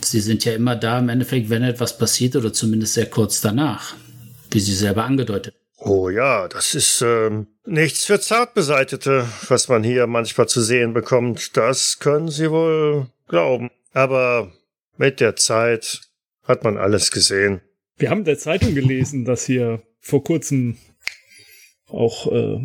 Sie 0.01 0.21
sind 0.21 0.47
ja 0.47 0.55
immer 0.55 0.75
da 0.75 1.01
im 1.01 1.11
Endeffekt, 1.11 1.51
wenn 1.51 1.65
etwas 1.65 1.99
passiert 1.99 2.35
oder 2.35 2.55
zumindest 2.55 2.95
sehr 2.95 3.11
kurz 3.11 3.43
danach, 3.43 3.95
wie 4.51 4.61
Sie 4.61 4.75
selber 4.75 5.05
angedeutet. 5.05 5.55
Oh 5.85 6.09
ja, 6.09 6.47
das 6.47 6.77
ist 6.77 7.03
ähm, 7.03 7.49
nichts 7.67 8.05
für 8.05 8.21
Zartbeseitete, 8.21 9.27
was 9.49 9.69
man 9.69 9.83
hier 9.83 10.07
manchmal 10.07 10.49
zu 10.49 10.61
sehen 10.61 10.95
bekommt. 10.95 11.57
Das 11.57 11.99
können 11.99 12.29
Sie 12.29 12.53
wohl 12.53 13.09
glauben. 13.27 13.69
Aber 13.93 14.53
mit 14.97 15.19
der 15.19 15.35
Zeit 15.35 16.03
hat 16.45 16.63
man 16.63 16.79
alles 16.79 17.11
gesehen. 17.11 17.63
Wir 17.97 18.11
haben 18.11 18.21
in 18.21 18.27
der 18.27 18.39
Zeitung 18.39 18.75
gelesen, 18.75 19.25
dass 19.25 19.45
hier 19.45 19.83
vor 20.01 20.23
kurzem 20.23 20.79
auch 21.89 22.31
äh, 22.31 22.59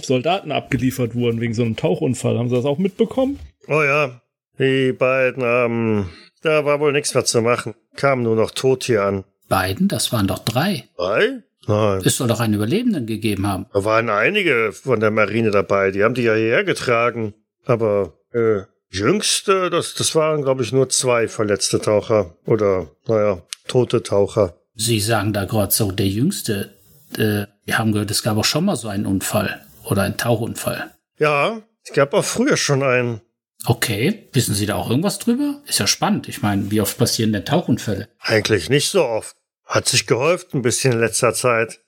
Soldaten 0.00 0.52
abgeliefert 0.52 1.16
wurden 1.16 1.40
wegen 1.40 1.54
so 1.54 1.62
einem 1.64 1.76
Tauchunfall. 1.76 2.38
Haben 2.38 2.50
Sie 2.50 2.56
das 2.56 2.64
auch 2.64 2.78
mitbekommen? 2.78 3.40
Oh 3.66 3.82
ja, 3.82 4.22
die 4.60 4.92
beiden, 4.92 5.42
ähm, 5.44 6.08
da 6.42 6.64
war 6.64 6.78
wohl 6.78 6.92
nichts 6.92 7.14
mehr 7.14 7.24
zu 7.24 7.42
machen. 7.42 7.74
Kamen 7.96 8.22
nur 8.22 8.36
noch 8.36 8.52
tot 8.52 8.84
hier 8.84 9.02
an. 9.02 9.24
Beiden? 9.48 9.88
Das 9.88 10.12
waren 10.12 10.28
doch 10.28 10.38
drei. 10.38 10.84
Drei? 10.96 11.42
Nein. 11.70 12.02
Es 12.04 12.16
soll 12.16 12.26
doch 12.28 12.40
einen 12.40 12.54
Überlebenden 12.54 13.06
gegeben 13.06 13.46
haben. 13.46 13.66
Da 13.72 13.84
waren 13.84 14.10
einige 14.10 14.72
von 14.72 14.98
der 14.98 15.10
Marine 15.12 15.50
dabei, 15.52 15.92
die 15.92 16.02
haben 16.02 16.14
die 16.14 16.22
ja 16.22 16.34
hierher 16.34 16.64
getragen. 16.64 17.34
Aber 17.64 18.14
äh, 18.32 18.62
jüngste, 18.90 19.70
das, 19.70 19.94
das 19.94 20.14
waren, 20.14 20.42
glaube 20.42 20.62
ich, 20.64 20.72
nur 20.72 20.88
zwei 20.88 21.28
verletzte 21.28 21.80
Taucher. 21.80 22.34
Oder, 22.44 22.88
naja, 23.06 23.42
tote 23.68 24.02
Taucher. 24.02 24.54
Sie 24.74 24.98
sagen 25.00 25.32
da 25.32 25.44
gerade 25.44 25.72
so, 25.72 25.92
der 25.92 26.08
jüngste. 26.08 26.74
äh, 27.16 27.46
wir 27.64 27.78
haben 27.78 27.92
gehört, 27.92 28.10
es 28.10 28.22
gab 28.24 28.36
auch 28.36 28.44
schon 28.44 28.64
mal 28.64 28.76
so 28.76 28.88
einen 28.88 29.06
Unfall 29.06 29.64
oder 29.84 30.02
einen 30.02 30.16
Tauchunfall. 30.16 30.90
Ja, 31.18 31.62
es 31.84 31.92
gab 31.92 32.14
auch 32.14 32.24
früher 32.24 32.56
schon 32.56 32.82
einen. 32.82 33.20
Okay, 33.66 34.28
wissen 34.32 34.54
Sie 34.54 34.66
da 34.66 34.76
auch 34.76 34.88
irgendwas 34.88 35.18
drüber? 35.18 35.60
Ist 35.66 35.78
ja 35.78 35.86
spannend. 35.86 36.28
Ich 36.28 36.40
meine, 36.42 36.70
wie 36.70 36.80
oft 36.80 36.96
passieren 36.96 37.32
denn 37.32 37.44
Tauchunfälle? 37.44 38.08
Eigentlich 38.18 38.70
nicht 38.70 38.88
so 38.88 39.04
oft. 39.04 39.36
Hat 39.70 39.86
sich 39.86 40.08
gehäuft 40.08 40.52
ein 40.52 40.62
bisschen 40.62 40.94
in 40.94 40.98
letzter 40.98 41.32
Zeit. 41.32 41.78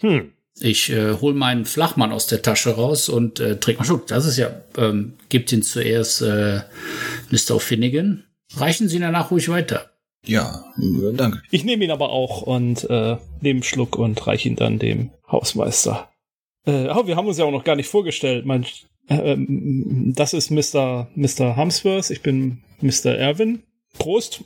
Hm. 0.00 0.32
Ich 0.60 0.90
äh, 0.90 1.12
hol 1.20 1.34
meinen 1.34 1.66
Flachmann 1.66 2.10
aus 2.10 2.26
der 2.26 2.40
Tasche 2.40 2.70
raus 2.70 3.10
und 3.10 3.38
äh, 3.38 3.60
trinke 3.60 3.80
mal 3.80 3.84
Schluck. 3.84 4.06
Das 4.06 4.24
ist 4.24 4.38
ja, 4.38 4.62
ähm, 4.78 5.12
gibt 5.28 5.52
ihn 5.52 5.62
zuerst 5.62 6.22
äh, 6.22 6.62
Mr. 7.30 7.56
O'Finnigan. 7.56 8.22
Reichen 8.56 8.88
Sie 8.88 8.98
danach 8.98 9.30
ruhig 9.30 9.50
weiter. 9.50 9.90
Ja, 10.24 10.64
danke. 11.12 11.42
Ich 11.50 11.64
nehme 11.64 11.84
ihn 11.84 11.90
aber 11.90 12.08
auch 12.10 12.40
und 12.40 12.84
äh, 12.88 13.18
nehme 13.42 13.58
einen 13.58 13.62
Schluck 13.62 13.98
und 13.98 14.26
reiche 14.26 14.48
ihn 14.48 14.56
dann 14.56 14.78
dem 14.78 15.10
Hausmeister. 15.30 16.08
Äh, 16.64 16.88
oh, 16.88 17.06
wir 17.06 17.16
haben 17.16 17.28
uns 17.28 17.36
ja 17.36 17.44
auch 17.44 17.52
noch 17.52 17.64
gar 17.64 17.76
nicht 17.76 17.90
vorgestellt. 17.90 18.46
Mein, 18.46 18.64
äh, 19.08 19.32
ähm, 19.32 20.14
das 20.16 20.32
ist 20.32 20.50
Mr. 20.50 21.08
Mr. 21.14 21.56
Hamsworth. 21.56 22.08
Ich 22.08 22.22
bin 22.22 22.62
Mr. 22.80 23.14
Erwin. 23.14 23.64
Prost. 23.98 24.44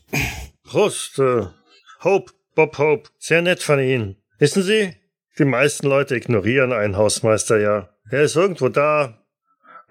Prost, 0.64 1.20
äh, 1.20 1.46
Hope, 2.02 2.32
Bob 2.55 2.78
Hope. 2.78 3.11
Sehr 3.18 3.42
nett 3.42 3.62
von 3.62 3.80
Ihnen. 3.80 4.16
Wissen 4.38 4.62
Sie, 4.62 4.94
die 5.38 5.44
meisten 5.44 5.86
Leute 5.86 6.16
ignorieren 6.16 6.72
einen 6.72 6.96
Hausmeister 6.96 7.59
ja. 7.59 7.88
Er 8.11 8.22
ist 8.22 8.36
irgendwo 8.36 8.68
da, 8.68 9.22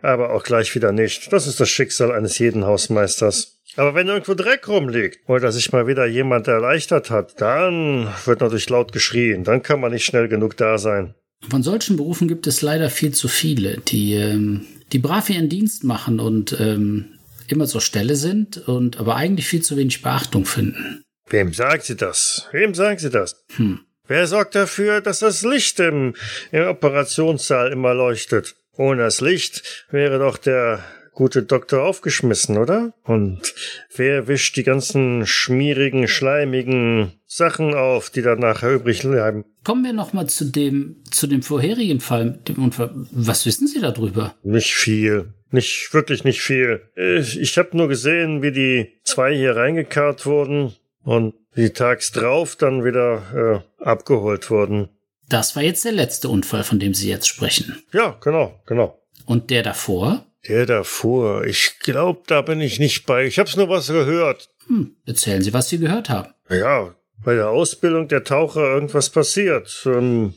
aber 0.01 0.33
auch 0.33 0.43
gleich 0.43 0.73
wieder 0.75 0.91
nicht. 0.91 1.31
Das 1.33 1.47
ist 1.47 1.59
das 1.59 1.69
Schicksal 1.69 2.11
eines 2.11 2.37
jeden 2.37 2.65
Hausmeisters. 2.65 3.61
Aber 3.77 3.95
wenn 3.95 4.07
irgendwo 4.07 4.33
Dreck 4.33 4.67
rumliegt 4.67 5.27
oder 5.29 5.51
sich 5.51 5.71
mal 5.71 5.87
wieder 5.87 6.05
jemand 6.05 6.47
erleichtert 6.47 7.09
hat, 7.09 7.39
dann 7.39 8.07
wird 8.25 8.41
natürlich 8.41 8.69
laut 8.69 8.91
geschrien. 8.91 9.43
Dann 9.43 9.63
kann 9.63 9.79
man 9.79 9.91
nicht 9.91 10.05
schnell 10.05 10.27
genug 10.27 10.57
da 10.57 10.77
sein. 10.77 11.15
Von 11.49 11.63
solchen 11.63 11.97
Berufen 11.97 12.27
gibt 12.27 12.45
es 12.47 12.61
leider 12.61 12.89
viel 12.89 13.11
zu 13.13 13.27
viele, 13.27 13.77
die, 13.77 14.13
ähm, 14.13 14.65
die 14.91 14.99
brav 14.99 15.29
ihren 15.29 15.49
Dienst 15.49 15.83
machen 15.83 16.19
und 16.19 16.55
ähm, 16.59 17.05
immer 17.47 17.65
zur 17.65 17.81
Stelle 17.81 18.15
sind 18.15 18.67
und 18.67 18.99
aber 18.99 19.15
eigentlich 19.15 19.47
viel 19.47 19.61
zu 19.61 19.77
wenig 19.77 20.01
Beachtung 20.01 20.45
finden. 20.45 21.03
Wem 21.31 21.53
sagen 21.53 21.81
Sie 21.81 21.95
das? 21.95 22.47
Wem 22.51 22.73
sagen 22.73 22.99
Sie 22.99 23.09
das? 23.09 23.41
Hm. 23.55 23.79
Wer 24.05 24.27
sorgt 24.27 24.55
dafür, 24.55 24.99
dass 24.99 25.19
das 25.19 25.43
Licht 25.43 25.79
im, 25.79 26.13
im 26.51 26.67
Operationssaal 26.67 27.71
immer 27.71 27.93
leuchtet? 27.93 28.55
Ohne 28.75 29.03
das 29.03 29.21
Licht 29.21 29.85
wäre 29.91 30.19
doch 30.19 30.37
der 30.37 30.83
gute 31.13 31.43
Doktor 31.43 31.83
aufgeschmissen, 31.83 32.57
oder? 32.57 32.93
Und 33.03 33.53
wer 33.95 34.27
wischt 34.27 34.57
die 34.57 34.63
ganzen 34.63 35.25
schmierigen, 35.25 36.09
schleimigen 36.09 37.13
Sachen 37.25 37.73
auf, 37.73 38.09
die 38.09 38.21
dann 38.21 38.39
nachher 38.39 38.73
übrig 38.73 39.03
bleiben? 39.03 39.45
Kommen 39.63 39.85
wir 39.85 39.93
noch 39.93 40.11
mal 40.11 40.27
zu 40.27 40.45
dem 40.45 40.97
zu 41.09 41.27
dem 41.27 41.43
vorherigen 41.43 42.01
Fall, 42.01 42.39
dem 42.47 42.61
Unfall. 42.61 42.91
Was 43.11 43.45
wissen 43.45 43.67
Sie 43.67 43.79
darüber? 43.79 44.35
Nicht 44.43 44.73
viel. 44.73 45.33
Nicht, 45.51 45.93
wirklich 45.93 46.23
nicht 46.23 46.41
viel. 46.41 46.81
Ich, 46.95 47.39
ich 47.39 47.57
habe 47.57 47.75
nur 47.75 47.87
gesehen, 47.87 48.41
wie 48.41 48.51
die 48.51 48.93
zwei 49.03 49.35
hier 49.35 49.55
reingekarrt 49.55 50.25
wurden 50.25 50.73
und 51.03 51.33
die 51.55 51.71
tags 51.71 52.11
drauf 52.11 52.55
dann 52.55 52.83
wieder 52.83 53.63
äh, 53.79 53.83
abgeholt 53.83 54.49
wurden. 54.49 54.89
Das 55.27 55.55
war 55.55 55.63
jetzt 55.63 55.85
der 55.85 55.91
letzte 55.93 56.29
Unfall, 56.29 56.63
von 56.63 56.79
dem 56.79 56.93
Sie 56.93 57.09
jetzt 57.09 57.27
sprechen. 57.27 57.81
Ja, 57.93 58.17
genau, 58.21 58.59
genau. 58.65 58.99
Und 59.25 59.49
der 59.49 59.63
davor? 59.63 60.25
Der 60.47 60.65
davor, 60.65 61.45
ich 61.45 61.79
glaube, 61.79 62.21
da 62.27 62.41
bin 62.41 62.59
ich 62.61 62.79
nicht 62.79 63.05
bei. 63.05 63.25
Ich 63.25 63.39
hab's 63.39 63.55
nur 63.55 63.69
was 63.69 63.87
gehört. 63.87 64.49
Hm, 64.67 64.95
erzählen 65.05 65.41
Sie, 65.41 65.53
was 65.53 65.69
Sie 65.69 65.77
gehört 65.77 66.09
haben. 66.09 66.33
Ja, 66.49 66.95
bei 67.23 67.35
der 67.35 67.49
Ausbildung 67.49 68.07
der 68.07 68.23
Taucher 68.23 68.61
irgendwas 68.61 69.09
passiert. 69.09 69.83
Ähm, 69.85 70.33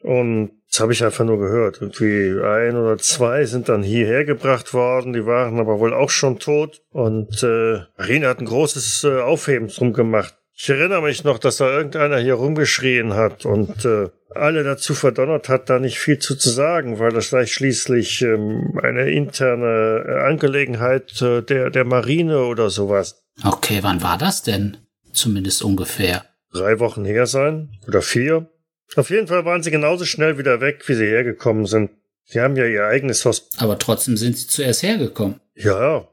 und 0.00 0.61
das 0.72 0.80
habe 0.80 0.94
ich 0.94 1.04
einfach 1.04 1.26
nur 1.26 1.38
gehört. 1.38 1.82
Irgendwie 1.82 2.42
ein 2.42 2.76
oder 2.76 2.96
zwei 2.96 3.44
sind 3.44 3.68
dann 3.68 3.82
hierher 3.82 4.24
gebracht 4.24 4.72
worden, 4.72 5.12
die 5.12 5.26
waren 5.26 5.60
aber 5.60 5.78
wohl 5.78 5.92
auch 5.92 6.08
schon 6.08 6.38
tot. 6.38 6.80
Und 6.90 7.42
äh, 7.42 7.80
Marina 7.98 8.28
hat 8.28 8.40
ein 8.40 8.46
großes 8.46 9.04
äh, 9.04 9.20
Aufheben 9.20 9.68
drum 9.68 9.92
gemacht. 9.92 10.34
Ich 10.54 10.70
erinnere 10.70 11.02
mich 11.02 11.24
noch, 11.24 11.38
dass 11.38 11.58
da 11.58 11.70
irgendeiner 11.70 12.18
hier 12.18 12.34
rumgeschrien 12.34 13.12
hat 13.12 13.44
und 13.44 13.84
äh, 13.84 14.08
alle 14.34 14.64
dazu 14.64 14.94
verdonnert 14.94 15.50
hat, 15.50 15.68
da 15.68 15.78
nicht 15.78 15.98
viel 15.98 16.18
zu, 16.18 16.36
zu 16.36 16.48
sagen, 16.48 16.98
weil 16.98 17.10
das 17.10 17.28
gleich 17.28 17.52
schließlich 17.52 18.22
ähm, 18.22 18.78
eine 18.82 19.10
interne 19.10 20.04
äh, 20.06 20.20
Angelegenheit 20.22 21.20
äh, 21.20 21.42
der, 21.42 21.68
der 21.68 21.84
Marine 21.84 22.44
oder 22.44 22.70
sowas. 22.70 23.22
Okay, 23.44 23.80
wann 23.82 24.02
war 24.02 24.16
das 24.16 24.42
denn? 24.42 24.78
Zumindest 25.12 25.62
ungefähr. 25.62 26.24
Drei 26.50 26.78
Wochen 26.78 27.04
her 27.04 27.26
sein 27.26 27.72
oder 27.86 28.00
vier. 28.00 28.48
Auf 28.96 29.10
jeden 29.10 29.26
Fall 29.26 29.44
waren 29.44 29.62
sie 29.62 29.70
genauso 29.70 30.04
schnell 30.04 30.38
wieder 30.38 30.60
weg, 30.60 30.82
wie 30.86 30.94
sie 30.94 31.06
hergekommen 31.06 31.66
sind. 31.66 31.90
Sie 32.24 32.40
haben 32.40 32.56
ja 32.56 32.66
ihr 32.66 32.86
eigenes 32.86 33.24
Haus. 33.24 33.48
Aber 33.58 33.78
trotzdem 33.78 34.16
sind 34.16 34.36
sie 34.36 34.46
zuerst 34.46 34.82
hergekommen. 34.82 35.40
Ja, 35.54 36.08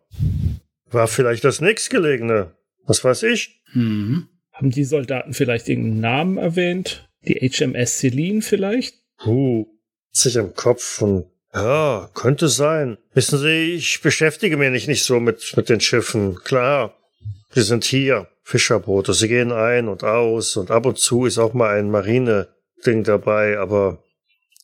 war 0.91 1.07
vielleicht 1.07 1.43
das 1.43 1.61
nächstgelegene. 1.61 2.51
Was 2.85 3.03
weiß 3.03 3.23
ich? 3.23 3.61
Mhm. 3.73 4.27
Haben 4.51 4.71
die 4.71 4.83
Soldaten 4.83 5.33
vielleicht 5.33 5.69
irgendeinen 5.69 6.01
Namen 6.01 6.37
erwähnt? 6.37 7.07
Die 7.27 7.35
HMS 7.35 7.99
Celine 7.99 8.41
vielleicht? 8.41 8.95
Puh, 9.17 9.67
sich 10.11 10.35
im 10.35 10.53
Kopf 10.53 11.01
und 11.01 11.25
ja, 11.53 12.09
könnte 12.13 12.47
sein. 12.47 12.97
Wissen 13.13 13.39
Sie, 13.39 13.73
ich 13.73 14.01
beschäftige 14.01 14.57
mich 14.57 14.71
nicht, 14.71 14.87
nicht 14.87 15.03
so 15.03 15.19
mit, 15.19 15.53
mit 15.55 15.69
den 15.69 15.79
Schiffen. 15.79 16.35
Klar, 16.43 16.95
sie 17.51 17.61
sind 17.61 17.85
hier, 17.85 18.27
Fischerboote, 18.43 19.13
sie 19.13 19.27
gehen 19.27 19.51
ein 19.51 19.87
und 19.87 20.03
aus 20.03 20.57
und 20.57 20.71
ab 20.71 20.85
und 20.85 20.97
zu 20.97 21.25
ist 21.25 21.37
auch 21.37 21.53
mal 21.53 21.77
ein 21.77 21.89
Marine-Ding 22.79 23.03
dabei, 23.03 23.57
aber 23.57 24.03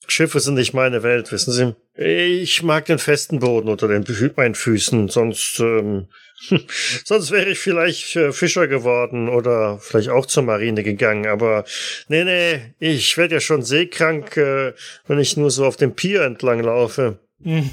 Schiffe 0.08 0.40
sind 0.40 0.56
nicht 0.56 0.74
meine 0.74 1.04
Welt, 1.04 1.32
wissen 1.32 1.52
Sie. 1.52 1.76
Ich 1.96 2.62
mag 2.62 2.86
den 2.86 3.00
festen 3.00 3.40
Boden 3.40 3.70
unter 3.70 3.88
den 3.88 4.06
meinen 4.36 4.56
Füßen, 4.56 5.10
sonst 5.10 5.60
ähm, 5.60 6.08
Sonst 7.06 7.32
wäre 7.32 7.50
ich 7.50 7.60
vielleicht 7.60 8.16
äh, 8.16 8.32
Fischer 8.32 8.68
geworden 8.68 9.30
oder 9.30 9.80
vielleicht 9.80 10.10
auch 10.10 10.26
zur 10.26 10.44
Marine 10.44 10.84
gegangen. 10.84 11.28
Aber 11.28 11.64
nee, 12.08 12.24
nee, 12.24 12.60
ich 12.80 13.18
werde 13.18 13.36
ja 13.36 13.40
schon 13.40 13.64
seekrank, 13.64 14.38
äh, 14.38 14.74
wenn 15.08 15.20
ich 15.20 15.38
nur 15.38 15.50
so 15.50 15.66
auf 15.66 15.78
dem 15.78 15.96
Pier 15.96 16.22
entlang 16.22 16.62
laufe. 16.62 17.20
Hm. 17.44 17.70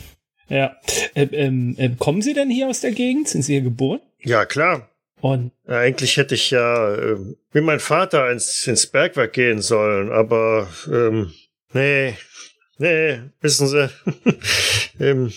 Ja. 0.49 0.76
Ähm, 1.14 1.28
ähm, 1.32 1.74
ähm, 1.78 1.99
kommen 1.99 2.22
Sie 2.22 2.34
denn 2.34 2.51
hier 2.51 2.68
aus 2.68 2.80
der 2.80 2.93
Gegend? 2.93 3.28
Sind 3.28 3.43
Sie 3.43 3.55
hier 3.55 3.62
geboren? 3.62 4.01
Ja, 4.20 4.45
klar. 4.45 4.88
Und 5.23 5.53
eigentlich 5.68 6.16
hätte 6.16 6.35
ich 6.35 6.51
ja 6.51 6.95
äh, 6.97 7.16
wie 7.53 7.61
mein 7.61 7.79
Vater 7.79 8.29
ins, 8.33 8.66
ins 8.66 8.89
Bergwerk 8.89 9.33
gehen 9.33 9.62
sollen, 9.62 10.11
aber 10.11 10.66
ähm, 10.91 11.33
nee, 11.73 12.16
nee, 12.79 13.20
wissen 13.41 13.68
Sie, 13.68 13.89
ähm, 14.99 15.33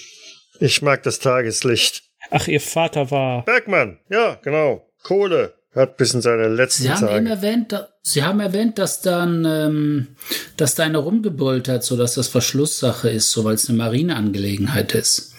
ich 0.59 0.81
mag 0.81 1.03
das 1.03 1.19
Tageslicht. 1.19 2.01
Ach, 2.31 2.47
Ihr 2.47 2.61
Vater 2.61 3.11
war. 3.11 3.45
Bergmann, 3.45 3.99
ja, 4.09 4.39
genau. 4.41 4.89
Kohle. 5.03 5.53
Hat 5.75 5.97
bis 5.97 6.15
in 6.15 6.21
seine 6.21 6.47
letzten 6.47 6.83
Sie 6.83 6.89
haben 6.89 7.01
Tage. 7.01 7.17
eben 7.17 7.27
erwähnt, 7.27 7.71
da, 7.71 7.89
Sie 8.01 8.23
haben 8.23 8.39
erwähnt, 8.39 8.79
dass 8.79 9.01
dann, 9.01 9.45
ähm, 9.45 10.07
dass 10.57 10.73
da 10.73 10.83
einer 10.83 10.97
rumgebollt 10.99 11.67
hat, 11.67 11.83
so 11.83 11.95
dass 11.95 12.15
das 12.15 12.27
Verschlusssache 12.27 13.09
ist, 13.09 13.29
so 13.29 13.43
weil 13.43 13.53
es 13.53 13.69
eine 13.69 13.77
Marineangelegenheit 13.77 14.95
ist. 14.95 15.33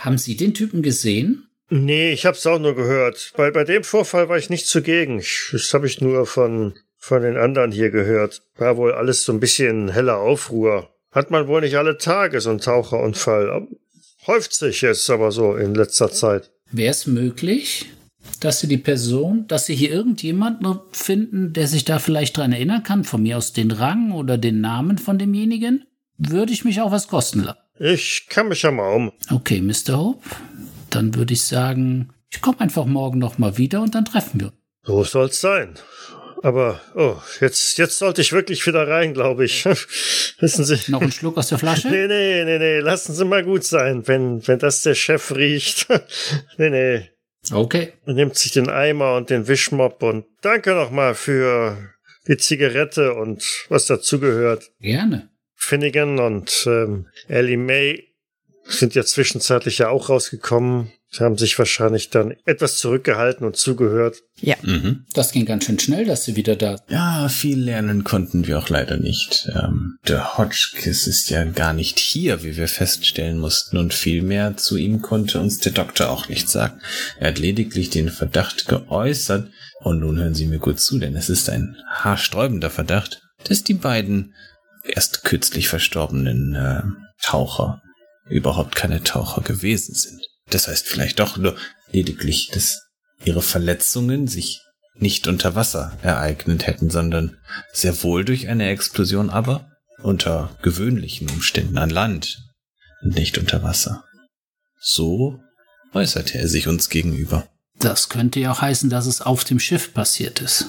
Haben 0.00 0.18
Sie 0.18 0.36
den 0.36 0.52
Typen 0.52 0.82
gesehen? 0.82 1.45
Nee, 1.68 2.12
ich 2.12 2.26
hab's 2.26 2.46
auch 2.46 2.58
nur 2.58 2.74
gehört. 2.74 3.32
Bei, 3.36 3.50
bei 3.50 3.64
dem 3.64 3.82
Vorfall 3.82 4.28
war 4.28 4.38
ich 4.38 4.50
nicht 4.50 4.66
zugegen. 4.66 5.18
Ich, 5.18 5.48
das 5.52 5.74
habe 5.74 5.86
ich 5.86 6.00
nur 6.00 6.26
von, 6.26 6.74
von 6.96 7.22
den 7.22 7.36
anderen 7.36 7.72
hier 7.72 7.90
gehört. 7.90 8.42
War 8.56 8.76
wohl 8.76 8.92
alles 8.92 9.24
so 9.24 9.32
ein 9.32 9.40
bisschen 9.40 9.88
heller 9.88 10.18
Aufruhr. 10.18 10.90
Hat 11.10 11.30
man 11.30 11.48
wohl 11.48 11.62
nicht 11.62 11.76
alle 11.76 11.98
Tage 11.98 12.40
so 12.40 12.50
einen 12.50 12.60
Taucherunfall. 12.60 13.66
Häuft 14.26 14.54
sich 14.54 14.82
jetzt 14.82 15.08
aber 15.10 15.32
so 15.32 15.54
in 15.54 15.74
letzter 15.74 16.10
Zeit. 16.10 16.50
Wäre 16.70 16.90
es 16.90 17.06
möglich, 17.06 17.86
dass 18.40 18.60
Sie 18.60 18.68
die 18.68 18.78
Person, 18.78 19.46
dass 19.48 19.66
Sie 19.66 19.74
hier 19.74 19.92
irgendjemanden 19.92 20.80
finden, 20.92 21.52
der 21.52 21.68
sich 21.68 21.84
da 21.84 21.98
vielleicht 21.98 22.36
dran 22.36 22.52
erinnern 22.52 22.82
kann, 22.82 23.04
von 23.04 23.22
mir 23.22 23.38
aus 23.38 23.52
den 23.52 23.70
Rang 23.70 24.12
oder 24.12 24.36
den 24.36 24.60
Namen 24.60 24.98
von 24.98 25.18
demjenigen? 25.18 25.84
Würde 26.18 26.52
ich 26.52 26.64
mich 26.64 26.80
auch 26.80 26.92
was 26.92 27.08
kosten 27.08 27.44
lassen. 27.44 27.58
Ich 27.78 28.26
kann 28.28 28.48
mich 28.48 28.62
ja 28.62 28.70
mal 28.70 28.94
um. 28.94 29.12
Okay, 29.30 29.60
Mr. 29.60 29.98
Hope. 29.98 30.26
Dann 30.96 31.14
würde 31.14 31.34
ich 31.34 31.44
sagen, 31.44 32.08
ich 32.30 32.40
komme 32.40 32.58
einfach 32.60 32.86
morgen 32.86 33.18
noch 33.18 33.36
mal 33.36 33.58
wieder 33.58 33.82
und 33.82 33.94
dann 33.94 34.06
treffen 34.06 34.40
wir. 34.40 34.54
So 34.82 35.04
soll's 35.04 35.42
sein. 35.42 35.74
Aber, 36.42 36.80
oh, 36.94 37.16
jetzt, 37.42 37.76
jetzt 37.76 37.98
sollte 37.98 38.22
ich 38.22 38.32
wirklich 38.32 38.66
wieder 38.66 38.88
rein, 38.88 39.12
glaube 39.12 39.44
ich. 39.44 39.66
Wissen 40.40 40.64
Sie. 40.64 40.90
Noch 40.90 41.02
einen 41.02 41.12
Schluck 41.12 41.36
aus 41.36 41.48
der 41.48 41.58
Flasche? 41.58 41.88
Nee, 41.90 42.06
nee, 42.06 42.44
nee, 42.46 42.58
nee, 42.58 42.78
lassen 42.78 43.12
Sie 43.12 43.26
mal 43.26 43.44
gut 43.44 43.64
sein, 43.64 44.08
wenn, 44.08 44.46
wenn 44.48 44.58
das 44.58 44.84
der 44.84 44.94
Chef 44.94 45.36
riecht. 45.36 45.86
nee, 46.56 46.70
nee. 46.70 47.10
Okay. 47.52 47.92
Nimmt 48.06 48.36
sich 48.36 48.52
den 48.52 48.70
Eimer 48.70 49.16
und 49.16 49.28
den 49.28 49.48
Wischmopp 49.48 50.02
und 50.02 50.24
danke 50.40 50.74
nochmal 50.74 51.14
für 51.14 51.76
die 52.26 52.38
Zigarette 52.38 53.12
und 53.12 53.66
was 53.68 53.84
dazugehört. 53.84 54.70
Gerne. 54.80 55.28
Finnegan 55.56 56.18
und 56.20 56.64
ähm, 56.66 57.08
Ellie 57.28 57.58
May 57.58 58.15
sind 58.68 58.94
ja 58.94 59.04
zwischenzeitlich 59.04 59.78
ja 59.78 59.88
auch 59.88 60.08
rausgekommen. 60.08 60.92
Sie 61.08 61.22
haben 61.22 61.38
sich 61.38 61.58
wahrscheinlich 61.58 62.10
dann 62.10 62.34
etwas 62.44 62.78
zurückgehalten 62.78 63.46
und 63.46 63.56
zugehört. 63.56 64.16
Ja. 64.40 64.56
Mhm. 64.62 65.06
Das 65.14 65.32
ging 65.32 65.46
ganz 65.46 65.64
schön 65.64 65.78
schnell, 65.78 66.04
dass 66.04 66.24
sie 66.24 66.36
wieder 66.36 66.56
da. 66.56 66.80
Ja, 66.88 67.28
viel 67.28 67.58
lernen 67.58 68.04
konnten 68.04 68.46
wir 68.46 68.58
auch 68.58 68.68
leider 68.68 68.96
nicht. 68.96 69.48
Ähm, 69.54 69.98
der 70.06 70.36
Hotchkiss 70.36 71.06
ist 71.06 71.30
ja 71.30 71.44
gar 71.44 71.72
nicht 71.72 71.98
hier, 71.98 72.42
wie 72.42 72.56
wir 72.56 72.68
feststellen 72.68 73.38
mussten, 73.38 73.78
und 73.78 73.94
viel 73.94 74.22
mehr 74.22 74.56
zu 74.56 74.76
ihm 74.76 75.00
konnte 75.00 75.40
uns 75.40 75.58
der 75.58 75.72
Doktor 75.72 76.10
auch 76.10 76.28
nicht 76.28 76.48
sagen. 76.48 76.80
Er 77.18 77.28
hat 77.28 77.38
lediglich 77.38 77.88
den 77.88 78.10
Verdacht 78.10 78.66
geäußert, 78.66 79.48
und 79.80 80.00
nun 80.00 80.18
hören 80.18 80.34
Sie 80.34 80.46
mir 80.46 80.58
gut 80.58 80.80
zu, 80.80 80.98
denn 80.98 81.14
es 81.14 81.28
ist 81.28 81.48
ein 81.48 81.76
haarsträubender 81.88 82.70
Verdacht, 82.70 83.22
dass 83.44 83.62
die 83.62 83.74
beiden 83.74 84.34
erst 84.84 85.22
kürzlich 85.24 85.68
verstorbenen 85.68 86.54
äh, 86.54 86.82
Taucher 87.22 87.80
überhaupt 88.28 88.74
keine 88.74 89.02
Taucher 89.02 89.42
gewesen 89.42 89.94
sind. 89.94 90.20
Das 90.50 90.68
heißt 90.68 90.86
vielleicht 90.86 91.18
doch 91.18 91.36
nur 91.36 91.56
lediglich, 91.90 92.50
dass 92.52 92.82
ihre 93.24 93.42
Verletzungen 93.42 94.28
sich 94.28 94.60
nicht 94.98 95.26
unter 95.26 95.54
Wasser 95.54 95.96
ereignet 96.02 96.66
hätten, 96.66 96.90
sondern 96.90 97.36
sehr 97.72 98.02
wohl 98.02 98.24
durch 98.24 98.48
eine 98.48 98.68
Explosion, 98.68 99.30
aber 99.30 99.70
unter 100.02 100.56
gewöhnlichen 100.62 101.28
Umständen 101.30 101.78
an 101.78 101.90
Land 101.90 102.38
und 103.02 103.14
nicht 103.14 103.38
unter 103.38 103.62
Wasser. 103.62 104.04
So 104.80 105.40
äußerte 105.92 106.38
er 106.38 106.48
sich 106.48 106.68
uns 106.68 106.88
gegenüber. 106.88 107.48
Das 107.78 108.08
könnte 108.08 108.40
ja 108.40 108.52
auch 108.52 108.62
heißen, 108.62 108.88
dass 108.88 109.06
es 109.06 109.20
auf 109.20 109.44
dem 109.44 109.60
Schiff 109.60 109.92
passiert 109.92 110.40
ist. 110.40 110.66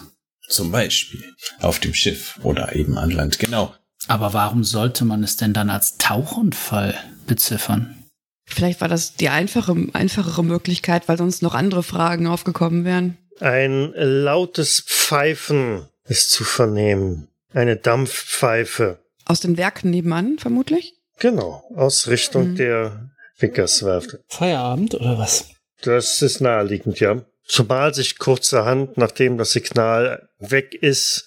Zum 0.49 0.71
Beispiel 0.71 1.23
auf 1.59 1.79
dem 1.79 1.93
Schiff 1.93 2.39
oder 2.43 2.75
eben 2.75 2.97
an 2.97 3.11
Land. 3.11 3.39
Genau. 3.39 3.73
Aber 4.07 4.33
warum 4.33 4.63
sollte 4.63 5.03
man 5.03 5.23
es 5.23 5.35
denn 5.35 5.53
dann 5.53 5.69
als 5.69 5.97
Tauchunfall 5.97 6.95
beziffern? 7.27 8.03
Vielleicht 8.45 8.81
war 8.81 8.87
das 8.87 9.13
die 9.15 9.29
einfache, 9.29 9.75
einfachere 9.93 10.43
Möglichkeit, 10.43 11.07
weil 11.07 11.17
sonst 11.17 11.41
noch 11.43 11.53
andere 11.53 11.83
Fragen 11.83 12.27
aufgekommen 12.27 12.85
wären. 12.85 13.17
Ein 13.39 13.93
lautes 13.95 14.79
Pfeifen 14.81 15.85
ist 16.05 16.31
zu 16.31 16.43
vernehmen. 16.43 17.27
Eine 17.53 17.75
Dampfpfeife. 17.75 18.99
Aus 19.25 19.41
den 19.41 19.57
Werken 19.57 19.89
nebenan, 19.89 20.37
vermutlich? 20.39 20.93
Genau, 21.19 21.63
aus 21.75 22.07
Richtung 22.07 22.51
Mhm. 22.51 22.55
der 22.55 23.09
Vickerswerft. 23.37 24.17
Feierabend 24.27 24.95
oder 24.95 25.17
was? 25.17 25.49
Das 25.81 26.21
ist 26.21 26.39
naheliegend, 26.41 26.99
ja. 26.99 27.21
Zumal 27.45 27.93
sich 27.93 28.17
kurzerhand, 28.17 28.97
nachdem 28.97 29.37
das 29.37 29.51
Signal 29.51 30.29
weg 30.39 30.73
ist, 30.73 31.25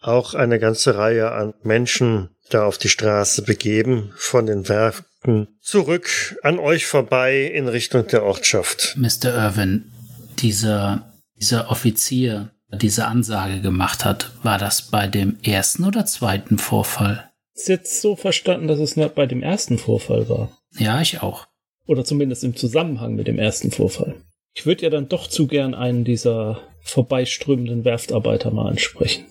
auch 0.00 0.34
eine 0.34 0.58
ganze 0.58 0.96
Reihe 0.96 1.32
an 1.32 1.54
Menschen 1.62 2.30
da 2.52 2.64
auf 2.64 2.78
die 2.78 2.88
Straße 2.88 3.42
begeben, 3.42 4.12
von 4.16 4.46
den 4.46 4.68
Werften 4.68 5.48
zurück 5.60 6.36
an 6.42 6.58
euch 6.58 6.86
vorbei 6.86 7.44
in 7.44 7.68
Richtung 7.68 8.06
der 8.06 8.24
Ortschaft. 8.24 8.96
Mr. 8.96 9.34
Irwin, 9.34 9.92
dieser, 10.38 11.12
dieser 11.38 11.70
Offizier, 11.70 12.50
der 12.70 12.78
diese 12.78 13.06
Ansage 13.06 13.60
gemacht 13.60 14.04
hat, 14.04 14.32
war 14.42 14.58
das 14.58 14.90
bei 14.90 15.06
dem 15.06 15.38
ersten 15.42 15.84
oder 15.84 16.06
zweiten 16.06 16.58
Vorfall? 16.58 17.30
Ist 17.54 17.68
jetzt 17.68 18.00
so 18.00 18.16
verstanden, 18.16 18.66
dass 18.66 18.78
es 18.78 18.96
nur 18.96 19.08
bei 19.08 19.26
dem 19.26 19.42
ersten 19.42 19.78
Vorfall 19.78 20.28
war. 20.28 20.56
Ja, 20.78 21.00
ich 21.00 21.22
auch. 21.22 21.46
Oder 21.86 22.04
zumindest 22.04 22.44
im 22.44 22.56
Zusammenhang 22.56 23.14
mit 23.14 23.26
dem 23.26 23.38
ersten 23.38 23.70
Vorfall. 23.70 24.14
Ich 24.54 24.66
würde 24.66 24.82
ja 24.82 24.90
dann 24.90 25.08
doch 25.08 25.28
zu 25.28 25.46
gern 25.46 25.74
einen 25.74 26.04
dieser 26.04 26.60
vorbeiströmenden 26.82 27.84
Werftarbeiter 27.84 28.50
mal 28.50 28.68
ansprechen. 28.68 29.26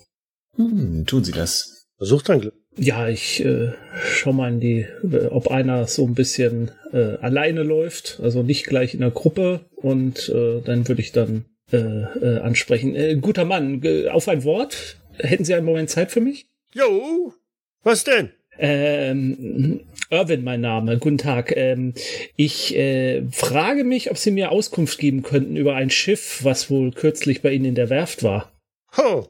Hm, 0.56 1.04
tun 1.06 1.24
Sie 1.24 1.32
das. 1.32 1.86
Versucht 1.96 2.28
dein 2.28 2.40
Glück. 2.40 2.54
Ja, 2.76 3.08
ich 3.08 3.44
äh, 3.44 3.72
schau 4.02 4.32
mal 4.32 4.50
in 4.52 4.60
die, 4.60 4.86
äh, 5.12 5.26
ob 5.26 5.48
einer 5.48 5.86
so 5.86 6.06
ein 6.06 6.14
bisschen 6.14 6.70
äh, 6.92 7.16
alleine 7.20 7.62
läuft, 7.62 8.18
also 8.22 8.42
nicht 8.42 8.66
gleich 8.66 8.94
in 8.94 9.00
der 9.00 9.10
Gruppe 9.10 9.60
und 9.76 10.28
äh, 10.30 10.60
dann 10.62 10.88
würde 10.88 11.02
ich 11.02 11.12
dann 11.12 11.44
äh, 11.70 11.76
äh, 11.76 12.38
ansprechen. 12.38 12.94
Äh, 12.94 13.16
guter 13.16 13.44
Mann, 13.44 13.82
auf 14.10 14.28
ein 14.28 14.44
Wort. 14.44 14.96
Hätten 15.18 15.44
Sie 15.44 15.54
einen 15.54 15.66
Moment 15.66 15.90
Zeit 15.90 16.10
für 16.10 16.20
mich? 16.20 16.46
Jo, 16.74 17.34
was 17.82 18.04
denn? 18.04 18.30
Ähm, 18.58 19.80
Irwin, 20.10 20.44
mein 20.44 20.60
Name. 20.60 20.98
Guten 20.98 21.18
Tag. 21.18 21.54
Ähm, 21.56 21.94
ich 22.36 22.76
äh, 22.76 23.22
frage 23.30 23.84
mich, 23.84 24.10
ob 24.10 24.18
Sie 24.18 24.30
mir 24.30 24.50
Auskunft 24.50 24.98
geben 24.98 25.22
könnten 25.22 25.56
über 25.56 25.74
ein 25.74 25.90
Schiff, 25.90 26.40
was 26.42 26.70
wohl 26.70 26.92
kürzlich 26.92 27.42
bei 27.42 27.52
Ihnen 27.52 27.64
in 27.64 27.74
der 27.74 27.90
Werft 27.90 28.22
war. 28.22 28.52
Oh, 28.98 29.26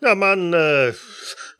na 0.00 0.14
Mann, 0.14 0.52
äh, 0.52 0.92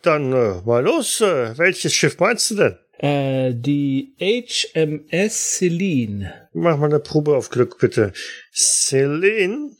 dann 0.03 0.33
äh, 0.33 0.61
mal 0.65 0.85
los. 0.85 1.21
Äh, 1.21 1.57
welches 1.59 1.95
Schiff 1.95 2.19
meinst 2.19 2.51
du 2.51 2.55
denn? 2.57 2.79
Äh, 2.99 3.55
die 3.55 4.15
HMS 4.19 5.57
Celine. 5.57 6.49
Mach 6.53 6.79
mal 6.79 6.87
eine 6.87 7.01
Probe 7.01 7.37
auf 7.37 7.51
Glück, 7.51 7.79
bitte. 7.79 8.13
Celine? 8.53 9.71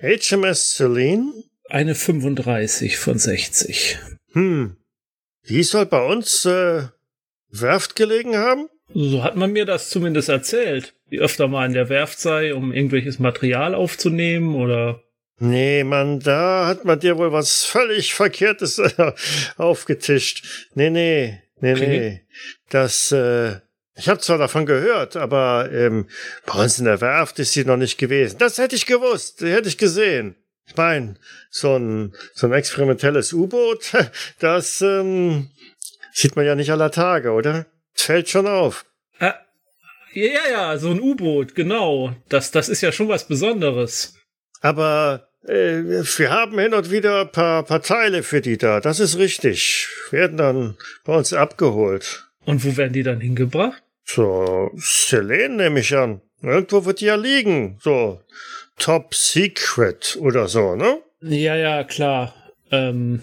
HMS 0.00 0.74
Celine? 0.74 1.32
Eine 1.68 1.94
35 1.94 2.98
von 2.98 3.18
60. 3.18 3.98
Hm. 4.32 4.76
Die 5.48 5.62
soll 5.62 5.86
bei 5.86 6.04
uns 6.04 6.44
äh, 6.44 6.84
Werft 7.50 7.96
gelegen 7.96 8.36
haben? 8.36 8.68
So 8.92 9.22
hat 9.22 9.36
man 9.36 9.52
mir 9.52 9.64
das 9.64 9.90
zumindest 9.90 10.28
erzählt. 10.28 10.94
Die 11.10 11.20
öfter 11.20 11.48
mal 11.48 11.66
in 11.66 11.72
der 11.72 11.88
Werft 11.88 12.18
sei, 12.20 12.54
um 12.54 12.72
irgendwelches 12.72 13.18
Material 13.18 13.74
aufzunehmen 13.74 14.54
oder. 14.54 15.03
Nee, 15.38 15.82
Mann, 15.84 16.20
da 16.20 16.66
hat 16.66 16.84
man 16.84 17.00
dir 17.00 17.18
wohl 17.18 17.32
was 17.32 17.64
völlig 17.64 18.14
Verkehrtes 18.14 18.78
äh, 18.78 19.12
aufgetischt. 19.56 20.68
Nee, 20.74 20.90
nee, 20.90 21.40
nee, 21.60 21.72
Okay. 21.72 21.86
nee. 21.86 22.20
Das, 22.70 23.10
äh, 23.12 23.56
ich 23.96 24.08
habe 24.08 24.20
zwar 24.20 24.38
davon 24.38 24.64
gehört, 24.66 25.16
aber 25.16 25.70
ähm, 25.72 26.08
bei 26.46 26.62
uns 26.62 26.78
in 26.78 26.84
der 26.84 27.00
Werft 27.00 27.38
ist 27.38 27.52
sie 27.52 27.64
noch 27.64 27.76
nicht 27.76 27.98
gewesen. 27.98 28.38
Das 28.38 28.58
hätte 28.58 28.76
ich 28.76 28.86
gewusst, 28.86 29.40
hätte 29.40 29.68
ich 29.68 29.78
gesehen. 29.78 30.36
Ich 30.66 30.76
mein, 30.76 31.18
so 31.50 31.76
ein, 31.76 32.14
so 32.32 32.46
ein 32.46 32.52
experimentelles 32.52 33.32
U-Boot, 33.32 33.92
das 34.38 34.80
ähm, 34.80 35.50
sieht 36.12 36.36
man 36.36 36.46
ja 36.46 36.54
nicht 36.54 36.70
aller 36.70 36.90
Tage, 36.90 37.32
oder? 37.32 37.66
Fällt 37.92 38.28
schon 38.28 38.46
auf. 38.46 38.86
Ah, 39.18 39.34
ja, 40.12 40.26
ja, 40.26 40.50
ja, 40.50 40.78
so 40.78 40.90
ein 40.90 41.00
U-Boot, 41.00 41.54
genau. 41.54 42.14
Das, 42.28 42.50
das 42.50 42.68
ist 42.68 42.80
ja 42.80 42.92
schon 42.92 43.08
was 43.08 43.26
Besonderes. 43.28 44.14
Aber 44.60 45.28
äh, 45.46 46.02
wir 46.16 46.30
haben 46.30 46.58
hin 46.58 46.74
und 46.74 46.90
wieder 46.90 47.22
ein 47.22 47.32
paar, 47.32 47.62
paar 47.64 47.82
Teile 47.82 48.22
für 48.22 48.40
die 48.40 48.56
da. 48.56 48.80
Das 48.80 49.00
ist 49.00 49.18
richtig. 49.18 49.88
Werden 50.10 50.36
dann 50.36 50.76
bei 51.04 51.16
uns 51.16 51.32
abgeholt. 51.32 52.28
Und 52.44 52.64
wo 52.64 52.76
werden 52.76 52.92
die 52.92 53.02
dann 53.02 53.20
hingebracht? 53.20 53.82
So, 54.04 54.70
Selene 54.76 55.56
nehme 55.56 55.80
ich 55.80 55.96
an. 55.96 56.20
Irgendwo 56.42 56.84
wird 56.84 57.00
die 57.00 57.06
ja 57.06 57.14
liegen. 57.14 57.78
So, 57.82 58.20
Top 58.78 59.14
Secret 59.14 60.18
oder 60.20 60.48
so, 60.48 60.76
ne? 60.76 60.98
Ja, 61.22 61.56
ja, 61.56 61.84
klar. 61.84 62.34
Ähm, 62.70 63.22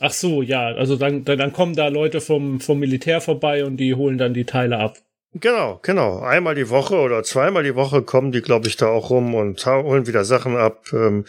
ach 0.00 0.12
so, 0.12 0.42
ja, 0.42 0.66
also 0.74 0.96
dann, 0.96 1.24
dann, 1.24 1.38
dann 1.38 1.52
kommen 1.52 1.76
da 1.76 1.88
Leute 1.88 2.20
vom, 2.20 2.60
vom 2.60 2.80
Militär 2.80 3.20
vorbei 3.20 3.64
und 3.64 3.76
die 3.76 3.94
holen 3.94 4.18
dann 4.18 4.34
die 4.34 4.44
Teile 4.44 4.78
ab. 4.78 4.98
Genau, 5.40 5.80
genau. 5.82 6.20
Einmal 6.20 6.54
die 6.54 6.68
Woche 6.68 6.96
oder 6.96 7.22
zweimal 7.22 7.62
die 7.62 7.74
Woche 7.74 8.02
kommen 8.02 8.32
die, 8.32 8.42
glaube 8.42 8.68
ich, 8.68 8.76
da 8.76 8.86
auch 8.86 9.10
rum 9.10 9.34
und 9.34 9.64
holen 9.66 10.06
wieder 10.06 10.24
Sachen 10.24 10.56
ab. 10.56 10.86
Ähm, 10.92 11.24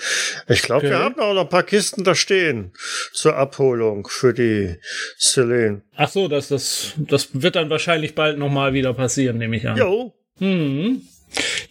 ich 0.48 0.62
glaube, 0.62 0.84
wir 0.84 0.90
Okay. 0.96 1.04
haben 1.04 1.20
auch 1.20 1.34
noch 1.34 1.42
ein 1.44 1.50
paar 1.50 1.64
Kisten 1.64 2.04
da 2.04 2.16
stehen 2.16 2.72
zur 3.14 3.36
Abholung 3.36 4.08
für 4.08 4.34
die 4.34 4.76
Selene. 5.18 5.82
Ach 5.96 6.10
so, 6.10 6.28
das, 6.28 6.48
das, 6.50 6.94
das 6.98 7.30
wird 7.34 7.56
dann 7.56 7.70
wahrscheinlich 7.70 8.16
bald 8.16 8.38
nochmal 8.38 8.74
wieder 8.74 8.94
passieren, 8.94 9.38
nehme 9.38 9.58
ich 9.58 9.68
an. 9.68 9.78
Jo, 9.78 10.14
Hm. 10.40 11.02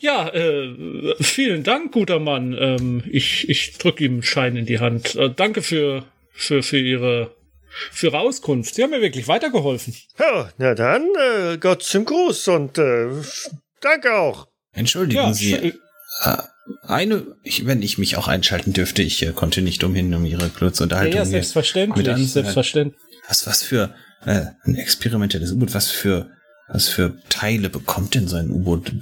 Ja, 0.00 0.28
äh, 0.28 1.14
vielen 1.20 1.62
Dank, 1.64 1.92
guter 1.92 2.18
Mann. 2.18 2.54
Ähm, 2.58 3.02
ich 3.10 3.48
ich 3.48 3.78
drücke 3.78 4.04
ihm 4.04 4.12
einen 4.14 4.22
Schein 4.22 4.56
in 4.56 4.66
die 4.66 4.80
Hand. 4.80 5.14
Äh, 5.14 5.30
danke 5.34 5.62
für, 5.62 6.04
für, 6.32 6.62
für, 6.62 6.76
Ihre, 6.78 7.30
für 7.90 8.08
Ihre 8.08 8.20
Auskunft. 8.20 8.74
Sie 8.74 8.82
haben 8.82 8.90
mir 8.90 9.00
wirklich 9.00 9.28
weitergeholfen. 9.28 9.94
Ja, 10.18 10.50
na 10.58 10.74
dann, 10.74 11.06
äh, 11.18 11.58
Gott 11.58 11.82
zum 11.82 12.04
Gruß 12.04 12.48
und 12.48 12.78
äh, 12.78 13.08
danke 13.80 14.14
auch. 14.14 14.48
Entschuldigen 14.72 15.22
Ja, 15.22 15.34
Sie. 15.34 15.54
Äh, 15.54 15.72
eine, 16.82 17.36
ich, 17.42 17.66
wenn 17.66 17.82
ich 17.82 17.98
mich 17.98 18.16
auch 18.16 18.28
einschalten 18.28 18.72
dürfte, 18.72 19.02
ich 19.02 19.22
äh, 19.22 19.32
konnte 19.32 19.62
nicht 19.62 19.84
umhin, 19.84 20.12
um 20.14 20.24
Ihre 20.24 20.48
kurze 20.48 20.82
ja, 20.82 20.84
Unterhaltung 20.84 21.14
ja, 21.14 21.22
hier 21.22 21.30
selbstverständlich. 21.30 22.06
mit 22.06 22.28
selbstverständlich. 22.28 23.00
Was, 23.28 23.46
was 23.46 23.62
für 23.62 23.94
äh, 24.24 24.46
ein 24.64 24.74
experimentelles 24.76 25.52
U-Boot, 25.52 25.74
was 25.74 25.90
für 25.90 26.30
was 26.68 26.88
für 26.88 27.16
Teile 27.28 27.70
bekommt 27.70 28.14
denn 28.14 28.26
so 28.26 28.36
ein 28.36 28.50
U-Boot? 28.50 28.92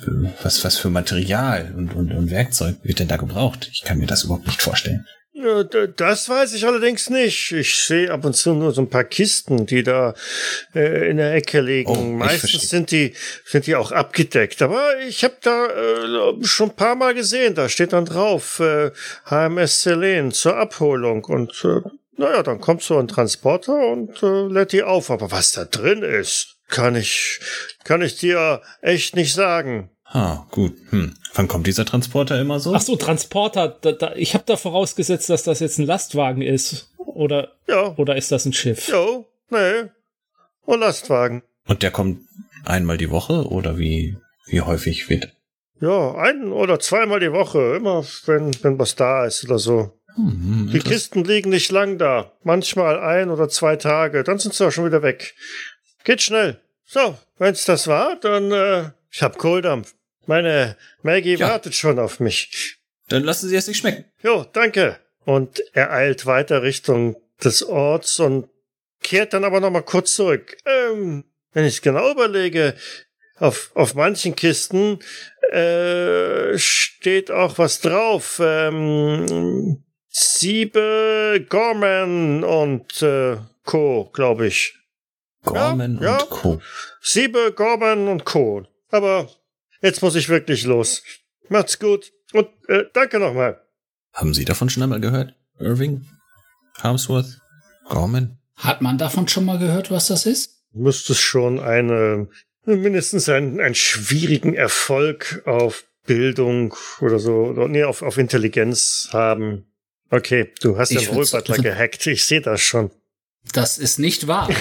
Was, 0.43 0.65
was 0.65 0.77
für 0.77 0.91
Material 0.91 1.73
und, 1.75 1.95
und, 1.95 2.13
und 2.13 2.31
Werkzeug 2.31 2.77
wird 2.83 2.99
denn 2.99 3.09
da 3.09 3.17
gebraucht? 3.17 3.71
Ich 3.73 3.83
kann 3.83 3.99
mir 3.99 4.07
das 4.07 4.25
überhaupt 4.25 4.47
nicht 4.47 4.61
vorstellen. 4.61 5.07
D- 5.65 5.89
Das 5.97 6.29
weiß 6.29 6.55
ich 6.55 6.67
allerdings 6.67 7.11
nicht. 7.11 7.53
Ich 7.53 7.77
sehe 7.77 8.11
ab 8.11 8.25
und 8.25 8.35
zu 8.35 8.55
nur 8.55 8.73
so 8.73 8.81
ein 8.83 8.89
paar 8.91 9.05
Kisten, 9.05 9.67
die 9.67 9.83
da 9.83 10.15
äh, 10.75 11.11
in 11.11 11.19
der 11.19 11.35
Ecke 11.35 11.61
liegen. 11.61 11.91
Oh, 11.91 11.95
Meistens 12.03 12.69
sind 12.71 12.91
die 12.91 13.15
sind 13.45 13.67
die 13.67 13.77
auch 13.77 13.93
abgedeckt. 13.93 14.63
Aber 14.63 14.99
ich 15.07 15.23
habe 15.25 15.37
da 15.43 15.67
äh, 15.67 16.45
schon 16.45 16.71
ein 16.71 16.77
paar 16.77 16.95
Mal 16.97 17.15
gesehen. 17.15 17.55
Da 17.55 17.69
steht 17.69 17.93
dann 17.93 18.07
drauf 18.07 18.61
äh, 18.61 18.91
HMS 19.27 19.83
Selene 19.83 20.33
zur 20.33 20.57
Abholung 20.57 21.25
und 21.25 21.53
äh, 21.65 21.81
naja, 22.17 22.43
dann 22.43 22.61
kommt 22.61 22.83
so 22.83 22.99
ein 22.99 23.09
Transporter 23.09 23.75
und 23.89 24.23
äh, 24.23 24.47
lädt 24.47 24.73
die 24.73 24.83
auf. 24.83 25.11
Aber 25.11 25.31
was 25.31 25.53
da 25.53 25.65
drin 25.65 26.03
ist, 26.03 26.57
kann 26.69 26.95
ich, 26.97 27.41
kann 27.85 28.03
ich 28.03 28.17
dir 28.17 28.63
echt 28.83 29.17
nicht 29.17 29.35
sagen. 29.35 29.91
Ah, 30.17 30.47
gut. 30.53 30.75
Hm. 30.91 31.15
Wann 31.35 31.49
kommt 31.49 31.67
dieser 31.67 31.85
Transporter 31.85 32.41
immer 32.41 32.61
so? 32.61 32.73
Ach 32.75 32.81
so, 32.81 32.95
Transporter. 32.97 33.69
Da, 33.81 33.93
da, 33.93 34.15
ich 34.15 34.35
habe 34.35 34.45
da 34.47 34.57
vorausgesetzt, 34.57 35.29
dass 35.29 35.43
das 35.43 35.59
jetzt 35.61 35.79
ein 35.79 35.87
Lastwagen 35.87 36.41
ist. 36.41 36.93
Oder, 36.99 37.53
Ja, 37.69 37.95
oder 37.97 38.17
ist 38.17 38.31
das 38.33 38.45
ein 38.47 38.53
Schiff? 38.53 38.89
jo, 38.89 39.27
nee. 39.51 39.91
Und 40.65 40.81
Lastwagen. 40.81 41.43
Und 41.67 41.83
der 41.83 41.91
kommt 41.91 42.21
einmal 42.65 42.97
die 42.97 43.11
Woche 43.11 43.47
oder 43.49 43.77
wie, 43.79 44.17
wie 44.47 44.61
häufig 44.61 45.11
wird? 45.11 45.33
Ja, 45.81 46.15
ein 46.15 46.53
oder 46.53 46.79
zweimal 46.79 47.19
die 47.21 47.33
Woche, 47.33 47.75
immer 47.77 48.05
wenn, 48.27 48.55
wenn 48.63 48.79
was 48.79 48.95
da 48.95 49.27
ist 49.27 49.45
oder 49.45 49.59
so. 49.59 49.93
Hm, 50.15 50.69
Die 50.73 50.79
interess- 50.79 50.89
Kisten 50.89 51.25
liegen 51.25 51.51
nicht 51.51 51.73
lang 51.73 51.99
da. 51.99 52.31
Manchmal 52.45 53.01
ein 53.01 53.31
oder 53.31 53.49
zwei 53.49 53.75
Tage, 53.77 54.23
dann 54.23 54.39
sind 54.39 54.55
sie 54.55 54.65
auch 54.67 54.71
schon 54.71 54.87
wieder 54.87 55.03
weg. 55.03 55.35
Geht 56.05 56.23
schnell. 56.23 56.61
So, 56.87 57.19
wenn's 57.39 57.65
das 57.65 57.89
war, 57.89 58.17
dann, 58.21 58.53
äh, 58.53 58.91
ich 59.11 59.23
hab 59.23 59.39
Kohldampf. 59.39 59.95
Meine 60.27 60.77
Maggie 61.03 61.37
Ja. 61.37 61.49
wartet 61.51 61.75
schon 61.75 61.99
auf 61.99 62.21
mich. 62.21 62.79
Dann 63.09 63.23
lassen 63.25 63.49
Sie 63.49 63.57
es 63.57 63.67
sich 63.67 63.77
schmecken. 63.77 64.05
Jo, 64.23 64.45
danke. 64.53 64.99
Und 65.25 65.63
er 65.73 65.93
eilt 65.93 66.27
weiter 66.27 66.63
Richtung 66.63 67.17
des 67.43 67.63
Orts 67.63 68.21
und 68.21 68.49
kehrt 69.03 69.33
dann 69.33 69.45
aber 69.45 69.61
noch 69.61 69.71
mal 69.71 69.83
kurz 69.83 70.15
zurück. 70.15 70.57
Ähm, 70.65 71.25
wenn 71.53 71.65
ich 71.65 71.83
genau 71.83 72.11
überlege, 72.11 72.75
auf, 73.39 73.71
auf 73.75 73.95
manchen 73.95 74.37
Kisten 74.37 74.99
äh, 75.51 76.57
steht 76.59 77.31
auch 77.31 77.59
was 77.59 77.81
drauf. 77.81 78.41
Ähm, 78.43 79.83
Siebe, 80.09 81.45
Gorman 81.49 82.45
und 82.45 83.03
äh, 83.03 83.37
Co., 83.65 84.11
glaube 84.13 84.47
ich. 84.47 84.79
Gorman 85.45 85.99
ja. 86.01 86.19
und 86.19 86.31
Co. 86.31 86.61
Siebe, 87.01 87.53
Gorman 87.53 88.09
und 88.09 88.25
Co. 88.25 88.65
Aber 88.91 89.29
jetzt 89.85 90.03
muss 90.03 90.15
ich 90.15 90.29
wirklich 90.29 90.65
los. 90.65 91.03
Macht's 91.49 91.79
gut 91.79 92.13
und 92.33 92.49
äh, 92.69 92.85
danke 92.93 93.19
nochmal. 93.19 93.61
Haben 94.13 94.35
Sie 94.35 94.45
davon 94.45 94.71
schon 94.71 94.83
einmal 94.83 95.01
gehört? 95.01 95.35
Irving? 95.59 96.07
Harmsworth? 96.79 97.41
Gorman? 97.89 98.39
Hat 98.57 98.83
man 98.83 98.99
davon 98.99 99.29
schon 99.29 99.45
mal 99.45 99.59
gehört, 99.59 99.91
was 99.91 100.09
das 100.09 100.27
ist? 100.27 100.55
müsste 100.75 101.13
es 101.13 101.21
schon 101.21 101.61
eine, 101.61 102.29
mindestens 102.65 103.29
einen, 103.29 103.61
einen 103.61 103.75
schwierigen 103.75 104.55
Erfolg 104.55 105.43
auf 105.47 105.85
Bildung 106.07 106.75
oder 107.01 107.19
so, 107.19 107.33
oder, 107.47 107.69
nee, 107.69 107.85
auf, 107.85 108.03
auf 108.03 108.19
Intelligenz 108.19 109.09
haben. 109.13 109.65
Okay, 110.11 110.53
du 110.61 110.77
hast 110.77 110.91
Ich 110.91 111.07
den 111.07 111.15
Wohlbutler 111.15 111.57
gehackt, 111.59 112.07
ich 112.07 112.27
sehe 112.27 112.43
das 112.43 112.61
schon. 112.61 112.91
Das 113.53 113.79
ist 113.79 113.99
nicht 113.99 114.27
wahr. 114.27 114.51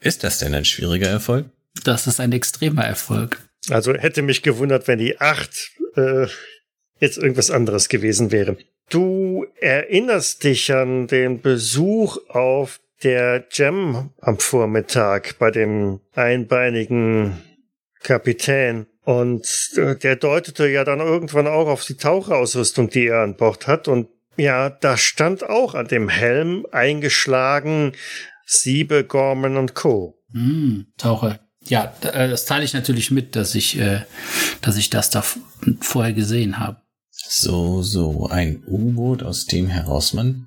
Ist 0.00 0.24
das 0.24 0.38
denn 0.40 0.52
ein 0.54 0.64
schwieriger 0.64 1.06
Erfolg? 1.08 1.46
Das 1.84 2.06
ist 2.06 2.20
ein 2.20 2.32
extremer 2.32 2.84
Erfolg. 2.84 3.40
Also 3.70 3.94
hätte 3.94 4.22
mich 4.22 4.42
gewundert, 4.42 4.88
wenn 4.88 4.98
die 4.98 5.20
acht 5.20 5.70
äh, 5.96 6.26
jetzt 6.98 7.18
irgendwas 7.18 7.50
anderes 7.50 7.88
gewesen 7.88 8.32
wäre. 8.32 8.56
Du 8.88 9.46
erinnerst 9.60 10.44
dich 10.44 10.72
an 10.72 11.06
den 11.06 11.40
Besuch 11.40 12.18
auf 12.28 12.80
der 13.02 13.40
Gem 13.40 14.10
am 14.20 14.38
Vormittag 14.38 15.38
bei 15.38 15.50
dem 15.50 16.00
einbeinigen 16.14 17.42
Kapitän. 18.02 18.86
Und 19.04 19.46
äh, 19.76 19.96
der 19.96 20.16
deutete 20.16 20.68
ja 20.68 20.84
dann 20.84 21.00
irgendwann 21.00 21.48
auch 21.48 21.66
auf 21.66 21.84
die 21.84 21.96
Taucherausrüstung, 21.96 22.88
die 22.88 23.06
er 23.06 23.22
an 23.22 23.36
Bord 23.36 23.66
hat. 23.66 23.88
Und 23.88 24.08
ja, 24.36 24.70
da 24.70 24.96
stand 24.96 25.48
auch 25.48 25.74
an 25.74 25.88
dem 25.88 26.08
Helm 26.08 26.66
eingeschlagen 26.70 27.92
Siebe, 28.46 29.04
Gorman 29.04 29.56
und 29.56 29.74
Co. 29.74 30.18
Hm, 30.32 30.86
Taucher. 30.96 31.40
Ja, 31.68 31.92
äh, 32.02 32.28
das 32.28 32.44
teile 32.44 32.64
ich 32.64 32.74
natürlich 32.74 33.10
mit, 33.10 33.36
dass 33.36 33.54
ich, 33.54 33.78
äh, 33.78 34.02
dass 34.60 34.76
ich 34.76 34.90
das 34.90 35.10
da 35.10 35.24
vorher 35.80 36.12
gesehen 36.12 36.58
habe. 36.58 36.78
So, 37.10 37.82
so, 37.82 38.28
ein 38.28 38.62
U-Boot, 38.66 39.22
aus 39.22 39.46
dem 39.46 39.68
heraus 39.68 40.12
man 40.12 40.46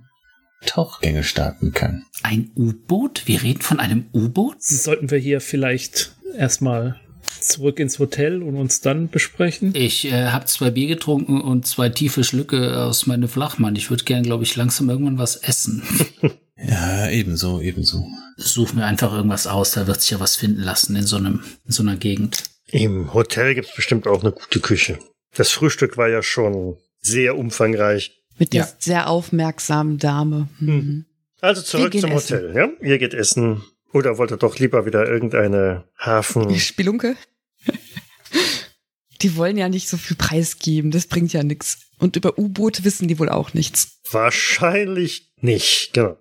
Tauchgänge 0.66 1.24
starten 1.24 1.72
kann. 1.72 2.06
Ein 2.24 2.52
U-Boot? 2.56 3.24
Wir 3.26 3.44
reden 3.44 3.62
von 3.62 3.80
einem 3.80 4.06
U-Boot? 4.14 4.64
Sollten 4.64 5.12
wir 5.12 5.20
hier 5.20 5.42
vielleicht 5.42 6.16
erstmal 6.38 7.00
zurück 7.40 7.80
ins 7.80 8.00
Hotel 8.00 8.42
und 8.42 8.56
uns 8.56 8.82
dann 8.82 9.10
besprechen? 9.10 9.74
Ich 9.76 10.06
äh, 10.06 10.28
habe 10.28 10.46
zwei 10.46 10.72
Bier 10.72 10.88
getrunken 10.88 11.42
und 11.42 11.66
zwei 11.66 11.90
tiefe 11.90 12.24
Schlücke 12.24 12.84
aus 12.84 13.06
meinem 13.06 13.30
Flachmann. 13.30 13.76
Ich 13.76 13.90
würde 13.90 14.04
gern, 14.04 14.24
glaube 14.24 14.44
ich, 14.44 14.56
langsam 14.56 14.90
irgendwann 14.90 15.18
was 15.18 15.36
essen. 15.36 15.84
Ja, 16.58 17.10
ebenso, 17.10 17.60
ebenso. 17.62 18.06
Such 18.38 18.74
mir 18.74 18.86
einfach 18.86 19.14
irgendwas 19.14 19.46
aus, 19.48 19.72
da 19.72 19.88
wird 19.88 20.02
sich 20.02 20.12
ja 20.12 20.20
was 20.20 20.36
finden 20.36 20.62
lassen 20.62 20.96
in 20.96 21.06
so 21.06 21.18
einem, 21.18 21.44
in 21.66 21.72
so 21.72 21.84
einer 21.84 21.98
Gegend. 21.98 22.44
Im 22.68 23.14
Hotel 23.14 23.56
gibt's 23.56 23.76
bestimmt 23.76 24.08
auch 24.08 24.22
eine 24.22 24.32
gute 24.32 24.60
Küche. 24.60 25.00
Das 25.36 25.52
Frühstück 25.52 25.98
war 25.98 26.08
ja 26.08 26.24
schon 26.24 26.78
sehr 27.02 27.38
umfangreich. 27.38 28.12
Mit 28.38 28.54
der 28.54 28.62
Ja. 28.66 28.70
sehr 28.80 29.10
aufmerksamen 29.10 29.98
Dame. 29.98 30.48
Mhm. 30.60 31.06
Also 31.42 31.62
zurück 31.62 31.94
zum 32.00 32.12
essen. 32.12 32.38
Hotel, 32.38 32.56
ja? 32.56 32.70
Ihr 32.82 32.98
geht 32.98 33.14
essen. 33.14 33.62
Oder 33.94 34.18
wollt 34.18 34.32
ihr 34.32 34.38
doch 34.38 34.58
lieber 34.58 34.86
wieder 34.86 35.08
irgendeine 35.08 35.86
Hafen... 35.98 36.58
Spelunke? 36.58 37.16
Die 39.22 39.36
wollen 39.38 39.58
ja 39.58 39.70
nicht 39.70 39.88
so 39.88 39.96
viel 39.98 40.18
preisgeben, 40.18 40.92
das 40.92 41.08
bringt 41.08 41.32
ja 41.32 41.44
nichts. 41.44 41.78
Und 42.00 42.16
über 42.18 42.38
U-Boote 42.38 42.84
wissen 42.84 43.08
die 43.08 43.20
wohl 43.20 43.30
auch 43.30 43.54
nichts. 43.54 44.00
Wahrscheinlich 44.12 45.32
nicht, 45.40 45.94
genau. 45.94 46.18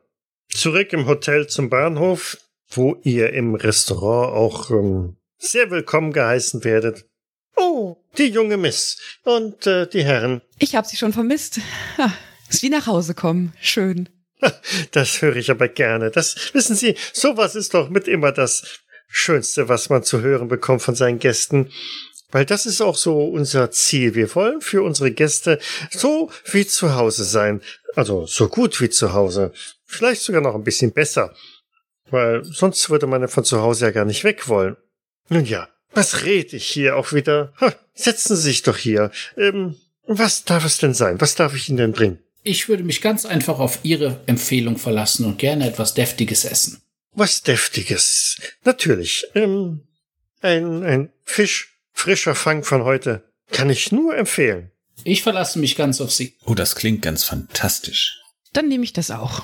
Zurück 0.55 0.93
im 0.93 1.07
Hotel 1.07 1.49
zum 1.49 1.69
Bahnhof, 1.69 2.39
wo 2.71 2.97
ihr 3.03 3.33
im 3.33 3.57
Restaurant 3.57 4.33
auch 4.33 4.71
ähm, 4.71 5.17
sehr 5.37 5.69
willkommen 5.73 6.13
geheißen 6.13 6.63
werdet. 6.63 7.07
Oh, 7.57 7.97
die 8.17 8.29
junge 8.29 8.57
Miss 8.57 8.97
und 9.25 9.67
äh, 9.67 9.89
die 9.89 10.05
Herren. 10.05 10.43
Ich 10.61 10.77
habe 10.77 10.87
sie 10.87 10.97
schon 10.97 11.13
vermisst. 11.13 11.59
Ja, 11.99 12.17
ist 12.49 12.63
wie 12.63 12.69
nach 12.69 12.87
Hause 12.87 13.15
kommen. 13.15 13.53
Schön. 13.61 14.09
Das 14.93 15.23
höre 15.23 15.37
ich 15.37 15.51
aber 15.51 15.67
gerne. 15.67 16.13
Das 16.13 16.37
wissen 16.53 16.77
Sie, 16.77 16.95
sowas 17.13 17.57
ist 17.57 17.75
doch 17.75 17.89
mit 17.89 18.07
immer 18.07 18.31
das 18.31 18.81
Schönste, 19.09 19.69
was 19.69 19.89
man 19.89 20.05
zu 20.05 20.21
hören 20.21 20.47
bekommt 20.47 20.83
von 20.83 20.95
seinen 20.95 21.19
Gästen. 21.19 21.73
Weil 22.31 22.45
das 22.45 22.67
ist 22.67 22.81
auch 22.81 22.97
so 22.97 23.25
unser 23.25 23.71
Ziel. 23.71 24.15
Wir 24.15 24.33
wollen 24.35 24.61
für 24.61 24.83
unsere 24.83 25.11
Gäste 25.11 25.59
so 25.91 26.31
wie 26.53 26.67
zu 26.67 26.95
Hause 26.95 27.25
sein. 27.25 27.61
Also 27.97 28.27
so 28.27 28.49
gut 28.49 28.81
wie 28.81 28.91
zu 28.91 29.13
Hause. 29.15 29.53
Vielleicht 29.95 30.23
sogar 30.23 30.41
noch 30.41 30.55
ein 30.55 30.65
bisschen 30.65 30.93
besser. 30.93 31.35
Weil 32.11 32.45
sonst 32.45 32.91
würde 32.91 33.07
man 33.07 33.23
ja 33.23 33.29
von 33.29 33.45
zu 33.45 33.61
Hause 33.63 33.87
ja 33.87 33.91
gar 33.91 34.05
nicht 34.05 34.25
weg 34.25 34.49
wollen. 34.49 34.77
Nun 35.29 35.45
ja, 35.45 35.69
was 35.93 36.25
rede 36.25 36.57
ich 36.57 36.67
hier 36.67 36.97
auch 36.97 37.13
wieder? 37.13 37.53
Ha, 37.61 37.75
setzen 37.95 38.37
Sie 38.37 38.43
sich 38.43 38.63
doch 38.63 38.77
hier. 38.77 39.11
Ähm, 39.37 39.77
was 40.07 40.45
darf 40.45 40.65
es 40.65 40.79
denn 40.79 40.95
sein? 40.95 41.21
Was 41.21 41.35
darf 41.35 41.55
ich 41.55 41.69
Ihnen 41.69 41.79
denn 41.79 41.93
bringen? 41.93 42.19
Ich 42.43 42.69
würde 42.69 42.83
mich 42.83 43.01
ganz 43.01 43.25
einfach 43.25 43.59
auf 43.59 43.79
Ihre 43.85 44.21
Empfehlung 44.27 44.77
verlassen 44.77 45.25
und 45.25 45.39
gerne 45.39 45.67
etwas 45.67 45.95
Deftiges 45.95 46.45
essen. 46.45 46.83
Was 47.13 47.43
Deftiges. 47.43 48.37
Natürlich. 48.65 49.27
Ähm, 49.35 49.87
ein, 50.43 50.83
ein 50.83 51.13
Fisch, 51.23 51.79
frischer 51.93 52.35
Fang 52.35 52.65
von 52.65 52.85
heute. 52.85 53.25
Kann 53.51 53.71
ich 53.71 53.93
nur 53.93 54.17
empfehlen. 54.17 54.73
Ich 55.05 55.23
verlasse 55.23 55.59
mich 55.59 55.77
ganz 55.77 56.01
auf 56.01 56.13
Sie. 56.13 56.37
Oh, 56.45 56.55
das 56.55 56.77
klingt 56.77 57.03
ganz 57.03 57.25
fantastisch. 57.25 58.21
Dann 58.53 58.69
nehme 58.69 58.85
ich 58.85 58.93
das 58.93 59.11
auch. 59.11 59.43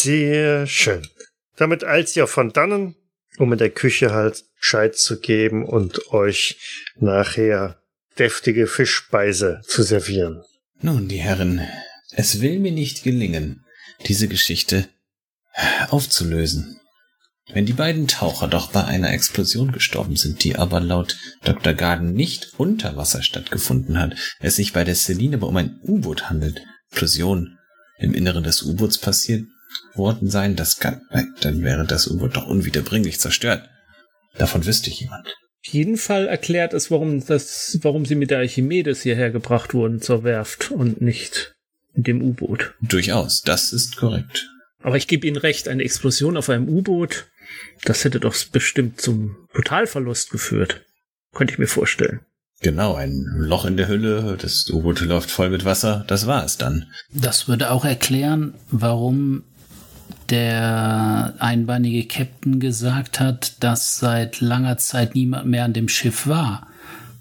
Sehr 0.00 0.68
schön. 0.68 1.08
Damit 1.56 1.82
eilt 1.82 2.08
auch 2.22 2.28
von 2.28 2.52
dannen, 2.52 2.94
um 3.36 3.52
in 3.52 3.58
der 3.58 3.70
Küche 3.70 4.12
halt 4.12 4.44
Scheit 4.60 4.96
zu 4.96 5.18
geben 5.18 5.64
und 5.64 6.12
euch 6.12 6.56
nachher 7.00 7.82
deftige 8.16 8.68
Fischspeise 8.68 9.60
zu 9.66 9.82
servieren. 9.82 10.44
Nun, 10.80 11.08
die 11.08 11.18
Herren, 11.18 11.66
es 12.12 12.40
will 12.40 12.60
mir 12.60 12.70
nicht 12.70 13.02
gelingen, 13.02 13.64
diese 14.06 14.28
Geschichte 14.28 14.88
aufzulösen. 15.90 16.78
Wenn 17.52 17.66
die 17.66 17.72
beiden 17.72 18.06
Taucher 18.06 18.46
doch 18.46 18.70
bei 18.70 18.84
einer 18.84 19.12
Explosion 19.12 19.72
gestorben 19.72 20.14
sind, 20.14 20.44
die 20.44 20.54
aber 20.54 20.78
laut 20.78 21.16
Dr. 21.42 21.74
Garden 21.74 22.12
nicht 22.12 22.52
unter 22.56 22.96
Wasser 22.96 23.22
stattgefunden 23.22 23.98
hat, 23.98 24.14
es 24.38 24.56
sich 24.56 24.72
bei 24.72 24.84
der 24.84 24.94
Celine 24.94 25.38
aber 25.38 25.48
um 25.48 25.56
ein 25.56 25.80
U-Boot 25.82 26.30
handelt, 26.30 26.62
Explosion 26.90 27.58
im 27.98 28.14
Inneren 28.14 28.44
des 28.44 28.62
U-Boots 28.62 28.98
passiert 28.98 29.44
worden 29.94 30.30
sein, 30.30 30.56
das 30.56 30.78
kann, 30.78 31.02
dann 31.40 31.62
wäre 31.62 31.86
das 31.86 32.08
U-Boot 32.08 32.36
doch 32.36 32.46
unwiederbringlich 32.46 33.20
zerstört. 33.20 33.68
Davon 34.36 34.64
wüsste 34.66 34.90
jemand. 34.90 35.26
Auf 35.26 35.72
jeden 35.72 35.96
Fall 35.96 36.28
erklärt 36.28 36.72
es, 36.72 36.90
warum, 36.90 37.24
das, 37.24 37.78
warum 37.82 38.06
sie 38.06 38.14
mit 38.14 38.30
der 38.30 38.38
Archimedes 38.38 39.02
hierher 39.02 39.30
gebracht 39.30 39.74
wurden 39.74 40.00
zur 40.00 40.24
Werft 40.24 40.70
und 40.70 41.00
nicht 41.00 41.54
mit 41.94 42.06
dem 42.06 42.22
U-Boot. 42.22 42.74
Durchaus, 42.80 43.42
das 43.42 43.72
ist 43.72 43.96
korrekt. 43.96 44.46
Aber 44.80 44.96
ich 44.96 45.08
gebe 45.08 45.26
Ihnen 45.26 45.36
recht, 45.36 45.68
eine 45.68 45.82
Explosion 45.82 46.36
auf 46.36 46.48
einem 46.48 46.68
U-Boot, 46.68 47.26
das 47.84 48.04
hätte 48.04 48.20
doch 48.20 48.36
bestimmt 48.52 49.00
zum 49.00 49.36
Totalverlust 49.54 50.30
geführt. 50.30 50.82
Könnte 51.34 51.52
ich 51.52 51.58
mir 51.58 51.66
vorstellen. 51.66 52.20
Genau, 52.60 52.94
ein 52.94 53.24
Loch 53.36 53.64
in 53.64 53.76
der 53.76 53.88
Hülle, 53.88 54.36
das 54.40 54.68
U-Boot 54.70 55.00
läuft 55.00 55.30
voll 55.30 55.50
mit 55.50 55.64
Wasser, 55.64 56.04
das 56.08 56.26
war 56.26 56.44
es 56.44 56.56
dann. 56.58 56.86
Das 57.12 57.46
würde 57.46 57.70
auch 57.70 57.84
erklären, 57.84 58.54
warum 58.70 59.44
der 60.30 61.34
einbeinige 61.38 62.06
Captain 62.06 62.60
gesagt 62.60 63.20
hat, 63.20 63.62
dass 63.62 63.98
seit 63.98 64.40
langer 64.40 64.78
Zeit 64.78 65.14
niemand 65.14 65.46
mehr 65.46 65.64
an 65.64 65.72
dem 65.72 65.88
Schiff 65.88 66.26
war. 66.26 66.66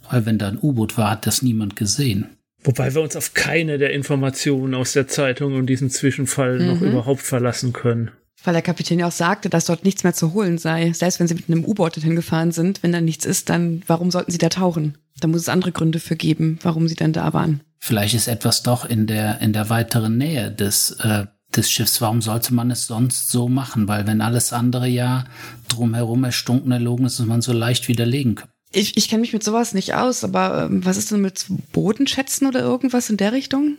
Weil 0.09 0.25
wenn 0.25 0.37
da 0.37 0.47
ein 0.47 0.59
U-Boot 0.61 0.97
war, 0.97 1.11
hat 1.11 1.27
das 1.27 1.41
niemand 1.41 1.75
gesehen. 1.75 2.27
Wobei 2.63 2.93
wir 2.93 3.01
uns 3.01 3.15
auf 3.15 3.33
keine 3.33 3.77
der 3.77 3.91
Informationen 3.93 4.73
aus 4.73 4.93
der 4.93 5.07
Zeitung 5.07 5.55
und 5.55 5.67
diesem 5.67 5.89
Zwischenfall 5.89 6.59
mhm. 6.59 6.67
noch 6.67 6.81
überhaupt 6.81 7.21
verlassen 7.21 7.73
können. 7.73 8.11
Weil 8.43 8.53
der 8.53 8.61
Kapitän 8.61 8.99
ja 8.99 9.07
auch 9.07 9.11
sagte, 9.11 9.49
dass 9.49 9.65
dort 9.65 9.83
nichts 9.83 10.03
mehr 10.03 10.13
zu 10.13 10.33
holen 10.33 10.57
sei. 10.57 10.91
Selbst 10.93 11.19
wenn 11.19 11.27
sie 11.27 11.35
mit 11.35 11.49
einem 11.49 11.65
U-Boot 11.65 11.95
dorthin 11.95 12.15
gefahren 12.15 12.51
sind, 12.51 12.83
wenn 12.83 12.91
da 12.91 13.01
nichts 13.01 13.25
ist, 13.25 13.49
dann 13.49 13.83
warum 13.87 14.11
sollten 14.11 14.31
sie 14.31 14.37
da 14.37 14.49
tauchen? 14.49 14.97
Da 15.19 15.27
muss 15.27 15.41
es 15.41 15.49
andere 15.49 15.71
Gründe 15.71 15.99
für 15.99 16.15
geben, 16.15 16.59
warum 16.61 16.87
sie 16.87 16.95
dann 16.95 17.13
da 17.13 17.33
waren. 17.33 17.61
Vielleicht 17.79 18.13
ist 18.13 18.27
etwas 18.27 18.63
doch 18.63 18.85
in 18.85 19.07
der, 19.07 19.39
in 19.41 19.53
der 19.53 19.69
weiteren 19.69 20.17
Nähe 20.17 20.51
des, 20.51 20.91
äh, 20.99 21.25
des 21.55 21.69
Schiffs. 21.69 22.01
Warum 22.01 22.21
sollte 22.21 22.53
man 22.53 22.71
es 22.71 22.87
sonst 22.87 23.29
so 23.29 23.47
machen? 23.47 23.87
Weil 23.87 24.05
wenn 24.07 24.21
alles 24.21 24.53
andere 24.53 24.87
ja 24.87 25.25
drumherum 25.67 26.23
erstunken 26.23 26.71
erlogen 26.71 27.05
ist, 27.05 27.19
ist 27.19 27.25
man 27.25 27.41
so 27.41 27.53
leicht 27.53 27.87
widerlegen 27.87 28.35
kann. 28.35 28.49
Ich, 28.71 28.97
ich 28.97 29.07
kenne 29.07 29.21
mich 29.21 29.33
mit 29.33 29.43
sowas 29.43 29.73
nicht 29.73 29.93
aus, 29.93 30.23
aber 30.23 30.65
ähm, 30.65 30.85
was 30.85 30.97
ist 30.97 31.11
denn 31.11 31.21
mit 31.21 31.45
Bodenschätzen 31.71 32.47
oder 32.47 32.59
irgendwas 32.59 33.09
in 33.09 33.17
der 33.17 33.31
Richtung? 33.31 33.77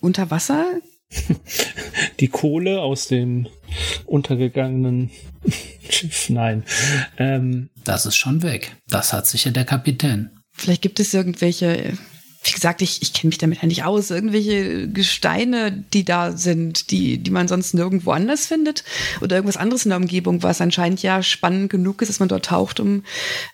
Unter 0.00 0.30
Wasser? 0.30 0.66
Die 2.20 2.28
Kohle 2.28 2.80
aus 2.80 3.08
dem 3.08 3.48
untergegangenen 4.06 5.10
Schiff, 5.88 6.28
nein. 6.28 6.64
Ähm, 7.16 7.70
das 7.84 8.06
ist 8.06 8.16
schon 8.16 8.42
weg. 8.42 8.76
Das 8.88 9.12
hat 9.12 9.26
sicher 9.26 9.50
der 9.50 9.64
Kapitän. 9.64 10.30
Vielleicht 10.52 10.82
gibt 10.82 11.00
es 11.00 11.14
irgendwelche 11.14 11.96
wie 12.42 12.52
gesagt, 12.52 12.80
ich, 12.80 13.02
ich 13.02 13.12
kenne 13.12 13.28
mich 13.28 13.38
damit 13.38 13.60
ja 13.60 13.68
nicht 13.68 13.84
aus, 13.84 14.10
irgendwelche 14.10 14.88
Gesteine, 14.88 15.72
die 15.72 16.04
da 16.04 16.32
sind, 16.32 16.90
die, 16.90 17.18
die 17.18 17.30
man 17.30 17.48
sonst 17.48 17.74
nirgendwo 17.74 18.12
anders 18.12 18.46
findet 18.46 18.82
oder 19.20 19.36
irgendwas 19.36 19.58
anderes 19.58 19.84
in 19.84 19.90
der 19.90 19.98
Umgebung, 19.98 20.42
was 20.42 20.60
anscheinend 20.60 21.02
ja 21.02 21.22
spannend 21.22 21.70
genug 21.70 22.00
ist, 22.00 22.08
dass 22.08 22.20
man 22.20 22.28
dort 22.28 22.46
taucht, 22.46 22.80
um 22.80 23.04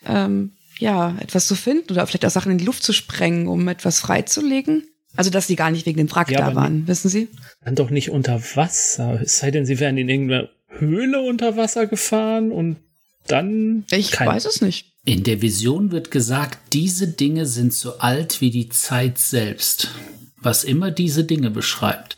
ähm, 0.05 0.51
ja 0.79 1.15
etwas 1.19 1.47
zu 1.47 1.55
finden 1.55 1.91
oder 1.91 2.07
vielleicht 2.07 2.25
auch 2.25 2.31
Sachen 2.31 2.51
in 2.51 2.57
die 2.59 2.65
Luft 2.65 2.83
zu 2.83 2.93
sprengen, 2.93 3.47
um 3.47 3.67
etwas 3.67 3.99
freizulegen. 3.99 4.87
Also, 5.17 5.31
dass 5.31 5.47
sie 5.47 5.55
gar 5.55 5.71
nicht 5.71 5.85
wegen 5.85 5.97
dem 5.97 6.11
Wrack 6.11 6.29
ja, 6.29 6.39
da 6.39 6.55
waren, 6.55 6.87
wissen 6.87 7.09
Sie? 7.09 7.27
Dann 7.65 7.75
doch 7.75 7.89
nicht 7.89 8.11
unter 8.11 8.39
Wasser. 8.55 9.19
Es 9.21 9.39
sei 9.39 9.49
denn, 9.49 9.65
sie 9.65 9.79
wären 9.79 9.97
in 9.97 10.09
irgendeiner 10.09 10.49
Höhle 10.67 11.21
unter 11.21 11.57
Wasser 11.57 11.87
gefahren 11.87 12.51
und 12.51 12.77
dann. 13.25 13.85
Ich 13.89 14.17
weiß 14.17 14.45
es 14.45 14.61
nicht. 14.61 14.93
In 15.07 15.23
der 15.23 15.41
Vision 15.41 15.91
wird 15.91 16.11
gesagt, 16.11 16.73
diese 16.73 17.07
Dinge 17.07 17.45
sind 17.45 17.73
so 17.73 17.99
alt 17.99 18.41
wie 18.41 18.51
die 18.51 18.67
Zeit 18.67 19.17
selbst, 19.17 19.87
was 20.35 20.65
immer 20.65 20.91
diese 20.91 21.23
Dinge 21.23 21.49
beschreibt. 21.49 22.17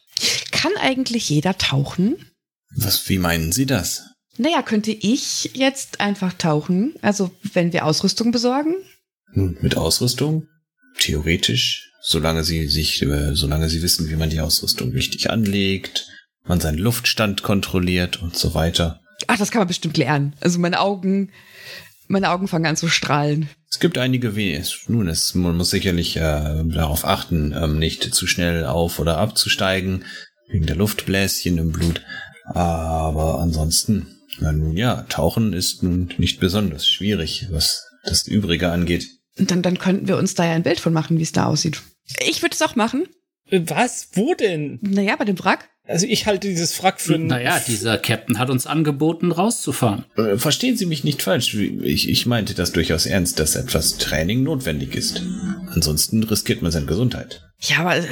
Kann 0.49 0.71
eigentlich 0.81 1.29
jeder 1.29 1.55
tauchen? 1.55 2.15
Was, 2.75 3.07
wie 3.07 3.19
meinen 3.19 3.51
Sie 3.51 3.67
das? 3.67 4.05
Naja, 4.37 4.63
könnte 4.63 4.89
ich 4.89 5.51
jetzt 5.53 6.01
einfach 6.01 6.33
tauchen? 6.33 6.95
Also, 7.03 7.29
wenn 7.53 7.73
wir 7.73 7.85
Ausrüstung 7.85 8.31
besorgen? 8.31 8.73
Hm, 9.33 9.59
mit 9.61 9.77
Ausrüstung? 9.77 10.47
Theoretisch, 10.97 11.91
solange 12.01 12.43
Sie 12.43 12.67
sich, 12.67 13.03
äh, 13.03 13.35
solange 13.35 13.69
Sie 13.69 13.83
wissen, 13.83 14.09
wie 14.09 14.15
man 14.15 14.31
die 14.31 14.39
Ausrüstung 14.39 14.93
richtig 14.93 15.29
anlegt, 15.29 16.07
man 16.43 16.59
seinen 16.59 16.79
Luftstand 16.79 17.43
kontrolliert 17.43 18.19
und 18.19 18.35
so 18.35 18.55
weiter. 18.55 18.99
Ach, 19.27 19.37
das 19.37 19.51
kann 19.51 19.59
man 19.59 19.67
bestimmt 19.67 19.97
lernen. 19.97 20.33
Also 20.41 20.57
meine 20.57 20.79
Augen 20.79 21.29
meine 22.09 22.31
Augen 22.31 22.47
fangen 22.47 22.65
an 22.65 22.75
zu 22.75 22.89
strahlen. 22.89 23.49
Es 23.69 23.79
gibt 23.79 23.97
einige 23.97 24.35
Ws. 24.35 24.85
Nun, 24.87 25.07
es, 25.07 25.35
man 25.35 25.55
muss 25.55 25.69
sicherlich 25.69 26.17
äh, 26.17 26.63
darauf 26.65 27.05
achten, 27.05 27.53
ähm, 27.55 27.79
nicht 27.79 28.03
zu 28.13 28.27
schnell 28.27 28.65
auf- 28.65 28.99
oder 28.99 29.17
abzusteigen, 29.17 30.03
wegen 30.49 30.65
der 30.65 30.75
Luftbläschen 30.75 31.57
im 31.57 31.71
Blut. 31.71 32.01
Aber 32.45 33.39
ansonsten, 33.39 34.07
na 34.39 34.51
nun 34.51 34.75
ja, 34.75 35.03
Tauchen 35.03 35.53
ist 35.53 35.83
nun 35.83 36.11
nicht 36.17 36.39
besonders 36.39 36.87
schwierig, 36.87 37.47
was 37.51 37.87
das 38.03 38.27
Übrige 38.27 38.71
angeht. 38.71 39.07
Dann, 39.37 39.61
dann 39.61 39.77
könnten 39.77 40.07
wir 40.07 40.17
uns 40.17 40.33
da 40.33 40.45
ja 40.45 40.53
ein 40.53 40.63
Bild 40.63 40.79
von 40.79 40.91
machen, 40.91 41.19
wie 41.19 41.23
es 41.23 41.31
da 41.31 41.45
aussieht. 41.45 41.81
Ich 42.27 42.41
würde 42.41 42.55
es 42.55 42.61
auch 42.63 42.75
machen. 42.75 43.07
Was? 43.51 44.09
Wo 44.13 44.33
denn? 44.33 44.79
Naja, 44.81 45.15
bei 45.15 45.25
dem 45.25 45.39
Wrack. 45.39 45.69
Also 45.87 46.05
ich 46.05 46.27
halte 46.27 46.47
dieses 46.47 46.81
Wrack 46.83 47.01
für... 47.01 47.17
Naja, 47.17 47.59
dieser 47.65 47.97
Captain 47.97 48.37
hat 48.37 48.51
uns 48.51 48.67
angeboten, 48.67 49.31
rauszufahren. 49.31 50.05
Äh, 50.17 50.37
verstehen 50.37 50.77
Sie 50.77 50.85
mich 50.85 51.03
nicht 51.03 51.23
falsch. 51.23 51.55
Ich, 51.55 52.07
ich 52.07 52.27
meinte 52.27 52.53
das 52.53 52.71
durchaus 52.71 53.07
ernst, 53.07 53.39
dass 53.39 53.55
etwas 53.55 53.97
Training 53.97 54.43
notwendig 54.43 54.95
ist. 54.95 55.23
Ansonsten 55.73 56.21
riskiert 56.23 56.61
man 56.61 56.71
seine 56.71 56.85
Gesundheit. 56.85 57.49
Ja, 57.59 57.79
aber 57.79 57.97
äh, 57.97 58.03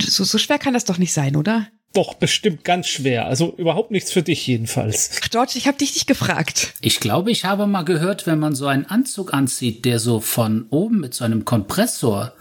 so, 0.00 0.22
so 0.22 0.38
schwer 0.38 0.58
kann 0.58 0.74
das 0.74 0.84
doch 0.84 0.98
nicht 0.98 1.12
sein, 1.12 1.34
oder? 1.34 1.66
Doch, 1.92 2.14
bestimmt 2.14 2.64
ganz 2.64 2.88
schwer. 2.88 3.26
Also 3.26 3.54
überhaupt 3.56 3.92
nichts 3.92 4.12
für 4.12 4.22
dich 4.22 4.46
jedenfalls. 4.46 5.10
Ach, 5.22 5.30
George, 5.30 5.52
ich 5.54 5.68
habe 5.68 5.78
dich 5.78 5.94
nicht 5.94 6.08
gefragt. 6.08 6.74
Ich 6.80 6.98
glaube, 6.98 7.30
ich 7.30 7.44
habe 7.44 7.66
mal 7.66 7.84
gehört, 7.84 8.26
wenn 8.26 8.40
man 8.40 8.54
so 8.54 8.66
einen 8.66 8.86
Anzug 8.86 9.32
anzieht, 9.32 9.84
der 9.84 10.00
so 10.00 10.20
von 10.20 10.66
oben 10.70 11.00
mit 11.00 11.14
so 11.14 11.24
einem 11.24 11.44
Kompressor 11.44 12.32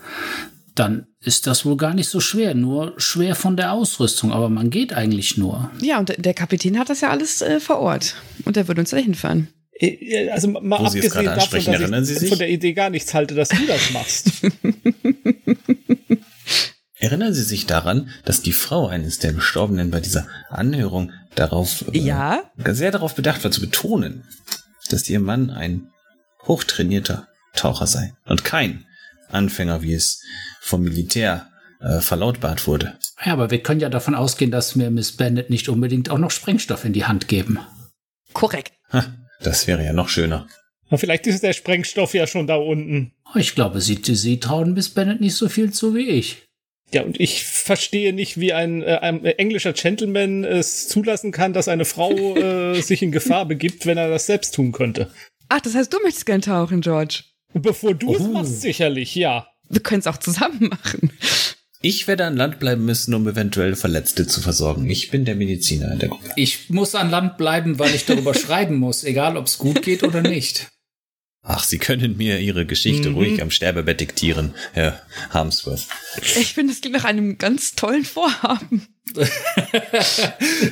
dann 0.76 1.07
ist 1.19 1.47
das 1.47 1.65
wohl 1.65 1.78
gar 1.78 1.93
nicht 1.93 2.09
so 2.09 2.19
schwer, 2.19 2.55
nur 2.55 2.93
schwer 2.97 3.36
von 3.36 3.55
der 3.55 3.71
Ausrüstung, 3.74 4.32
aber 4.32 4.49
man 4.49 4.69
geht 4.69 4.93
eigentlich 4.93 5.38
nur. 5.38 5.71
Ja, 5.82 5.99
und 5.99 6.13
der 6.17 6.34
Kapitän 6.34 6.80
hat 6.80 6.89
das 6.89 7.01
ja 7.01 7.09
alles 7.09 7.41
äh, 7.41 7.59
vor 7.59 7.80
Ort 7.80 8.15
und 8.45 8.55
der 8.55 8.67
wird 8.67 8.80
uns 8.80 8.89
da 8.89 8.97
hinfahren. 8.97 9.49
Äh, 9.80 10.30
also 10.30 10.47
mal 10.47 10.80
Wo 10.80 10.86
abgesehen 10.86 11.26
davon, 11.26 11.91
dass 11.91 12.09
ich 12.09 12.30
von 12.30 12.38
der 12.38 12.49
Idee 12.49 12.74
gar 12.74 12.89
nichts 12.89 13.13
halte, 13.13 13.36
dass 13.36 13.49
du 13.49 13.65
das 13.67 13.91
machst. 13.91 14.32
Erinnern 17.03 17.34
Sie 17.34 17.43
sich 17.43 17.65
daran, 17.65 18.09
dass 18.24 18.41
die 18.41 18.53
Frau 18.53 18.88
eines 18.88 19.19
der 19.19 19.34
Gestorbenen 19.34 19.91
bei 19.91 19.99
dieser 19.99 20.26
Anhörung 20.49 21.11
darauf 21.36 21.84
äh, 21.91 21.99
ja? 21.99 22.43
Äh, 22.63 22.74
sehr 22.74 22.91
darauf 22.91 23.13
bedacht 23.13 23.43
war 23.43 23.51
zu 23.51 23.59
betonen, 23.59 24.24
dass 24.89 25.09
ihr 25.09 25.19
Mann 25.19 25.49
ein 25.49 25.89
hochtrainierter 26.47 27.28
Taucher 27.55 27.88
sei 27.88 28.13
und 28.26 28.45
kein 28.45 28.86
Anfänger, 29.34 29.81
wie 29.81 29.93
es 29.93 30.21
vom 30.61 30.84
Militär 30.84 31.49
äh, 31.79 31.99
verlautbart 31.99 32.67
wurde. 32.67 32.97
Ja, 33.23 33.34
aber 33.34 33.51
wir 33.51 33.61
können 33.61 33.79
ja 33.79 33.89
davon 33.89 34.15
ausgehen, 34.15 34.51
dass 34.51 34.75
mir 34.75 34.89
Miss 34.89 35.11
Bennett 35.13 35.49
nicht 35.49 35.69
unbedingt 35.69 36.09
auch 36.09 36.17
noch 36.17 36.31
Sprengstoff 36.31 36.86
in 36.86 36.93
die 36.93 37.05
Hand 37.05 37.27
geben. 37.27 37.59
Korrekt. 38.34 38.73
Ha, 38.91 39.05
das 39.41 39.67
wäre 39.67 39.84
ja 39.84 39.93
noch 39.93 40.09
schöner. 40.09 40.47
Na, 40.89 40.97
vielleicht 40.97 41.27
ist 41.27 41.43
der 41.43 41.53
Sprengstoff 41.53 42.13
ja 42.13 42.27
schon 42.27 42.47
da 42.47 42.55
unten. 42.55 43.13
Ich 43.36 43.55
glaube, 43.55 43.81
sie, 43.81 43.99
sie 44.03 44.39
trauen 44.39 44.73
Miss 44.73 44.89
Bennett 44.89 45.21
nicht 45.21 45.36
so 45.36 45.49
viel 45.49 45.71
zu 45.71 45.95
wie 45.95 46.09
ich. 46.09 46.43
Ja, 46.93 47.01
und 47.01 47.19
ich 47.19 47.43
verstehe 47.43 48.13
nicht, 48.13 48.39
wie 48.39 48.53
ein, 48.53 48.84
äh, 48.84 48.99
ein 49.01 49.25
englischer 49.25 49.73
Gentleman 49.73 50.43
es 50.43 50.88
zulassen 50.88 51.31
kann, 51.31 51.51
dass 51.51 51.67
eine 51.67 51.86
Frau 51.86 52.36
äh, 52.36 52.79
sich 52.81 53.01
in 53.01 53.11
Gefahr 53.11 53.45
begibt, 53.47 53.86
wenn 53.86 53.97
er 53.97 54.09
das 54.09 54.27
selbst 54.27 54.53
tun 54.53 54.71
könnte. 54.71 55.09
Ach, 55.49 55.59
das 55.59 55.73
heißt, 55.73 55.91
du 55.91 55.99
möchtest 56.03 56.25
gern 56.25 56.41
tauchen, 56.41 56.81
George. 56.81 57.23
Bevor 57.54 57.93
du 57.93 58.10
oh. 58.10 58.16
es 58.16 58.28
machst, 58.28 58.62
sicherlich, 58.62 59.16
ja. 59.16 59.47
Wir 59.70 59.82
können 59.82 59.99
es 59.99 60.08
auch 60.08 60.18
zusammen 60.18 60.70
machen. 60.70 61.12
Ich 61.82 62.08
werde 62.08 62.26
an 62.26 62.38
Land 62.38 62.60
bleiben 62.60 62.86
müssen, 62.86 63.14
um 63.14 63.28
eventuell 63.28 63.76
Verletzte 63.76 64.26
zu 64.26 64.39
versorgen. 64.39 64.89
Ich 64.89 65.12
bin 65.12 65.26
der 65.26 65.36
Mediziner 65.36 65.91
in 65.91 65.99
der 65.99 66.10
Gruppe. 66.10 66.30
Ich 66.38 66.70
muss 66.70 66.95
an 66.95 67.10
Land 67.10 67.38
bleiben, 67.38 67.78
weil 67.78 67.93
ich 67.93 68.06
darüber 68.06 68.34
schreiben 68.34 68.78
muss, 68.78 69.04
egal 69.04 69.36
ob 69.36 69.47
es 69.47 69.58
gut 69.58 69.82
geht 69.82 70.04
oder 70.04 70.22
nicht. 70.22 70.72
Ach, 71.41 71.62
Sie 71.62 71.80
können 71.80 72.16
mir 72.16 72.39
Ihre 72.39 72.66
Geschichte 72.66 73.10
mhm. 73.10 73.16
ruhig 73.16 73.41
am 73.41 73.51
Sterbebett 73.51 73.99
diktieren, 73.99 74.56
Herr 74.72 75.01
Harmsworth. 75.32 75.86
Ich 76.22 76.54
finde, 76.54 76.72
es 76.72 76.80
klingt 76.80 76.95
nach 76.95 77.04
einem 77.04 77.38
ganz 77.38 77.74
tollen 77.74 78.06
Vorhaben. 78.06 78.88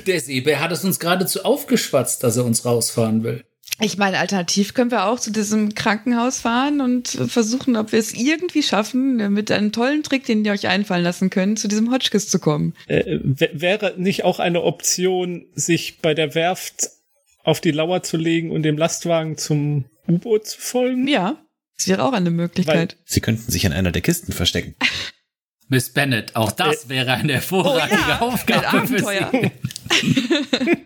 der 0.07 0.21
Seebär 0.21 0.61
hat 0.61 0.71
es 0.71 0.85
uns 0.85 0.97
geradezu 0.97 1.43
aufgeschwatzt, 1.43 2.23
dass 2.23 2.37
er 2.37 2.45
uns 2.45 2.63
rausfahren 2.63 3.25
will. 3.25 3.43
Ich 3.81 3.97
meine, 3.97 4.19
alternativ 4.19 4.73
können 4.73 4.91
wir 4.91 5.05
auch 5.05 5.19
zu 5.19 5.31
diesem 5.31 5.73
Krankenhaus 5.73 6.39
fahren 6.39 6.81
und 6.81 7.07
versuchen, 7.07 7.75
ob 7.75 7.91
wir 7.91 7.99
es 7.99 8.13
irgendwie 8.13 8.63
schaffen, 8.63 9.33
mit 9.33 9.51
einem 9.51 9.71
tollen 9.71 10.03
Trick, 10.03 10.25
den 10.25 10.45
ihr 10.45 10.51
euch 10.51 10.67
einfallen 10.67 11.03
lassen 11.03 11.29
könnt, 11.29 11.59
zu 11.59 11.67
diesem 11.67 11.91
Hotchkiss 11.91 12.29
zu 12.29 12.39
kommen. 12.39 12.75
Äh, 12.87 13.19
wäre 13.23 13.95
nicht 13.97 14.23
auch 14.23 14.39
eine 14.39 14.61
Option, 14.63 15.45
sich 15.55 15.99
bei 15.99 16.13
der 16.13 16.35
Werft 16.35 16.89
auf 17.43 17.59
die 17.59 17.71
Lauer 17.71 18.03
zu 18.03 18.17
legen 18.17 18.51
und 18.51 18.63
dem 18.63 18.77
Lastwagen 18.77 19.37
zum 19.37 19.85
U-Boot 20.07 20.47
zu 20.47 20.61
folgen? 20.61 21.07
Ja, 21.07 21.37
das 21.77 21.87
wäre 21.87 22.03
auch 22.03 22.13
eine 22.13 22.29
Möglichkeit. 22.29 22.93
Weil 22.93 22.99
Sie 23.05 23.21
könnten 23.21 23.51
sich 23.51 23.65
an 23.65 23.73
einer 23.73 23.91
der 23.91 24.03
Kisten 24.03 24.31
verstecken. 24.31 24.75
Miss 25.67 25.89
Bennett, 25.89 26.35
auch 26.35 26.51
das 26.51 26.85
äh, 26.85 26.89
wäre 26.89 27.13
eine 27.13 27.33
hervorragende 27.33 28.03
oh 28.03 28.09
ja, 28.09 28.19
Aufgabe 28.19 28.87
für 28.87 28.99
Sie. 28.99 29.51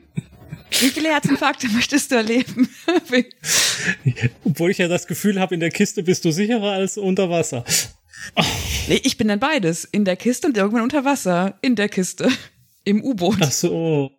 Wie 0.80 0.90
viele 0.90 1.10
Herzinfarkte 1.10 1.68
möchtest 1.70 2.12
du 2.12 2.16
erleben? 2.16 2.70
Obwohl 4.44 4.72
ich 4.72 4.78
ja 4.78 4.88
das 4.88 5.08
Gefühl 5.08 5.40
habe, 5.40 5.54
in 5.54 5.60
der 5.60 5.72
Kiste 5.72 6.04
bist 6.04 6.26
du 6.26 6.32
sicherer 6.32 6.72
als 6.72 6.98
unter 6.98 7.30
Wasser. 7.30 7.64
Nee, 8.88 9.02
ich 9.04 9.18
bin 9.18 9.28
dann 9.28 9.40
beides. 9.40 9.86
In 9.86 10.06
der 10.06 10.16
Kiste 10.16 10.48
und 10.48 10.58
irgendwann 10.58 10.84
unter 10.84 11.06
Wasser. 11.06 11.58
In 11.62 11.76
der 11.76 11.90
Kiste. 11.90 12.30
Im 12.84 13.04
U-Boot. 13.04 13.38
Ach 13.42 13.52
so. 13.52 14.12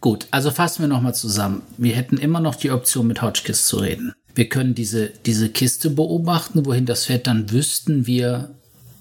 Gut, 0.00 0.26
also 0.30 0.50
fassen 0.50 0.82
wir 0.82 0.88
nochmal 0.88 1.14
zusammen. 1.14 1.62
Wir 1.76 1.94
hätten 1.94 2.18
immer 2.18 2.40
noch 2.40 2.54
die 2.54 2.70
Option, 2.70 3.06
mit 3.06 3.22
Hotchkiss 3.22 3.66
zu 3.66 3.78
reden. 3.78 4.12
Wir 4.34 4.48
können 4.48 4.74
diese, 4.74 5.08
diese 5.08 5.48
Kiste 5.48 5.90
beobachten, 5.90 6.66
wohin 6.66 6.86
das 6.86 7.06
fährt, 7.06 7.26
dann 7.26 7.50
wüssten 7.50 8.06
wir, 8.06 8.54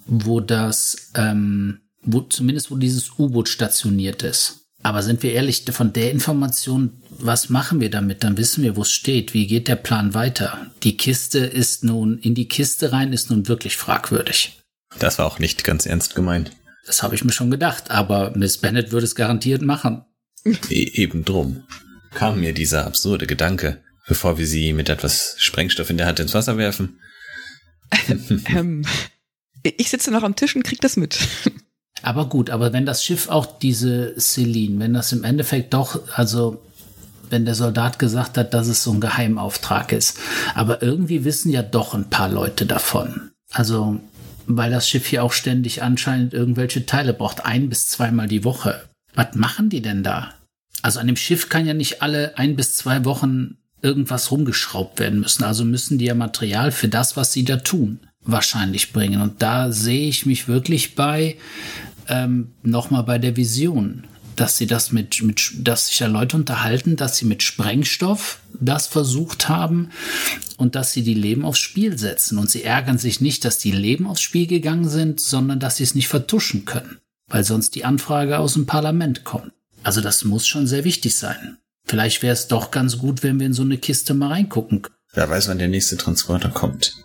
wo 0.06 0.40
das, 0.40 1.12
ähm, 1.16 1.82
wo, 2.04 2.22
zumindest 2.22 2.72
wo 2.72 2.76
dieses 2.76 3.18
U-Boot 3.18 3.50
stationiert 3.50 4.24
ist. 4.24 4.63
Aber 4.84 5.02
sind 5.02 5.24
wir 5.24 5.32
ehrlich, 5.32 5.64
von 5.72 5.94
der 5.94 6.12
Information, 6.12 7.02
was 7.10 7.50
machen 7.50 7.80
wir 7.80 7.90
damit? 7.90 8.24
Dann 8.24 8.38
wissen 8.38 8.64
wir, 8.64 8.76
wo 8.76 8.82
es 8.82 8.92
steht. 8.92 9.34
Wie 9.34 9.48
geht 9.48 9.70
der 9.70 9.78
Plan 9.78 10.14
weiter? 10.14 10.72
Die 10.84 10.98
Kiste 10.98 11.40
ist 11.40 11.86
nun, 11.86 12.20
in 12.20 12.36
die 12.36 12.50
Kiste 12.50 12.92
rein 12.92 13.14
ist 13.14 13.30
nun 13.30 13.48
wirklich 13.48 13.78
fragwürdig. 13.78 14.60
Das 15.00 15.20
war 15.20 15.26
auch 15.26 15.40
nicht 15.40 15.64
ganz 15.64 15.86
ernst 15.86 16.16
gemeint. 16.16 16.52
Das 16.86 17.02
habe 17.02 17.16
ich 17.16 17.24
mir 17.24 17.32
schon 17.32 17.50
gedacht, 17.50 17.92
aber 17.92 18.34
Miss 18.36 18.58
Bennett 18.58 18.92
würde 18.92 19.06
es 19.06 19.16
garantiert 19.16 19.62
machen. 19.62 20.04
E 20.70 20.84
eben 20.94 21.24
drum 21.24 21.64
kam 22.14 22.42
mir 22.42 22.54
dieser 22.54 22.86
absurde 22.86 23.26
Gedanke, 23.26 23.82
bevor 24.08 24.38
wir 24.38 24.46
sie 24.46 24.74
mit 24.74 24.90
etwas 24.90 25.36
Sprengstoff 25.38 25.90
in 25.90 25.98
der 25.98 26.08
Hand 26.08 26.20
ins 26.20 26.34
Wasser 26.34 26.58
werfen. 26.58 27.00
ähm, 28.48 28.86
ich 29.64 29.90
sitze 29.90 30.12
noch 30.12 30.24
am 30.24 30.36
Tisch 30.36 30.56
und 30.56 30.64
krieg 30.64 30.82
das 30.82 30.98
mit. 30.98 31.20
Aber 32.04 32.28
gut, 32.28 32.50
aber 32.50 32.74
wenn 32.74 32.86
das 32.86 33.04
Schiff 33.04 33.30
auch 33.30 33.46
diese 33.46 34.14
Celine, 34.20 34.80
wenn 34.80 34.94
das 34.94 35.14
im 35.14 35.24
Endeffekt 35.24 35.74
doch, 35.74 36.02
also 36.16 36.62
wenn 37.30 37.46
der 37.46 37.56
Soldat 37.56 37.98
gesagt 37.98 38.38
hat, 38.38 38.54
dass 38.54 38.68
es 38.68 38.84
so 38.84 38.92
ein 38.92 39.02
Geheimauftrag 39.02 39.92
ist, 39.94 40.20
aber 40.54 40.84
irgendwie 40.84 41.24
wissen 41.24 41.50
ja 41.50 41.64
doch 41.64 41.96
ein 41.96 42.10
paar 42.10 42.30
Leute 42.30 42.66
davon. 42.66 43.32
Also, 43.52 44.00
weil 44.46 44.70
das 44.70 44.88
Schiff 44.88 45.08
hier 45.08 45.24
auch 45.24 45.32
ständig 45.32 45.82
anscheinend 45.82 46.34
irgendwelche 46.34 46.86
Teile 46.86 47.14
braucht, 47.14 47.46
ein 47.46 47.70
bis 47.70 47.88
zweimal 47.88 48.28
die 48.28 48.44
Woche. 48.44 48.84
Was 49.16 49.34
machen 49.36 49.70
die 49.70 49.82
denn 49.82 50.04
da? 50.04 50.34
Also 50.82 51.00
an 51.00 51.08
dem 51.08 51.16
Schiff 51.16 51.48
kann 51.48 51.66
ja 51.66 51.74
nicht 51.74 52.02
alle 52.02 52.38
ein 52.38 52.58
bis 52.58 52.76
zwei 52.76 53.06
Wochen 53.06 53.58
irgendwas 53.82 54.30
rumgeschraubt 54.30 55.00
werden 55.00 55.22
müssen. 55.22 55.44
Also 55.44 55.64
müssen 55.64 55.98
die 55.98 56.06
ja 56.06 56.16
Material 56.16 56.72
für 56.72 56.90
das, 56.90 57.16
was 57.16 57.32
sie 57.32 57.46
da 57.46 57.58
tun, 57.58 58.00
wahrscheinlich 58.22 58.92
bringen. 58.92 59.22
Und 59.22 59.42
da 59.42 59.72
sehe 59.72 60.10
ich 60.10 60.26
mich 60.26 60.48
wirklich 60.48 60.96
bei, 60.96 61.38
ähm, 62.08 62.52
nochmal 62.64 63.04
bei 63.04 63.18
der 63.18 63.36
Vision, 63.36 64.06
dass 64.36 64.58
sie 64.58 64.68
das 64.68 64.92
mit, 64.92 65.22
mit, 65.22 65.52
dass 65.60 65.88
sich 65.88 66.00
ja 66.00 66.08
Leute 66.08 66.36
unterhalten, 66.38 66.96
dass 66.96 67.18
sie 67.18 67.26
mit 67.26 67.44
Sprengstoff 67.44 68.40
das 68.60 68.88
versucht 68.88 69.50
haben 69.50 69.90
und 70.58 70.76
dass 70.76 70.94
sie 70.94 71.04
die 71.04 71.14
Leben 71.14 71.46
aufs 71.46 71.60
Spiel 71.60 71.98
setzen. 71.98 72.38
Und 72.38 72.50
sie 72.50 72.64
ärgern 72.64 72.98
sich 72.98 73.22
nicht, 73.22 73.46
dass 73.46 73.58
die 73.58 73.72
Leben 73.72 74.08
aufs 74.08 74.22
Spiel 74.22 74.48
gegangen 74.48 74.88
sind, 74.88 75.20
sondern 75.20 75.60
dass 75.60 75.78
sie 75.78 75.84
es 75.84 75.96
nicht 75.96 76.08
vertuschen 76.08 76.66
können, 76.66 77.00
weil 77.28 77.44
sonst 77.44 77.76
die 77.76 77.86
Anfrage 77.86 78.40
aus 78.40 78.54
dem 78.54 78.66
Parlament 78.66 79.24
kommt. 79.24 79.52
Also 79.84 80.02
das 80.02 80.24
muss 80.24 80.48
schon 80.48 80.68
sehr 80.68 80.84
wichtig 80.84 81.16
sein. 81.16 81.58
Vielleicht 81.86 82.24
wäre 82.24 82.34
es 82.34 82.48
doch 82.48 82.72
ganz 82.72 82.98
gut, 82.98 83.24
wenn 83.24 83.40
wir 83.40 83.48
in 83.48 83.54
so 83.54 83.64
eine 83.64 83.78
Kiste 83.78 84.14
mal 84.14 84.30
reingucken. 84.30 84.84
Wer 85.14 85.30
weiß, 85.30 85.50
wann 85.50 85.60
der 85.60 85.68
nächste 85.68 85.98
Transporter 85.98 86.50
kommt. 86.50 86.96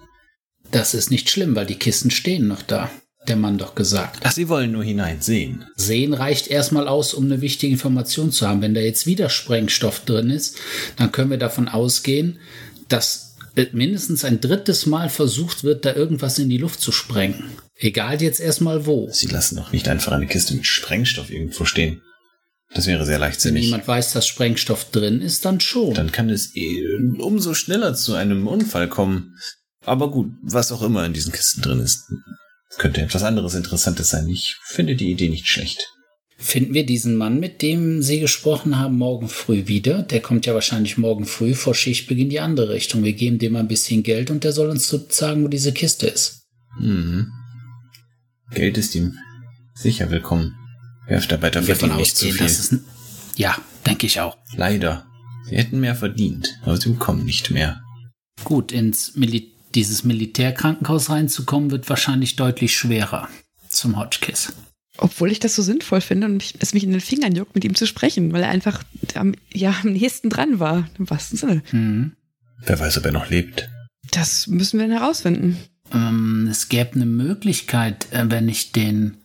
Das 0.70 0.94
ist 0.94 1.10
nicht 1.10 1.28
schlimm, 1.28 1.56
weil 1.56 1.66
die 1.66 1.78
Kisten 1.78 2.10
stehen 2.10 2.46
noch 2.46 2.62
da 2.62 2.88
der 3.28 3.36
Mann 3.36 3.58
doch 3.58 3.74
gesagt. 3.74 4.20
Ach, 4.24 4.32
Sie 4.32 4.48
wollen 4.48 4.72
nur 4.72 4.84
hineinsehen. 4.84 5.64
Sehen 5.76 6.14
reicht 6.14 6.48
erstmal 6.48 6.88
aus, 6.88 7.14
um 7.14 7.24
eine 7.24 7.40
wichtige 7.40 7.72
Information 7.72 8.32
zu 8.32 8.48
haben. 8.48 8.62
Wenn 8.62 8.74
da 8.74 8.80
jetzt 8.80 9.06
wieder 9.06 9.28
Sprengstoff 9.28 10.00
drin 10.00 10.30
ist, 10.30 10.56
dann 10.96 11.12
können 11.12 11.30
wir 11.30 11.38
davon 11.38 11.68
ausgehen, 11.68 12.38
dass 12.88 13.36
mindestens 13.72 14.24
ein 14.24 14.40
drittes 14.40 14.86
Mal 14.86 15.08
versucht 15.08 15.64
wird, 15.64 15.84
da 15.84 15.94
irgendwas 15.94 16.38
in 16.38 16.48
die 16.48 16.58
Luft 16.58 16.80
zu 16.80 16.92
sprengen. 16.92 17.44
Egal 17.76 18.20
jetzt 18.22 18.40
erstmal 18.40 18.86
wo. 18.86 19.08
Sie 19.10 19.26
lassen 19.26 19.56
doch 19.56 19.72
nicht 19.72 19.88
einfach 19.88 20.12
eine 20.12 20.26
Kiste 20.26 20.54
mit 20.54 20.66
Sprengstoff 20.66 21.30
irgendwo 21.30 21.64
stehen. 21.64 22.02
Das 22.74 22.86
wäre 22.86 23.06
sehr 23.06 23.18
leichtsinnig. 23.18 23.62
Wenn 23.62 23.70
jemand 23.70 23.88
weiß, 23.88 24.12
dass 24.12 24.26
Sprengstoff 24.26 24.90
drin 24.90 25.22
ist, 25.22 25.44
dann 25.44 25.60
schon. 25.60 25.94
Dann 25.94 26.12
kann 26.12 26.28
es 26.28 26.54
eh 26.54 26.84
umso 27.18 27.54
schneller 27.54 27.94
zu 27.94 28.14
einem 28.14 28.46
Unfall 28.46 28.88
kommen. 28.88 29.36
Aber 29.84 30.10
gut, 30.10 30.32
was 30.42 30.70
auch 30.70 30.82
immer 30.82 31.04
in 31.06 31.14
diesen 31.14 31.32
Kisten 31.32 31.62
drin 31.62 31.80
ist. 31.80 32.12
Könnte 32.78 33.02
etwas 33.02 33.24
anderes 33.24 33.54
Interessantes 33.54 34.08
sein. 34.08 34.28
Ich 34.28 34.56
finde 34.62 34.94
die 34.94 35.10
Idee 35.10 35.28
nicht 35.28 35.48
schlecht. 35.48 35.88
Finden 36.40 36.72
wir 36.72 36.86
diesen 36.86 37.16
Mann, 37.16 37.40
mit 37.40 37.62
dem 37.62 38.00
Sie 38.00 38.20
gesprochen 38.20 38.78
haben, 38.78 38.96
morgen 38.96 39.28
früh 39.28 39.66
wieder? 39.66 40.02
Der 40.02 40.20
kommt 40.20 40.46
ja 40.46 40.54
wahrscheinlich 40.54 40.96
morgen 40.96 41.26
früh 41.26 41.54
vor 41.54 41.74
Schichtbeginn 41.74 42.30
die 42.30 42.38
andere 42.38 42.68
Richtung. 42.68 43.02
Wir 43.02 43.12
geben 43.12 43.40
dem 43.40 43.56
ein 43.56 43.66
bisschen 43.66 44.04
Geld 44.04 44.30
und 44.30 44.44
der 44.44 44.52
soll 44.52 44.70
uns 44.70 44.88
sagen, 45.08 45.42
wo 45.42 45.48
diese 45.48 45.72
Kiste 45.72 46.06
ist. 46.06 46.46
Mhm. 46.78 47.32
Geld 48.52 48.78
ist 48.78 48.94
ihm 48.94 49.18
sicher 49.74 50.12
willkommen. 50.12 50.54
Werftarbeiter 51.08 51.64
verdienen 51.64 51.96
nicht 51.96 52.16
zu 52.16 52.30
viel. 52.30 52.80
ja, 53.34 53.56
denke 53.84 54.06
ich 54.06 54.20
auch. 54.20 54.36
Leider. 54.56 55.06
Sie 55.48 55.56
hätten 55.56 55.80
mehr 55.80 55.96
verdient, 55.96 56.60
aber 56.62 56.76
sie 56.76 56.90
bekommen 56.90 57.24
nicht 57.24 57.50
mehr. 57.50 57.80
Gut, 58.44 58.70
ins 58.70 59.16
Militär 59.16 59.57
dieses 59.74 60.04
Militärkrankenhaus 60.04 61.10
reinzukommen, 61.10 61.70
wird 61.70 61.88
wahrscheinlich 61.88 62.36
deutlich 62.36 62.76
schwerer 62.76 63.28
zum 63.68 63.98
Hotchkiss. 63.98 64.52
Obwohl 64.96 65.30
ich 65.30 65.38
das 65.38 65.54
so 65.54 65.62
sinnvoll 65.62 66.00
finde 66.00 66.26
und 66.26 66.38
mich, 66.38 66.54
es 66.58 66.74
mich 66.74 66.82
in 66.82 66.90
den 66.90 67.00
Fingern 67.00 67.34
juckt, 67.34 67.54
mit 67.54 67.64
ihm 67.64 67.76
zu 67.76 67.86
sprechen, 67.86 68.32
weil 68.32 68.42
er 68.42 68.48
einfach 68.48 68.82
am, 69.14 69.34
ja, 69.52 69.74
am 69.82 69.92
nächsten 69.92 70.28
dran 70.28 70.58
war, 70.58 70.88
im 70.98 71.08
wahrsten 71.08 71.38
Sinne. 71.38 71.62
Mhm. 71.70 72.12
Wer 72.64 72.80
weiß, 72.80 72.98
ob 72.98 73.04
er 73.04 73.12
noch 73.12 73.30
lebt. 73.30 73.68
Das 74.10 74.48
müssen 74.48 74.80
wir 74.80 74.88
dann 74.88 74.98
herausfinden. 74.98 75.56
Ähm, 75.92 76.48
es 76.50 76.68
gäbe 76.68 76.94
eine 76.94 77.06
Möglichkeit, 77.06 78.12
äh, 78.12 78.24
wenn 78.28 78.48
ich 78.48 78.72
den 78.72 79.18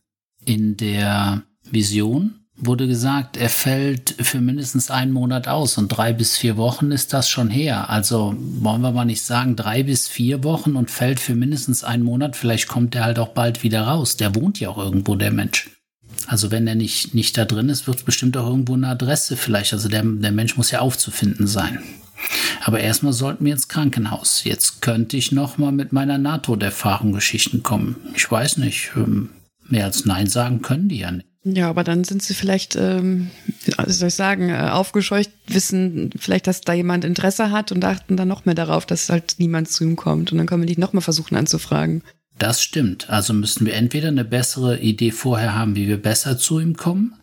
in 0.46 0.78
der 0.78 1.44
Vision 1.70 2.43
wurde 2.56 2.88
gesagt, 2.88 3.36
er 3.36 3.50
fällt 3.50 4.16
für 4.20 4.40
mindestens 4.40 4.92
einen 4.92 5.12
Monat 5.12 5.48
aus 5.48 5.78
und 5.78 5.90
drei 5.90 6.14
bis 6.14 6.38
vier 6.38 6.56
Wochen 6.56 6.92
ist 6.92 7.12
das 7.12 7.28
schon 7.28 7.50
her. 7.50 7.90
Also 7.90 8.36
wollen 8.38 8.82
wir 8.82 8.92
mal 8.92 9.06
nicht 9.06 9.24
sagen 9.24 9.56
drei 9.56 9.84
bis 9.84 10.08
vier 10.08 10.44
Wochen 10.44 10.76
und 10.76 10.92
fällt 10.92 11.20
für 11.20 11.36
mindestens 11.36 11.84
einen 11.84 12.04
Monat. 12.04 12.36
Vielleicht 12.36 12.68
kommt 12.68 12.96
er 12.96 13.06
halt 13.06 13.20
auch 13.20 13.30
bald 13.30 13.64
wieder 13.64 13.82
raus. 13.82 14.18
Der 14.18 14.36
wohnt 14.36 14.60
ja 14.60 14.70
auch 14.70 14.78
irgendwo, 14.78 15.16
der 15.16 15.32
Mensch. 15.32 15.70
Also 16.28 16.52
wenn 16.52 16.68
er 16.68 16.76
nicht, 16.76 17.14
nicht 17.16 17.38
da 17.38 17.46
drin 17.46 17.70
ist, 17.70 17.88
wird 17.88 17.98
es 17.98 18.04
bestimmt 18.04 18.38
auch 18.38 18.48
irgendwo 18.48 18.76
eine 18.76 18.88
Adresse 18.88 19.36
vielleicht. 19.36 19.74
Also 19.74 19.90
der, 19.90 20.04
der 20.04 20.32
Mensch 20.32 20.56
muss 20.56 20.72
ja 20.72 20.80
aufzufinden 20.80 21.48
sein. 21.48 21.80
Aber 22.64 22.80
erstmal 22.80 23.14
sollten 23.14 23.44
wir 23.44 23.54
ins 23.54 23.68
Krankenhaus. 23.68 24.44
Jetzt 24.44 24.82
könnte 24.82 25.18
ich 25.18 25.32
noch 25.32 25.58
mal 25.58 25.72
mit 25.72 25.92
meiner 25.92 26.18
NATO-Erfahrung 26.18 27.12
Geschichten 27.14 27.64
kommen. 27.64 27.98
Ich 28.16 28.30
weiß 28.30 28.58
nicht. 28.58 28.92
Ähm, 28.96 29.30
mehr 29.68 29.86
als 29.86 30.06
Nein 30.06 30.28
sagen 30.28 30.62
können 30.62 30.88
die 30.88 31.00
ja 31.00 31.12
nicht. 31.12 31.28
Ja, 31.46 31.70
aber 31.70 31.84
dann 31.84 32.06
sind 32.06 32.24
sie 32.24 32.34
vielleicht, 32.34 32.78
ähm, 32.78 33.30
wie 33.66 33.92
soll 33.92 34.08
ich 34.08 34.16
sagen, 34.16 34.50
äh, 34.50 34.70
aufgescheucht, 34.72 35.30
wissen 35.48 36.12
vielleicht, 36.18 36.48
dass 36.48 36.62
da 36.62 36.72
jemand 36.72 37.04
Interesse 37.04 37.52
hat 37.52 37.74
und 37.74 37.84
achten 37.84 38.16
dann 38.16 38.30
noch 38.30 38.46
mehr 38.46 38.56
darauf, 38.56 38.86
dass 38.86 39.10
halt 39.10 39.36
niemand 39.40 39.70
zu 39.70 39.84
ihm 39.84 39.98
kommt. 39.98 40.32
Und 40.32 40.38
dann 40.38 40.48
können 40.48 40.62
wir 40.62 40.74
die 40.74 40.80
noch 40.80 40.94
mal 40.94 41.02
versuchen 41.02 41.36
anzufragen. 41.36 42.02
Das 42.40 42.64
stimmt. 42.64 43.10
Also 43.10 43.34
müssten 43.34 43.66
wir 43.66 43.74
entweder 43.74 44.08
eine 44.08 44.24
bessere 44.24 44.80
Idee 44.80 45.12
vorher 45.12 45.54
haben, 45.54 45.76
wie 45.76 45.88
wir 45.88 46.02
besser 46.02 46.38
zu 46.38 46.60
ihm 46.60 46.78
kommen. 46.78 47.14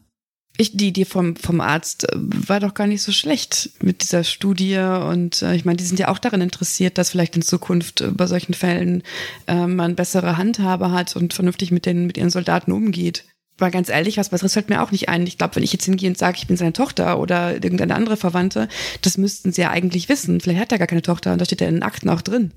Ich, 0.59 0.77
die 0.77 0.89
Idee 0.89 1.07
vom, 1.07 1.37
vom 1.37 1.63
Arzt 1.63 2.05
äh, 2.05 2.17
war 2.19 2.61
doch 2.61 2.75
gar 2.75 2.87
nicht 2.87 3.03
so 3.03 3.13
schlecht 3.13 3.71
mit 3.81 4.03
dieser 4.03 4.23
Studie. 4.23 4.77
Und 4.77 5.41
äh, 5.41 5.55
ich 5.55 5.65
meine, 5.65 5.79
die 5.79 5.85
sind 5.85 5.99
ja 5.99 6.09
auch 6.09 6.19
daran 6.19 6.43
interessiert, 6.43 6.99
dass 6.99 7.11
vielleicht 7.11 7.37
in 7.37 7.43
Zukunft 7.43 8.03
äh, 8.03 8.11
bei 8.11 8.27
solchen 8.27 8.53
Fällen 8.53 9.03
äh, 9.47 9.67
man 9.67 9.97
bessere 9.97 10.37
Handhabe 10.37 10.93
hat 10.93 11.17
und 11.17 11.33
vernünftig 11.33 11.71
mit, 11.71 11.87
den, 11.87 12.07
mit 12.07 12.19
ihren 12.19 12.29
Soldaten 12.29 12.73
umgeht 12.73 13.25
mal 13.61 13.71
ganz 13.71 13.89
ehrlich, 13.89 14.17
was 14.17 14.31
Besseres 14.31 14.55
fällt 14.55 14.69
mir 14.69 14.83
auch 14.83 14.91
nicht 14.91 15.09
ein. 15.09 15.27
Ich 15.27 15.39
glaube, 15.39 15.57
wenn 15.57 15.63
ich 15.63 15.73
jetzt 15.73 15.85
hingehe 15.85 16.09
und 16.09 16.19
sage, 16.19 16.39
ich 16.39 16.47
bin 16.47 16.57
seine 16.57 16.73
Tochter 16.73 17.19
oder 17.19 17.55
irgendeine 17.55 17.95
andere 17.95 18.17
Verwandte, 18.17 18.69
das 19.03 19.19
müssten 19.19 19.53
sie 19.53 19.63
ja 19.63 19.71
eigentlich 19.71 20.09
wissen. 20.09 20.41
Vielleicht 20.41 20.61
hat 20.61 20.73
er 20.73 20.79
gar 20.79 20.87
keine 20.87 21.03
Tochter 21.03 21.33
und 21.33 21.41
da 21.41 21.45
steht 21.45 21.61
er 21.61 21.69
in 21.69 21.75
den 21.75 21.83
Akten 21.83 22.09
auch 22.09 22.23
drin. 22.23 22.53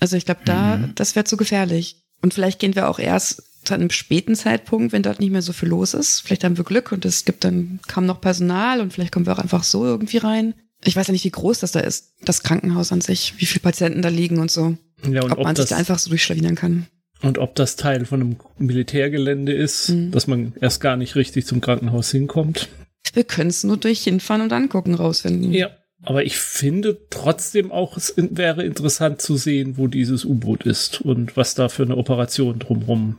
Also 0.00 0.16
ich 0.16 0.24
glaube, 0.24 0.40
da, 0.44 0.76
mhm. 0.76 0.92
das 0.94 1.16
wäre 1.16 1.24
zu 1.24 1.36
gefährlich. 1.36 2.02
Und 2.22 2.34
vielleicht 2.34 2.58
gehen 2.58 2.74
wir 2.74 2.88
auch 2.88 2.98
erst 2.98 3.42
zu 3.64 3.74
einem 3.74 3.90
späten 3.90 4.36
Zeitpunkt, 4.36 4.92
wenn 4.92 5.02
dort 5.02 5.20
nicht 5.20 5.32
mehr 5.32 5.42
so 5.42 5.52
viel 5.52 5.68
los 5.68 5.94
ist. 5.94 6.20
Vielleicht 6.20 6.44
haben 6.44 6.56
wir 6.56 6.64
Glück 6.64 6.92
und 6.92 7.04
es 7.04 7.24
gibt 7.24 7.44
dann 7.44 7.80
kaum 7.88 8.06
noch 8.06 8.20
Personal 8.20 8.80
und 8.80 8.92
vielleicht 8.92 9.12
kommen 9.12 9.26
wir 9.26 9.32
auch 9.32 9.42
einfach 9.42 9.64
so 9.64 9.84
irgendwie 9.84 10.18
rein. 10.18 10.54
Ich 10.84 10.96
weiß 10.96 11.08
ja 11.08 11.12
nicht, 11.12 11.24
wie 11.24 11.30
groß 11.30 11.60
das 11.60 11.72
da 11.72 11.80
ist, 11.80 12.12
das 12.22 12.42
Krankenhaus 12.42 12.92
an 12.92 13.00
sich, 13.00 13.34
wie 13.38 13.46
viele 13.46 13.62
Patienten 13.62 14.02
da 14.02 14.08
liegen 14.08 14.38
und 14.38 14.50
so. 14.50 14.76
Ja, 15.10 15.22
und 15.22 15.32
ob, 15.32 15.38
ob 15.38 15.44
man 15.44 15.56
sich 15.56 15.66
da 15.66 15.76
einfach 15.76 15.98
so 15.98 16.10
durchschlawinern 16.10 16.54
kann. 16.54 16.86
Und 17.22 17.38
ob 17.38 17.54
das 17.54 17.76
Teil 17.76 18.04
von 18.04 18.20
einem 18.20 18.36
Militärgelände 18.58 19.52
ist, 19.52 19.88
mhm. 19.88 20.10
dass 20.10 20.26
man 20.26 20.52
erst 20.60 20.80
gar 20.80 20.96
nicht 20.96 21.16
richtig 21.16 21.46
zum 21.46 21.60
Krankenhaus 21.60 22.10
hinkommt. 22.10 22.68
Wir 23.14 23.24
können 23.24 23.50
es 23.50 23.64
nur 23.64 23.78
durch 23.78 24.02
hinfahren 24.02 24.42
und 24.42 24.52
angucken 24.52 24.94
rausfinden. 24.94 25.52
Ja, 25.52 25.70
aber 26.02 26.24
ich 26.24 26.36
finde 26.38 26.98
trotzdem 27.08 27.72
auch, 27.72 27.96
es 27.96 28.14
wäre 28.16 28.64
interessant 28.64 29.22
zu 29.22 29.36
sehen, 29.36 29.78
wo 29.78 29.86
dieses 29.86 30.24
U-Boot 30.24 30.64
ist 30.64 31.00
und 31.00 31.36
was 31.36 31.54
da 31.54 31.68
für 31.68 31.84
eine 31.84 31.96
Operation 31.96 32.58
drumherum 32.58 33.18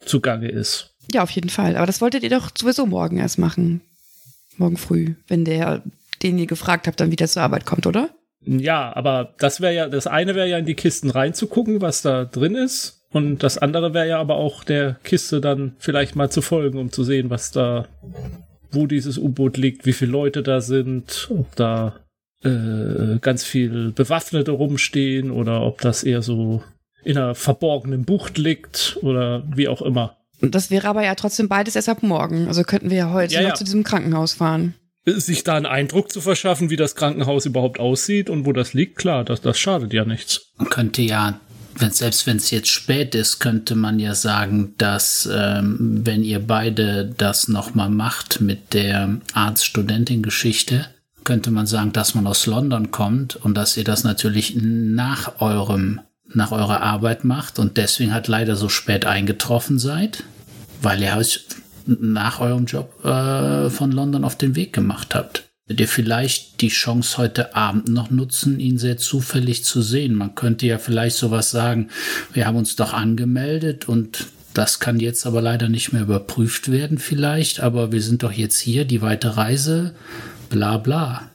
zugange 0.00 0.48
ist. 0.48 0.94
Ja, 1.10 1.22
auf 1.22 1.30
jeden 1.30 1.50
Fall. 1.50 1.76
Aber 1.76 1.86
das 1.86 2.00
wolltet 2.00 2.22
ihr 2.22 2.30
doch 2.30 2.50
sowieso 2.56 2.86
morgen 2.86 3.18
erst 3.18 3.38
machen. 3.38 3.80
Morgen 4.56 4.76
früh, 4.76 5.14
wenn 5.26 5.44
der, 5.44 5.82
den 6.22 6.38
ihr 6.38 6.46
gefragt 6.46 6.86
habt, 6.86 7.00
dann 7.00 7.10
wieder 7.10 7.26
zur 7.26 7.42
Arbeit 7.42 7.66
kommt, 7.66 7.86
oder? 7.86 8.10
Ja, 8.44 8.94
aber 8.94 9.34
das 9.38 9.60
wäre 9.60 9.74
ja, 9.74 9.88
das 9.88 10.06
eine 10.06 10.34
wäre 10.34 10.48
ja 10.48 10.58
in 10.58 10.66
die 10.66 10.74
Kisten 10.74 11.10
reinzugucken, 11.10 11.80
was 11.80 12.02
da 12.02 12.24
drin 12.24 12.54
ist. 12.54 13.01
Und 13.12 13.42
das 13.42 13.58
andere 13.58 13.94
wäre 13.94 14.08
ja 14.08 14.18
aber 14.18 14.36
auch 14.36 14.64
der 14.64 14.96
Kiste 15.04 15.40
dann 15.40 15.74
vielleicht 15.78 16.16
mal 16.16 16.30
zu 16.30 16.42
folgen, 16.42 16.78
um 16.78 16.90
zu 16.90 17.04
sehen, 17.04 17.30
was 17.30 17.50
da, 17.50 17.86
wo 18.70 18.86
dieses 18.86 19.18
U-Boot 19.18 19.56
liegt, 19.56 19.84
wie 19.84 19.92
viele 19.92 20.12
Leute 20.12 20.42
da 20.42 20.60
sind, 20.60 21.28
ob 21.30 21.54
da 21.56 21.96
äh, 22.42 23.18
ganz 23.20 23.44
viel 23.44 23.92
Bewaffnete 23.92 24.50
rumstehen 24.50 25.30
oder 25.30 25.62
ob 25.62 25.80
das 25.80 26.04
eher 26.04 26.22
so 26.22 26.62
in 27.04 27.18
einer 27.18 27.34
verborgenen 27.34 28.04
Bucht 28.04 28.38
liegt 28.38 28.98
oder 29.02 29.42
wie 29.54 29.68
auch 29.68 29.82
immer. 29.82 30.16
Das 30.40 30.70
wäre 30.70 30.88
aber 30.88 31.04
ja 31.04 31.14
trotzdem 31.14 31.48
beides 31.48 31.76
erst 31.76 31.88
ab 31.88 32.02
morgen. 32.02 32.48
Also 32.48 32.64
könnten 32.64 32.90
wir 32.90 32.96
ja 32.96 33.12
heute 33.12 33.34
Ja, 33.34 33.42
noch 33.42 33.48
ja. 33.50 33.54
zu 33.54 33.64
diesem 33.64 33.84
Krankenhaus 33.84 34.34
fahren. 34.34 34.74
Sich 35.04 35.44
da 35.44 35.56
einen 35.56 35.66
Eindruck 35.66 36.12
zu 36.12 36.20
verschaffen, 36.20 36.70
wie 36.70 36.76
das 36.76 36.94
Krankenhaus 36.94 37.44
überhaupt 37.46 37.80
aussieht 37.80 38.30
und 38.30 38.46
wo 38.46 38.52
das 38.52 38.72
liegt, 38.72 38.96
klar, 38.96 39.24
das, 39.24 39.40
das 39.40 39.58
schadet 39.58 39.92
ja 39.92 40.04
nichts. 40.04 40.52
Man 40.58 40.68
könnte 40.68 41.02
ja, 41.02 41.40
wenn, 41.74 41.90
selbst 41.90 42.26
wenn 42.26 42.36
es 42.36 42.50
jetzt 42.50 42.70
spät 42.70 43.14
ist, 43.14 43.38
könnte 43.38 43.74
man 43.74 43.98
ja 43.98 44.14
sagen, 44.14 44.74
dass 44.78 45.28
ähm, 45.32 46.02
wenn 46.04 46.22
ihr 46.22 46.40
beide 46.40 47.12
das 47.16 47.48
nochmal 47.48 47.90
macht 47.90 48.40
mit 48.40 48.74
der 48.74 49.16
Arzt-Studentin-Geschichte, 49.32 50.86
könnte 51.24 51.50
man 51.50 51.66
sagen, 51.66 51.92
dass 51.92 52.14
man 52.14 52.26
aus 52.26 52.46
London 52.46 52.90
kommt 52.90 53.36
und 53.36 53.54
dass 53.54 53.76
ihr 53.76 53.84
das 53.84 54.04
natürlich 54.04 54.56
nach 54.60 55.40
eurem, 55.40 56.00
nach 56.32 56.52
eurer 56.52 56.80
Arbeit 56.80 57.24
macht 57.24 57.58
und 57.58 57.76
deswegen 57.76 58.12
halt 58.12 58.28
leider 58.28 58.56
so 58.56 58.68
spät 58.68 59.06
eingetroffen 59.06 59.78
seid, 59.78 60.24
weil 60.82 61.02
ihr 61.02 61.16
euch 61.16 61.46
nach 61.86 62.40
eurem 62.40 62.66
Job 62.66 63.04
äh, 63.04 63.70
von 63.70 63.92
London 63.92 64.24
auf 64.24 64.36
den 64.36 64.56
Weg 64.56 64.72
gemacht 64.72 65.14
habt. 65.14 65.51
Ihr 65.68 65.88
vielleicht 65.88 66.60
die 66.60 66.68
Chance 66.68 67.18
heute 67.18 67.54
Abend 67.54 67.88
noch 67.88 68.10
nutzen, 68.10 68.58
ihn 68.58 68.78
sehr 68.78 68.96
zufällig 68.96 69.64
zu 69.64 69.80
sehen? 69.80 70.14
Man 70.14 70.34
könnte 70.34 70.66
ja 70.66 70.78
vielleicht 70.78 71.16
sowas 71.16 71.50
sagen, 71.50 71.88
wir 72.32 72.46
haben 72.46 72.56
uns 72.56 72.76
doch 72.76 72.92
angemeldet 72.92 73.88
und 73.88 74.26
das 74.54 74.80
kann 74.80 75.00
jetzt 75.00 75.24
aber 75.24 75.40
leider 75.40 75.68
nicht 75.68 75.92
mehr 75.92 76.02
überprüft 76.02 76.70
werden 76.70 76.98
vielleicht, 76.98 77.60
aber 77.60 77.92
wir 77.92 78.02
sind 78.02 78.22
doch 78.22 78.32
jetzt 78.32 78.58
hier, 78.58 78.84
die 78.84 79.00
weite 79.00 79.36
Reise, 79.36 79.94
bla 80.50 80.76
bla. 80.76 81.30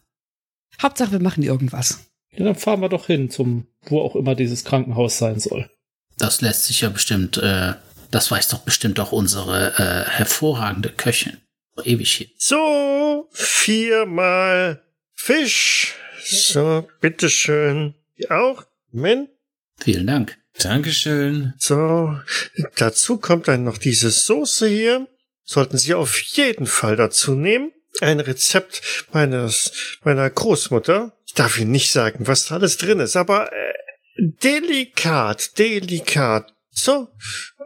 Hauptsache, 0.81 1.13
wir 1.13 1.21
machen 1.21 1.41
irgendwas. 1.41 2.05
Ja, 2.31 2.45
dann 2.45 2.55
fahren 2.55 2.81
wir 2.81 2.89
doch 2.89 3.07
hin 3.07 3.31
zum, 3.31 3.65
wo 3.81 4.01
auch 4.01 4.15
immer 4.15 4.35
dieses 4.35 4.63
Krankenhaus 4.63 5.17
sein 5.17 5.39
soll. 5.39 5.69
Das 6.17 6.41
lässt 6.41 6.65
sich 6.65 6.81
ja 6.81 6.89
bestimmt, 6.89 7.37
äh, 7.37 7.73
das 8.11 8.29
weiß 8.29 8.49
doch 8.49 8.59
bestimmt 8.59 8.99
auch 8.99 9.11
unsere 9.11 9.73
äh, 9.77 10.09
hervorragende 10.09 10.89
Köchin. 10.89 11.37
Ewig 11.83 12.13
hier. 12.13 12.27
So, 12.37 13.29
viermal 13.31 14.83
Fisch. 15.13 15.95
So, 16.23 16.87
bitteschön. 17.01 17.95
Auch? 18.29 18.65
Moment. 18.91 19.29
Vielen 19.79 20.07
Dank. 20.07 20.37
Dankeschön. 20.59 21.53
So, 21.57 22.19
dazu 22.77 23.17
kommt 23.17 23.47
dann 23.47 23.63
noch 23.63 23.77
diese 23.77 24.09
Soße 24.09 24.67
hier. 24.67 25.07
Sollten 25.43 25.77
Sie 25.77 25.93
auf 25.93 26.19
jeden 26.19 26.65
Fall 26.65 26.95
dazu 26.95 27.33
nehmen. 27.33 27.71
Ein 28.01 28.19
Rezept 28.19 28.81
meines, 29.13 29.99
meiner 30.03 30.29
Großmutter. 30.29 31.17
Ich 31.25 31.33
darf 31.33 31.57
Ihnen 31.59 31.71
nicht 31.71 31.91
sagen, 31.91 32.27
was 32.27 32.47
da 32.47 32.55
alles 32.55 32.77
drin 32.77 32.99
ist, 32.99 33.15
aber 33.15 33.51
äh, 33.53 33.73
delikat, 34.17 35.57
delikat. 35.57 36.53
So, 36.71 37.07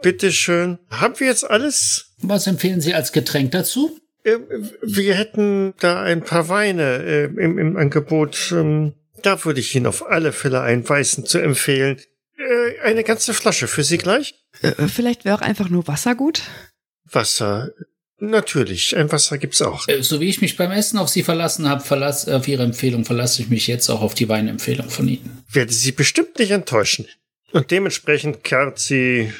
bitteschön. 0.02 0.78
Haben 0.90 1.18
wir 1.20 1.26
jetzt 1.26 1.48
alles? 1.48 2.14
Was 2.18 2.46
empfehlen 2.46 2.80
Sie 2.80 2.94
als 2.94 3.12
Getränk 3.12 3.52
dazu? 3.52 3.98
Äh, 4.24 4.38
wir 4.82 5.14
hätten 5.14 5.74
da 5.80 6.02
ein 6.02 6.22
paar 6.22 6.48
Weine 6.48 7.02
äh, 7.02 7.24
im, 7.24 7.58
im 7.58 7.76
Angebot. 7.76 8.52
Ähm, 8.52 8.94
da 9.22 9.44
würde 9.44 9.60
ich 9.60 9.74
Ihnen 9.74 9.86
auf 9.86 10.06
alle 10.06 10.32
Fälle 10.32 10.60
einen 10.60 10.88
weißen 10.88 11.24
zu 11.24 11.38
empfehlen. 11.38 12.00
Äh, 12.38 12.80
eine 12.82 13.04
ganze 13.04 13.34
Flasche 13.34 13.68
für 13.68 13.84
Sie 13.84 13.98
gleich? 13.98 14.34
Äh, 14.62 14.88
vielleicht 14.88 15.24
wäre 15.24 15.36
auch 15.36 15.42
einfach 15.42 15.68
nur 15.68 15.86
Wasser 15.86 16.14
gut. 16.14 16.42
Wasser. 17.04 17.70
Natürlich, 18.18 18.96
ein 18.96 19.10
Wasser 19.10 19.36
gibt's 19.36 19.60
auch. 19.62 19.88
Äh, 19.88 20.02
So 20.02 20.20
wie 20.20 20.28
ich 20.28 20.40
mich 20.40 20.56
beim 20.56 20.70
Essen 20.70 20.98
auf 20.98 21.08
Sie 21.08 21.24
verlassen 21.24 21.68
habe, 21.68 21.82
verlass, 21.82 22.28
auf 22.28 22.46
Ihre 22.46 22.62
Empfehlung 22.62 23.04
verlasse 23.04 23.42
ich 23.42 23.48
mich 23.48 23.66
jetzt 23.66 23.88
auch 23.90 24.00
auf 24.00 24.14
die 24.14 24.28
Weinempfehlung 24.28 24.88
von 24.90 25.08
Ihnen. 25.08 25.42
Werde 25.50 25.72
Sie 25.72 25.92
bestimmt 25.92 26.38
nicht 26.38 26.52
enttäuschen. 26.52 27.06
Und 27.52 27.70
dementsprechend 27.70 28.44
karrt 28.44 28.78
sie 28.78 29.32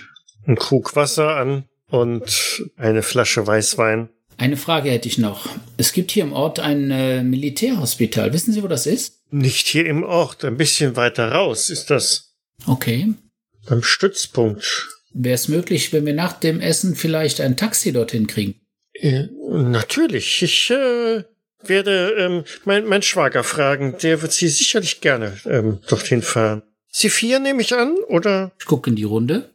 einen 0.47 0.57
Krug 0.57 0.97
Wasser 0.97 1.37
an 1.37 1.65
und 1.89 2.63
eine 2.77 3.03
Flasche 3.03 3.47
Weißwein. 3.47 4.11
Eine 4.39 4.57
Frage 4.57 4.91
hätte 4.91 5.09
ich 5.09 5.19
noch. 5.19 5.49
Es 5.77 5.93
gibt 5.93 6.11
hier 6.11 6.25
im 6.25 6.33
Ort 6.33 6.59
ein 6.59 6.91
äh, 6.91 7.23
Militärhospital. 7.23 8.33
Wissen 8.33 8.53
Sie, 8.53 8.63
wo 8.63 8.69
das 8.69 8.87
ist? 8.87 9.21
Nicht 9.31 9.67
hier 9.69 9.87
im 9.87 10.03
Ort, 10.05 10.45
ein 10.45 10.57
bisschen 10.57 10.97
weiter 10.97 11.31
raus 11.33 11.71
ist 11.71 11.91
das. 11.91 12.35
Okay. 12.67 13.15
Beim 13.67 13.83
Stützpunkt. 13.83 14.89
Wäre 15.15 15.35
es 15.35 15.49
möglich, 15.49 15.93
wenn 15.93 16.07
wir 16.07 16.15
nach 16.15 16.33
dem 16.35 16.61
Essen 16.61 16.97
vielleicht 16.97 17.41
ein 17.41 17.57
Taxi 17.57 17.93
dorthin 17.93 18.27
kriegen? 18.27 18.55
Äh, 18.95 19.27
natürlich. 19.51 20.43
Ich 20.43 20.71
äh, 20.71 21.25
werde 21.63 22.15
ähm, 22.19 22.45
mein, 22.65 22.87
mein 22.87 23.03
Schwager 23.03 23.45
fragen. 23.45 23.97
Der 24.03 24.23
wird 24.23 24.33
Sie 24.33 24.49
sicherlich 24.49 25.01
gerne 25.01 25.39
ähm, 25.47 25.79
dorthin 25.89 26.23
fahren. 26.23 26.63
Sie 26.89 27.09
vier 27.09 27.39
nehme 27.39 27.63
ich 27.63 27.75
an, 27.75 27.97
oder? 28.09 28.53
Ich 28.59 28.67
gucke 28.67 28.91
in 28.91 28.97
die 28.97 29.05
Runde. 29.05 29.51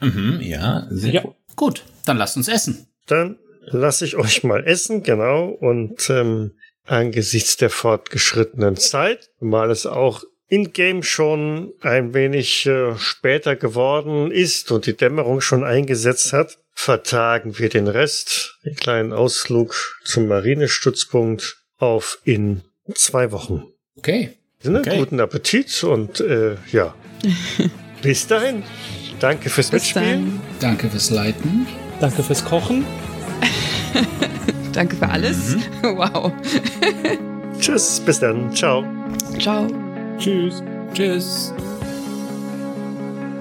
Mhm, 0.00 0.40
ja, 0.42 0.86
sehr 0.90 1.12
Ja. 1.14 1.20
gut. 1.22 1.34
Gut, 1.56 1.82
dann 2.04 2.18
lasst 2.18 2.36
uns 2.36 2.46
essen. 2.46 2.86
Dann 3.06 3.36
lasse 3.66 4.04
ich 4.04 4.16
euch 4.16 4.44
mal 4.44 4.64
essen, 4.66 5.02
genau. 5.02 5.48
Und 5.48 6.08
ähm, 6.10 6.52
angesichts 6.84 7.56
der 7.56 7.70
fortgeschrittenen 7.70 8.76
Zeit, 8.76 9.30
mal 9.40 9.70
es 9.70 9.86
auch 9.86 10.24
in-game 10.48 11.02
schon 11.02 11.72
ein 11.82 12.14
wenig 12.14 12.66
äh, 12.66 12.96
später 12.96 13.54
geworden 13.54 14.30
ist 14.30 14.72
und 14.72 14.86
die 14.86 14.96
Dämmerung 14.96 15.40
schon 15.40 15.62
eingesetzt 15.62 16.32
hat, 16.32 16.58
vertagen 16.72 17.58
wir 17.58 17.68
den 17.68 17.88
Rest, 17.88 18.58
den 18.64 18.74
kleinen 18.74 19.12
Ausflug 19.12 19.98
zum 20.04 20.28
Marinestützpunkt, 20.28 21.56
auf 21.76 22.18
in 22.24 22.62
zwei 22.94 23.30
Wochen. 23.30 23.64
Okay. 23.96 24.30
Ne? 24.64 24.80
Okay. 24.80 24.98
Guten 24.98 25.20
Appetit 25.20 25.84
und 25.84 26.20
äh, 26.20 26.56
ja. 26.72 26.94
Bis 28.02 28.26
dahin. 28.26 28.62
Danke 29.20 29.50
fürs 29.50 29.70
Bis 29.70 29.94
Mitspielen. 29.94 30.40
dann. 30.60 30.70
Danke 30.76 30.88
fürs 30.88 31.10
Leiten. 31.10 31.66
Danke 32.00 32.22
fürs 32.22 32.44
Kochen. 32.44 32.84
Danke 34.72 34.96
für 34.96 35.08
alles. 35.08 35.56
Wow. 35.82 36.32
Tschüss, 37.60 38.00
bis 38.04 38.20
dann. 38.20 38.52
Ciao. 38.54 38.84
Ciao. 39.38 39.66
Tschüss. 40.18 40.62
Tschüss. 40.94 41.52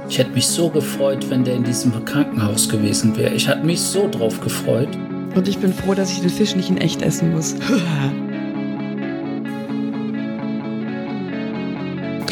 Ich 0.09 0.17
hätte 0.17 0.31
mich 0.31 0.47
so 0.47 0.69
gefreut, 0.69 1.29
wenn 1.29 1.43
der 1.43 1.55
in 1.55 1.63
diesem 1.63 2.05
Krankenhaus 2.05 2.69
gewesen 2.69 3.15
wäre. 3.17 3.33
Ich 3.33 3.47
hatte 3.47 3.65
mich 3.65 3.81
so 3.81 4.09
drauf 4.09 4.39
gefreut. 4.41 4.89
Und 5.35 5.47
ich 5.47 5.57
bin 5.59 5.73
froh, 5.73 5.93
dass 5.93 6.11
ich 6.11 6.21
den 6.21 6.29
Fisch 6.29 6.55
nicht 6.55 6.69
in 6.69 6.77
echt 6.77 7.01
essen 7.01 7.33
muss. 7.33 7.55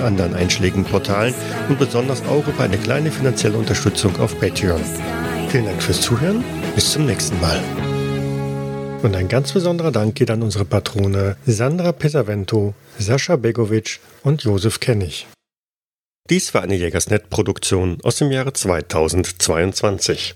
anderen 0.00 0.34
einschlägigen 0.34 0.84
Portalen 0.84 1.34
und 1.68 1.78
besonders 1.78 2.22
auch 2.26 2.46
über 2.46 2.64
eine 2.64 2.78
kleine 2.78 3.10
finanzielle 3.10 3.56
Unterstützung 3.56 4.18
auf 4.20 4.38
Patreon. 4.38 4.80
Vielen 5.48 5.66
Dank 5.66 5.82
fürs 5.82 6.00
Zuhören, 6.00 6.44
bis 6.74 6.92
zum 6.92 7.06
nächsten 7.06 7.40
Mal. 7.40 7.60
Und 9.02 9.14
ein 9.14 9.28
ganz 9.28 9.52
besonderer 9.52 9.92
Dank 9.92 10.14
geht 10.14 10.30
an 10.30 10.42
unsere 10.42 10.64
Patrone 10.64 11.36
Sandra 11.46 11.92
Pesavento, 11.92 12.74
Sascha 12.98 13.36
Begovic 13.36 14.00
und 14.22 14.42
Josef 14.42 14.80
Kennig. 14.80 15.26
Dies 16.28 16.54
war 16.54 16.62
eine 16.62 16.74
Jägersnet-Produktion 16.74 17.98
aus 18.02 18.16
dem 18.16 18.32
Jahre 18.32 18.52
2022. 18.52 20.24